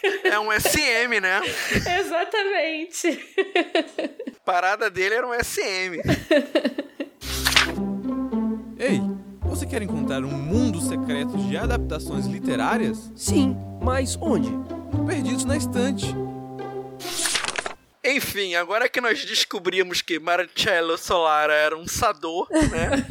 É 0.24 0.38
um 0.38 0.52
SM, 0.52 1.20
né? 1.20 1.40
Exatamente. 2.00 3.18
A 4.36 4.40
parada 4.44 4.90
dele 4.90 5.14
era 5.14 5.26
um 5.26 5.32
SM. 5.32 6.00
Ei, 8.78 9.00
você 9.40 9.66
quer 9.66 9.82
encontrar 9.82 10.22
um 10.24 10.30
mundo 10.30 10.80
secreto 10.80 11.36
de 11.38 11.56
adaptações 11.56 12.26
literárias? 12.26 13.10
Sim, 13.16 13.56
mas 13.82 14.16
onde? 14.20 14.50
Perdidos 15.06 15.44
na 15.44 15.56
estante. 15.56 16.06
Enfim, 18.04 18.54
agora 18.54 18.88
que 18.88 19.00
nós 19.00 19.24
descobrimos 19.24 20.00
que 20.00 20.20
Marcello 20.20 20.96
Solara 20.96 21.52
era 21.52 21.76
um 21.76 21.88
sador, 21.88 22.46
né? 22.52 23.04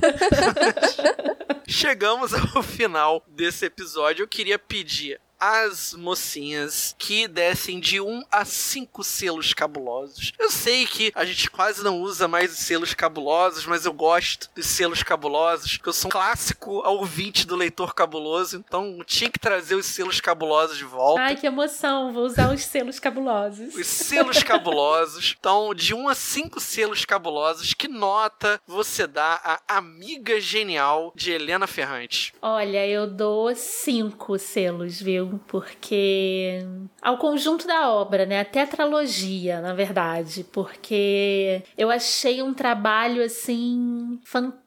Chegamos 1.68 2.34
ao 2.34 2.64
final 2.64 3.22
desse 3.28 3.66
episódio. 3.66 4.24
Eu 4.24 4.28
queria 4.28 4.58
pedir 4.58 5.20
às 5.40 5.94
mocinhas 5.94 6.96
que 6.98 7.28
dessem 7.28 7.80
de 7.80 8.00
1 8.00 8.24
a 8.32 8.46
5 8.46 9.04
selos 9.04 9.54
cabulosos. 9.54 10.32
Eu 10.40 10.50
sei 10.50 10.86
que 10.86 11.12
a 11.16 11.26
gente 11.26 11.50
quase 11.50 11.84
não 11.84 12.02
usa 12.02 12.28
mais 12.28 12.52
os 12.54 12.60
selos 12.60 12.94
cabulosos, 12.94 13.66
mas 13.66 13.86
eu 13.86 13.94
gosto 13.94 14.50
dos 14.56 14.66
selos 14.66 15.04
cabulosos, 15.04 15.78
que 15.78 15.88
eu 15.88 15.94
sou 15.94 16.08
um 16.08 16.12
clássico 16.12 16.88
ouvinte 16.88 17.46
do 17.46 17.56
leitor 17.56 17.94
cabuloso, 17.94 18.58
então 18.58 19.00
tinha 19.06 19.30
que 19.30 19.40
trazer 19.40 19.76
os 19.76 19.86
selos 19.86 20.20
cabulosos 20.20 20.78
de 20.78 20.84
volta. 20.84 21.22
Ai, 21.22 21.36
que 21.36 21.48
emoção. 21.48 22.12
Vou 22.14 22.26
usar 22.26 22.54
os 22.54 22.64
selos 22.64 23.00
cabulosos. 23.00 23.74
Os 23.76 23.88
selos 23.88 24.42
cabulosos. 24.44 25.36
Então, 25.46 25.74
de 25.76 25.94
1 25.94 26.10
a 26.10 26.16
5 26.16 26.60
selos 26.60 27.06
cabulosos, 27.06 27.74
que 27.74 27.88
nota 27.88 28.60
você 28.66 29.06
dá 29.06 29.40
à 29.44 29.78
Amiga 29.78 30.40
Genial 30.40 31.14
de 31.16 31.32
Helena 31.32 31.68
Ferrante? 31.68 32.34
Olha, 32.42 32.86
eu 32.88 33.06
dou 33.08 33.54
cinco 33.56 34.38
selos, 34.40 35.00
viu? 35.02 35.25
Porque. 35.48 36.60
Ao 37.02 37.18
conjunto 37.18 37.68
da 37.68 37.90
obra, 37.92 38.26
né? 38.26 38.40
A 38.40 38.46
tetralogia, 38.46 39.62
na 39.62 39.74
verdade. 39.74 40.44
Porque 40.52 41.64
eu 41.78 41.90
achei 41.90 42.42
um 42.42 42.54
trabalho, 42.54 43.24
assim, 43.24 44.20
fantástico 44.24 44.65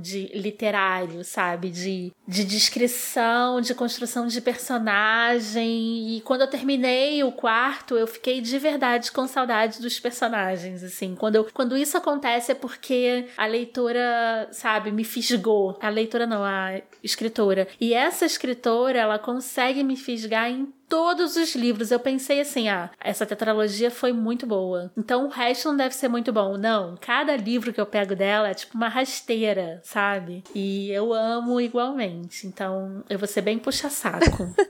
de 0.00 0.30
literário, 0.34 1.24
sabe? 1.24 1.68
De, 1.68 2.12
de 2.26 2.44
descrição, 2.44 3.60
de 3.60 3.74
construção 3.74 4.26
de 4.26 4.40
personagem. 4.40 6.16
E 6.16 6.20
quando 6.20 6.42
eu 6.42 6.46
terminei 6.46 7.22
o 7.24 7.32
quarto, 7.32 7.96
eu 7.96 8.06
fiquei 8.06 8.40
de 8.40 8.58
verdade 8.58 9.10
com 9.10 9.26
saudade 9.26 9.80
dos 9.80 9.98
personagens, 9.98 10.82
assim. 10.82 11.14
Quando, 11.14 11.36
eu, 11.36 11.48
quando 11.52 11.76
isso 11.76 11.96
acontece 11.96 12.52
é 12.52 12.54
porque 12.54 13.26
a 13.36 13.46
leitora, 13.46 14.48
sabe, 14.52 14.92
me 14.92 15.04
fisgou. 15.04 15.76
A 15.80 15.88
leitora 15.88 16.26
não, 16.26 16.44
a 16.44 16.80
escritora. 17.02 17.66
E 17.80 17.92
essa 17.92 18.24
escritora, 18.24 18.98
ela 18.98 19.18
consegue 19.18 19.82
me 19.82 19.96
fisgar 19.96 20.50
em 20.50 20.72
todos 20.88 21.36
os 21.36 21.54
livros. 21.54 21.90
Eu 21.90 22.00
pensei 22.00 22.40
assim, 22.40 22.68
ah, 22.68 22.90
essa 23.00 23.26
tetralogia 23.26 23.90
foi 23.90 24.12
muito 24.12 24.46
boa. 24.46 24.92
Então 24.96 25.26
o 25.26 25.28
resto 25.28 25.68
não 25.68 25.76
deve 25.76 25.94
ser 25.94 26.08
muito 26.08 26.32
bom. 26.32 26.56
Não, 26.56 26.96
cada 27.00 27.36
livro 27.36 27.72
que 27.72 27.80
eu 27.80 27.86
pego 27.86 28.14
dela 28.14 28.48
é 28.48 28.54
tipo 28.54 28.76
uma 28.76 28.88
rasteira, 28.88 29.80
sabe? 29.84 30.42
E 30.54 30.90
eu 30.90 31.12
amo 31.12 31.60
igualmente. 31.60 32.46
Então 32.46 33.04
eu 33.08 33.18
vou 33.18 33.28
ser 33.28 33.42
bem 33.42 33.58
puxa-saco. 33.58 34.24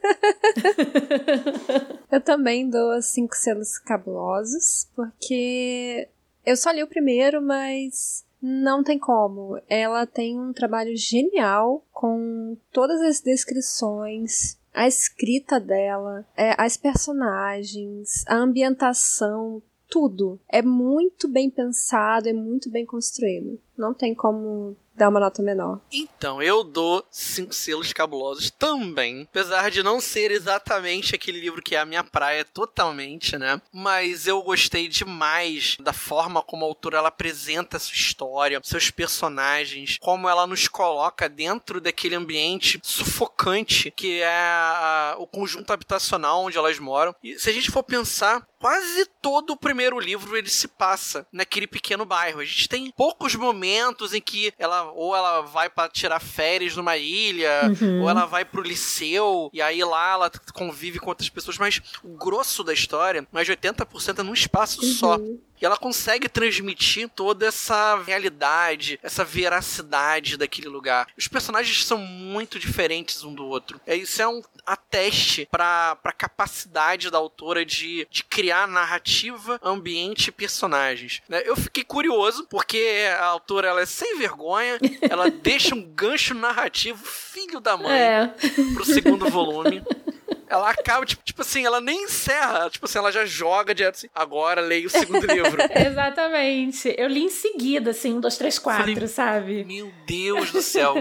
Eu 2.11 2.21
também 2.21 2.69
dou 2.69 3.01
cinco 3.03 3.35
selos 3.35 3.79
cabulosos, 3.79 4.89
porque 4.95 6.09
eu 6.45 6.57
só 6.57 6.71
li 6.71 6.83
o 6.83 6.89
primeiro, 6.89 7.43
mas 7.43 8.25
não 8.41 8.83
tem 8.83 8.99
como. 8.99 9.61
Ela 9.69 10.07
tem 10.07 10.39
um 10.39 10.53
trabalho 10.53 10.97
genial 10.97 11.85
com 11.93 12.57
todas 12.73 13.01
as 13.01 13.21
descrições, 13.21 14.59
a 14.75 14.89
escrita 14.89 15.61
dela, 15.61 16.27
é, 16.37 16.55
as 16.59 16.77
personagens, 16.77 18.25
a 18.27 18.35
ambientação, 18.35 19.63
tudo. 19.89 20.41
É 20.51 20.61
muito 20.61 21.29
bem 21.29 21.49
pensado, 21.49 22.29
é 22.29 22.33
muito 22.33 22.69
bem 22.69 22.85
construído. 22.85 23.61
Não 23.79 23.95
tem 23.95 24.13
como 24.15 24.77
dar 24.95 25.09
uma 25.09 25.21
nota 25.21 25.43
menor. 25.43 25.81
Então, 25.93 26.43
eu 26.43 26.63
dou 26.63 27.05
cinco 27.11 27.53
selos 27.55 27.93
cabulosos 27.93 28.51
também. 28.51 29.23
Apesar 29.31 29.71
de 29.71 29.83
não 29.83 30.01
ser 30.01 30.31
exatamente 30.31 31.15
aquele 31.15 31.41
livro 31.41 31.63
que 31.63 31.75
é 31.75 31.81
a 31.81 31.85
minha 31.85 32.05
praia 32.05 32.45
totalmente, 32.45 33.37
né? 33.37 33.61
Mas 33.73 34.27
eu 34.27 34.43
gostei 34.43 34.87
demais 34.89 35.77
da 35.81 35.93
forma 35.93 36.43
como 36.43 36.65
a 36.65 36.69
autora 36.69 36.99
ela 36.99 37.09
apresenta 37.09 37.77
a 37.77 37.81
sua 37.81 37.95
história, 37.95 38.61
seus 38.63 38.91
personagens, 38.91 39.99
como 40.01 40.29
ela 40.29 40.47
nos 40.47 40.69
coloca 40.69 41.29
dentro 41.29 41.81
daquele 41.81 42.15
ambiente 42.15 42.79
sufocante 42.83 43.91
que 43.91 44.21
é 44.21 44.27
a- 44.29 45.17
o 45.19 45.27
conjunto 45.27 45.73
habitacional 45.73 46.43
onde 46.45 46.57
elas 46.59 46.79
moram. 46.79 47.15
E 47.23 47.39
se 47.39 47.51
a 47.51 47.53
gente 47.53 47.71
for 47.71 47.83
pensar, 47.83 48.47
quase 48.59 49.07
todo 49.21 49.51
o 49.51 49.57
primeiro 49.57 49.99
livro 49.99 50.37
ele 50.37 50.49
se 50.49 50.69
passa 50.69 51.27
naquele 51.33 51.67
pequeno 51.67 52.05
bairro. 52.05 52.41
A 52.41 52.45
gente 52.45 52.69
tem 52.69 52.91
poucos 52.97 53.35
momentos 53.35 54.13
em 54.15 54.21
que 54.21 54.53
ela 54.59 54.84
ou 54.95 55.15
ela 55.17 55.41
vai 55.43 55.69
pra 55.71 55.89
tirar 55.89 56.21
férias 56.21 56.77
numa 56.77 56.97
ilha, 56.97 57.71
Uhum. 57.81 58.03
ou 58.03 58.11
ela 58.11 58.25
vai 58.27 58.45
pro 58.45 58.63
liceu 58.63 59.51
e 59.53 59.61
aí 59.63 59.83
lá 59.85 60.13
ela 60.13 60.31
convive 60.53 60.99
com 60.99 61.09
outras 61.09 61.29
pessoas, 61.29 61.59
mas 61.59 61.81
o 62.03 62.09
grosso 62.17 62.63
da 62.65 62.73
história, 62.73 63.27
mais 63.33 63.47
de 63.47 63.53
80% 63.53 64.19
é 64.19 64.23
num 64.23 64.35
espaço 64.35 64.83
só. 64.85 65.19
E 65.61 65.65
ela 65.65 65.77
consegue 65.77 66.29
transmitir 66.29 67.09
toda 67.09 67.47
essa 67.47 67.97
realidade, 68.03 68.99
essa 69.03 69.25
veracidade 69.25 70.37
daquele 70.37 70.69
lugar. 70.69 71.07
Os 71.17 71.29
personagens 71.29 71.85
são 71.85 71.99
muito 71.99 72.59
diferentes 72.59 73.23
um 73.25 73.33
do 73.35 73.47
outro. 73.47 73.81
É, 73.87 73.95
isso 73.97 74.21
é 74.21 74.29
um 74.29 74.43
ateste 74.67 75.47
para 75.51 75.97
a 76.03 76.13
capacidade 76.13 77.11
da 77.11 77.19
autora 77.19 77.65
de, 77.65 78.07
de 78.11 78.25
criar 78.25 78.67
narrativa, 78.67 79.59
ambiente 79.63 80.29
e 80.29 80.33
personagens. 80.33 81.23
né? 81.29 81.43
Eu 81.45 81.57
fiquei 81.57 81.85
curioso, 81.85 82.47
porque 82.51 83.07
a 83.19 83.25
autora 83.27 83.69
ela 83.69 83.81
é 83.83 83.87
sem 83.87 84.17
vergonha, 84.19 84.79
ela 85.03 85.31
deixa 85.31 85.75
um 85.75 85.83
gancho 85.83 86.35
narrativo, 86.35 87.05
filho 87.05 87.61
da 87.61 87.77
mãe, 87.77 87.93
É. 87.93 88.27
pro 88.75 88.85
segundo 88.85 89.29
volume. 89.31 89.83
Ela 90.49 90.71
acaba, 90.71 91.05
tipo, 91.07 91.23
tipo 91.23 91.43
assim, 91.43 91.65
ela 91.65 91.81
nem 91.81 92.05
encerra. 92.05 92.69
Tipo 92.71 92.87
assim, 92.87 92.99
ela 92.99 93.13
já 93.13 93.25
joga 93.25 93.75
direto 93.75 93.97
assim. 93.97 94.09
Agora 94.15 94.61
leia 94.61 94.87
o 94.87 94.91
segundo 94.91 95.27
livro. 95.27 95.59
Exatamente. 95.75 96.95
Eu 96.97 97.09
li 97.09 97.25
em 97.25 97.31
seguida, 97.31 97.91
assim, 97.91 98.15
um, 98.15 98.21
dois, 98.21 98.37
três, 98.37 98.59
quatro, 98.59 98.93
Falei, 98.93 99.09
sabe? 99.09 99.65
Meu 99.65 99.93
Deus 100.07 100.51
do 100.51 100.63
céu. 100.63 100.95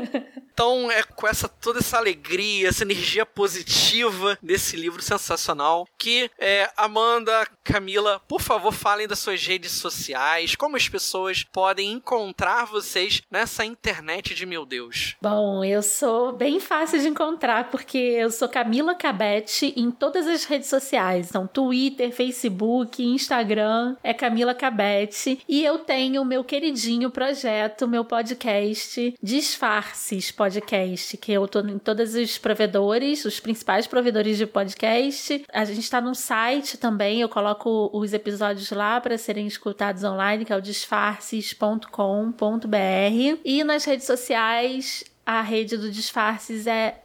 Então, 0.54 0.92
é 0.92 1.02
com 1.02 1.28
essa 1.28 1.48
toda 1.48 1.80
essa 1.80 1.98
alegria, 1.98 2.70
essa 2.70 2.84
energia 2.84 3.26
positiva 3.26 4.38
desse 4.42 4.76
livro 4.76 5.02
sensacional 5.02 5.88
que 5.98 6.30
é, 6.38 6.70
Amanda, 6.78 7.48
Camila, 7.64 8.22
por 8.28 8.40
favor, 8.40 8.72
falem 8.72 9.08
das 9.08 9.20
suas 9.20 9.46
redes 9.46 9.72
sociais, 9.72 10.56
como 10.56 10.76
as 10.76 10.88
pessoas 10.88 11.44
podem 11.44 11.94
encontrar 11.94 12.66
vocês 12.66 13.22
nessa 13.32 13.66
internet 13.66 14.36
de 14.36 14.46
meu 14.46 14.66
Deus. 14.66 15.16
Bom, 15.22 15.64
eu 15.64 15.82
sou 15.82 16.34
bem 16.34 16.60
fácil 16.60 17.00
de 17.00 17.08
encontrar, 17.08 17.72
porque 17.72 17.98
eu 17.98 18.30
sou 18.30 18.48
Camila 18.48 18.94
Cabete 18.94 19.33
Em 19.76 19.92
todas 19.92 20.28
as 20.28 20.46
redes 20.46 20.70
sociais. 20.70 21.30
Então, 21.30 21.48
Twitter, 21.48 22.12
Facebook, 22.12 23.04
Instagram, 23.04 23.96
é 24.04 24.14
Camila 24.14 24.54
Cabete. 24.54 25.40
E 25.48 25.64
eu 25.64 25.80
tenho 25.80 26.22
o 26.22 26.26
meu 26.26 26.44
queridinho 26.44 27.10
projeto, 27.10 27.88
meu 27.88 28.06
podcast 28.06 29.16
Disfarces 29.22 30.32
Podcast, 30.32 31.18
que 31.18 31.32
eu 31.32 31.48
tô 31.48 31.62
em 31.62 31.80
todos 31.80 32.16
os 32.16 32.38
provedores, 32.38 33.26
os 33.26 33.40
principais 33.40 33.88
provedores 33.88 34.38
de 34.38 34.46
podcast. 34.46 35.46
A 35.52 35.66
gente 35.66 35.90
tá 35.90 36.02
no 36.02 36.14
site 36.14 36.78
também, 36.78 37.22
eu 37.22 37.30
coloco 37.30 37.90
os 37.94 38.14
episódios 38.14 38.70
lá 38.72 39.00
para 39.00 39.18
serem 39.18 39.48
escutados 39.48 40.04
online, 40.04 40.46
que 40.46 40.54
é 40.54 40.58
o 40.58 40.62
disfarces.com.br. 40.62 43.40
E 43.44 43.64
nas 43.64 43.86
redes 43.86 44.06
sociais 44.06 45.04
a 45.26 45.42
rede 45.42 45.78
do 45.78 45.90
Disfarces 45.92 46.68
é 46.68 47.02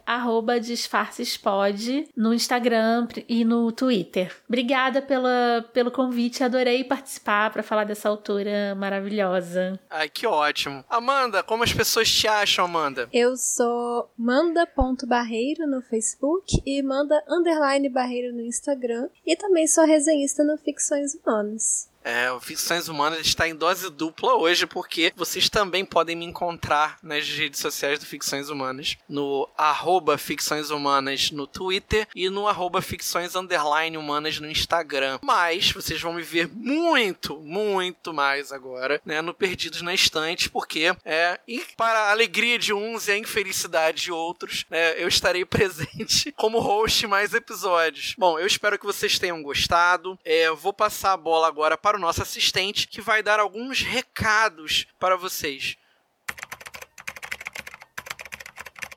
disfarcespod 0.61 2.09
no 2.17 2.33
Instagram 2.35 3.07
e 3.29 3.45
no 3.45 3.71
Twitter. 3.73 4.35
Obrigada 4.49 5.01
pela, 5.03 5.65
pelo 5.73 5.91
convite, 5.91 6.43
adorei 6.43 6.83
participar 6.83 7.53
para 7.53 7.63
falar 7.63 7.85
dessa 7.85 8.09
autora 8.09 8.75
maravilhosa. 8.75 9.79
Ai, 9.91 10.09
que 10.09 10.27
ótimo. 10.27 10.85
Amanda, 10.89 11.43
como 11.43 11.63
as 11.63 11.73
pessoas 11.73 12.11
te 12.11 12.27
acham, 12.27 12.65
Amanda? 12.65 13.09
Eu 13.13 13.37
sou 13.37 14.11
manda.barreiro 14.17 15.67
no 15.67 15.83
Facebook 15.83 16.61
e 16.65 16.83
manda 16.83 17.23
underline 17.29 17.89
barreiro 17.89 18.35
no 18.35 18.43
Instagram 18.43 19.09
e 19.27 19.37
também 19.37 19.67
sou 19.67 19.85
resenhista 19.85 20.43
no 20.43 20.57
Ficções 20.57 21.15
Humanas. 21.15 21.89
É, 22.09 22.33
o 22.33 22.41
Ficções 22.41 22.89
Humanas 22.89 23.21
está 23.21 23.47
em 23.47 23.55
dose 23.55 23.91
dupla 23.91 24.35
hoje, 24.35 24.67
porque 24.67 25.13
vocês 25.15 25.51
também 25.51 25.85
podem 25.85 26.17
me 26.17 26.25
encontrar 26.25 26.97
nas 27.03 27.29
redes 27.29 27.61
sociais 27.61 27.99
do 27.99 28.07
Ficções 28.07 28.49
Humanas, 28.49 28.97
no 29.07 29.47
arroba 29.59 30.17
Ficções 30.17 30.71
Humanas 30.71 31.31
no 31.31 31.47
Twitter 31.47 32.09
e 32.15 32.31
no 32.31 32.49
arroba 32.49 32.81
Ficções 32.81 33.35
Humanas 33.35 34.41
no 34.41 34.51
Instagram. 34.51 35.19
Mas 35.21 35.71
vocês 35.71 36.01
vão 36.01 36.15
me 36.15 36.23
ver 36.23 36.49
muito, 36.49 37.37
muito 37.41 38.15
mais 38.15 38.53
agora, 38.53 39.03
né, 39.05 39.21
no 39.21 39.35
Perdidos 39.35 39.83
na 39.83 39.93
Estante, 39.93 40.49
porque 40.49 40.97
é, 41.05 41.39
para 41.77 42.05
a 42.05 42.11
alegria 42.11 42.59
de 42.59 42.73
uns 42.73 43.07
e 43.07 43.13
a 43.13 43.19
infelicidade 43.19 44.05
de 44.05 44.13
outros, 44.13 44.65
né, 44.71 44.95
eu 44.99 45.09
estarei 45.09 45.45
presente 45.47 46.33
como 46.33 46.59
host 46.59 47.07
mais 47.07 47.35
episódios. 47.35 48.15
Bom, 48.17 48.39
eu 48.39 48.47
espero 48.47 48.79
que 48.79 48.87
vocês 48.87 49.19
tenham 49.19 49.43
gostado. 49.43 50.19
É, 50.25 50.51
vou 50.51 50.73
passar 50.73 51.13
a 51.13 51.17
bola 51.19 51.47
agora 51.47 51.77
para 51.77 51.98
o 51.99 52.01
nosso 52.01 52.23
assistente, 52.23 52.87
que 52.87 53.01
vai 53.01 53.23
dar 53.23 53.41
alguns 53.41 53.83
recados 53.83 54.87
para 54.99 55.17
vocês. 55.17 55.77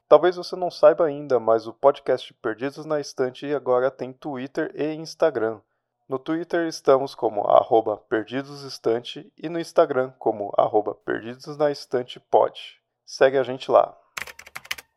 Talvez 0.08 0.36
você 0.36 0.56
não 0.56 0.70
saiba 0.70 1.06
ainda, 1.06 1.40
mas 1.40 1.66
o 1.68 1.74
podcast 1.74 2.34
Perdidos 2.36 2.86
na 2.86 3.00
Estante 3.00 3.52
agora 3.54 3.90
tem 3.90 4.14
Twitter 4.14 4.72
e 4.76 4.94
Instagram. 4.94 5.60
No 6.08 6.20
Twitter 6.20 6.68
estamos 6.68 7.16
como 7.16 7.48
arroba 7.48 7.98
perdidosestante 7.98 9.32
e 9.38 9.48
no 9.48 9.60
Instagram 9.60 10.12
como 10.20 10.54
arroba 10.58 10.94
perdidosnaestantepod. 10.94 12.60
Segue 13.06 13.38
a 13.38 13.44
gente 13.44 13.72
lá. 13.72 13.98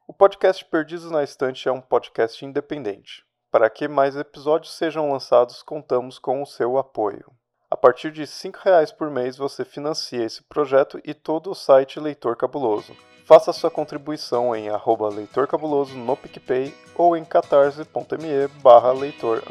O 0.07 0.13
podcast 0.13 0.65
Perdidos 0.65 1.11
na 1.11 1.23
Estante 1.23 1.69
é 1.69 1.73
um 1.73 1.81
podcast 1.81 2.45
independente. 2.45 3.25
Para 3.51 3.71
que 3.71 3.87
mais 3.87 4.17
episódios 4.17 4.77
sejam 4.77 5.11
lançados, 5.11 5.63
contamos 5.63 6.19
com 6.19 6.43
o 6.43 6.47
seu 6.47 6.77
apoio. 6.77 7.33
A 7.75 7.77
partir 7.77 8.13
de 8.13 8.21
R$ 8.21 8.27
5,00 8.29 8.95
por 8.95 9.11
mês 9.11 9.37
você 9.37 9.65
financia 9.65 10.25
esse 10.25 10.41
projeto 10.45 11.01
e 11.05 11.13
todo 11.13 11.51
o 11.51 11.57
site 11.57 11.99
Leitor 11.99 12.37
Cabuloso. 12.37 12.95
Faça 13.27 13.53
sua 13.53 13.69
contribuição 13.69 14.55
em 14.55 14.69
arroba 14.69 15.09
Leitor 15.09 15.49
Cabuloso 15.49 15.97
no 15.97 16.17
PicPay 16.17 16.73
ou 16.95 17.17
em 17.17 17.25
catarse.me 17.25 18.47
barra 18.63 18.93
leitor 18.93 19.43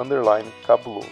cabuloso. 0.66 1.10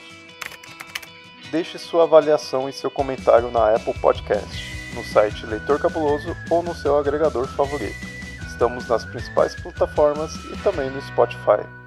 Deixe 1.51 1.78
sua 1.78 2.03
avaliação 2.03 2.70
e 2.70 2.72
seu 2.72 2.89
comentário 2.89 3.51
na 3.51 3.76
Apple 3.76 3.99
Podcast, 3.99 4.95
no 4.95 5.03
site 5.03 5.45
Leitor 5.45 5.82
Cabuloso 5.82 6.34
ou 6.49 6.64
no 6.64 6.74
seu 6.74 6.97
agregador 6.97 7.45
favorito. 7.45 8.07
Estamos 8.47 8.88
nas 8.88 9.03
principais 9.03 9.53
plataformas 9.62 10.34
e 10.45 10.64
também 10.64 10.89
no 10.89 11.01
Spotify. 11.01 11.80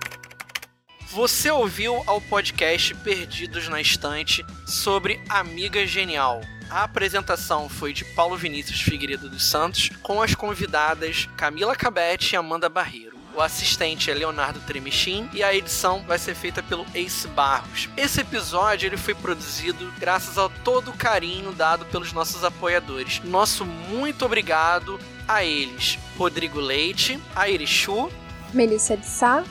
Você 1.14 1.48
ouviu 1.48 2.02
ao 2.08 2.20
podcast 2.20 2.92
Perdidos 2.92 3.68
na 3.68 3.80
Estante 3.80 4.44
sobre 4.66 5.20
Amiga 5.28 5.86
Genial. 5.86 6.40
A 6.68 6.82
apresentação 6.82 7.68
foi 7.68 7.92
de 7.92 8.04
Paulo 8.04 8.36
Vinícius 8.36 8.80
Figueiredo 8.80 9.28
dos 9.28 9.44
Santos, 9.44 9.90
com 10.02 10.20
as 10.20 10.34
convidadas 10.34 11.28
Camila 11.36 11.76
Cabete 11.76 12.34
e 12.34 12.36
Amanda 12.36 12.68
Barreiro. 12.68 13.16
O 13.32 13.40
assistente 13.40 14.10
é 14.10 14.14
Leonardo 14.14 14.58
Tremichin 14.66 15.30
e 15.32 15.40
a 15.40 15.54
edição 15.54 16.02
vai 16.02 16.18
ser 16.18 16.34
feita 16.34 16.64
pelo 16.64 16.84
Ace 16.92 17.28
Barros. 17.28 17.88
Esse 17.96 18.22
episódio 18.22 18.88
ele 18.88 18.96
foi 18.96 19.14
produzido 19.14 19.92
graças 20.00 20.36
ao 20.36 20.50
todo 20.50 20.90
o 20.90 20.96
carinho 20.96 21.52
dado 21.52 21.84
pelos 21.86 22.12
nossos 22.12 22.42
apoiadores. 22.42 23.20
Nosso 23.22 23.64
muito 23.64 24.24
obrigado 24.24 24.98
a 25.28 25.44
eles: 25.44 25.96
Rodrigo 26.18 26.58
Leite, 26.58 27.20
Airi 27.36 27.68
Chu, 27.68 28.10
Melissa 28.52 28.96
de 28.96 29.06
Sá, 29.06 29.44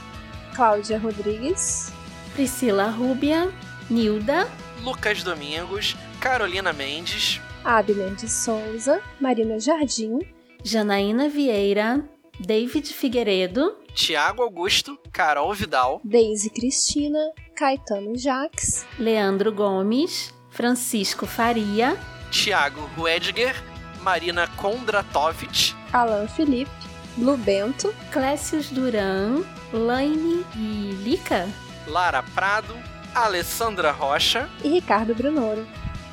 Cláudia 0.55 0.99
Rodrigues, 0.99 1.91
Priscila 2.33 2.87
Rúbia, 2.91 3.51
Nilda, 3.89 4.47
Lucas 4.83 5.23
Domingos, 5.23 5.95
Carolina 6.19 6.71
Mendes, 6.73 7.41
Abner 7.63 8.11
de 8.15 8.29
Souza, 8.29 9.01
Marina 9.19 9.57
Jardim, 9.59 10.19
Janaína 10.63 11.29
Vieira, 11.29 12.03
David 12.39 12.85
Figueiredo, 12.85 13.77
Tiago 13.95 14.43
Augusto, 14.43 14.97
Carol 15.11 15.53
Vidal, 15.53 16.01
Deise 16.03 16.49
Cristina, 16.49 17.31
Caetano 17.55 18.13
Jaques, 18.15 18.85
Leandro 18.99 19.51
Gomes, 19.51 20.33
Francisco 20.49 21.25
Faria, 21.25 21.95
Tiago 22.31 22.89
Ruedger, 22.97 23.55
Marina 24.01 24.47
Kondratovich, 24.57 25.75
Alan 25.93 26.27
Felipe, 26.27 26.71
Lu 27.18 27.38
Bento, 27.38 27.93
Clécius 28.11 28.70
Duran, 28.70 29.43
Laine 29.72 30.45
e 30.55 30.91
Lica, 31.03 31.47
Lara 31.88 32.24
Prado, 32.24 32.76
Alessandra 33.14 33.91
Rocha 33.91 34.49
e 34.64 34.70
Ricardo 34.70 35.14
Brunoro. 35.14 35.68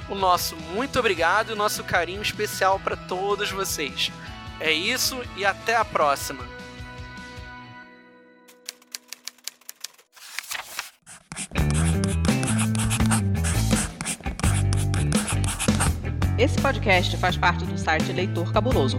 O 0.09 0.15
nosso 0.15 0.57
muito 0.75 0.99
obrigado 0.99 1.51
e 1.51 1.53
o 1.53 1.57
nosso 1.57 1.83
carinho 1.85 2.21
especial 2.21 2.79
para 2.81 2.97
todos 2.97 3.51
vocês. 3.51 4.11
É 4.59 4.71
isso 4.73 5.19
e 5.37 5.45
até 5.45 5.77
a 5.77 5.85
próxima. 5.85 6.45
Esse 16.37 16.61
podcast 16.61 17.17
faz 17.19 17.37
parte 17.37 17.65
do 17.65 17.79
site 17.79 18.13
Leitor 18.13 18.53
Cabuloso. 18.53 18.99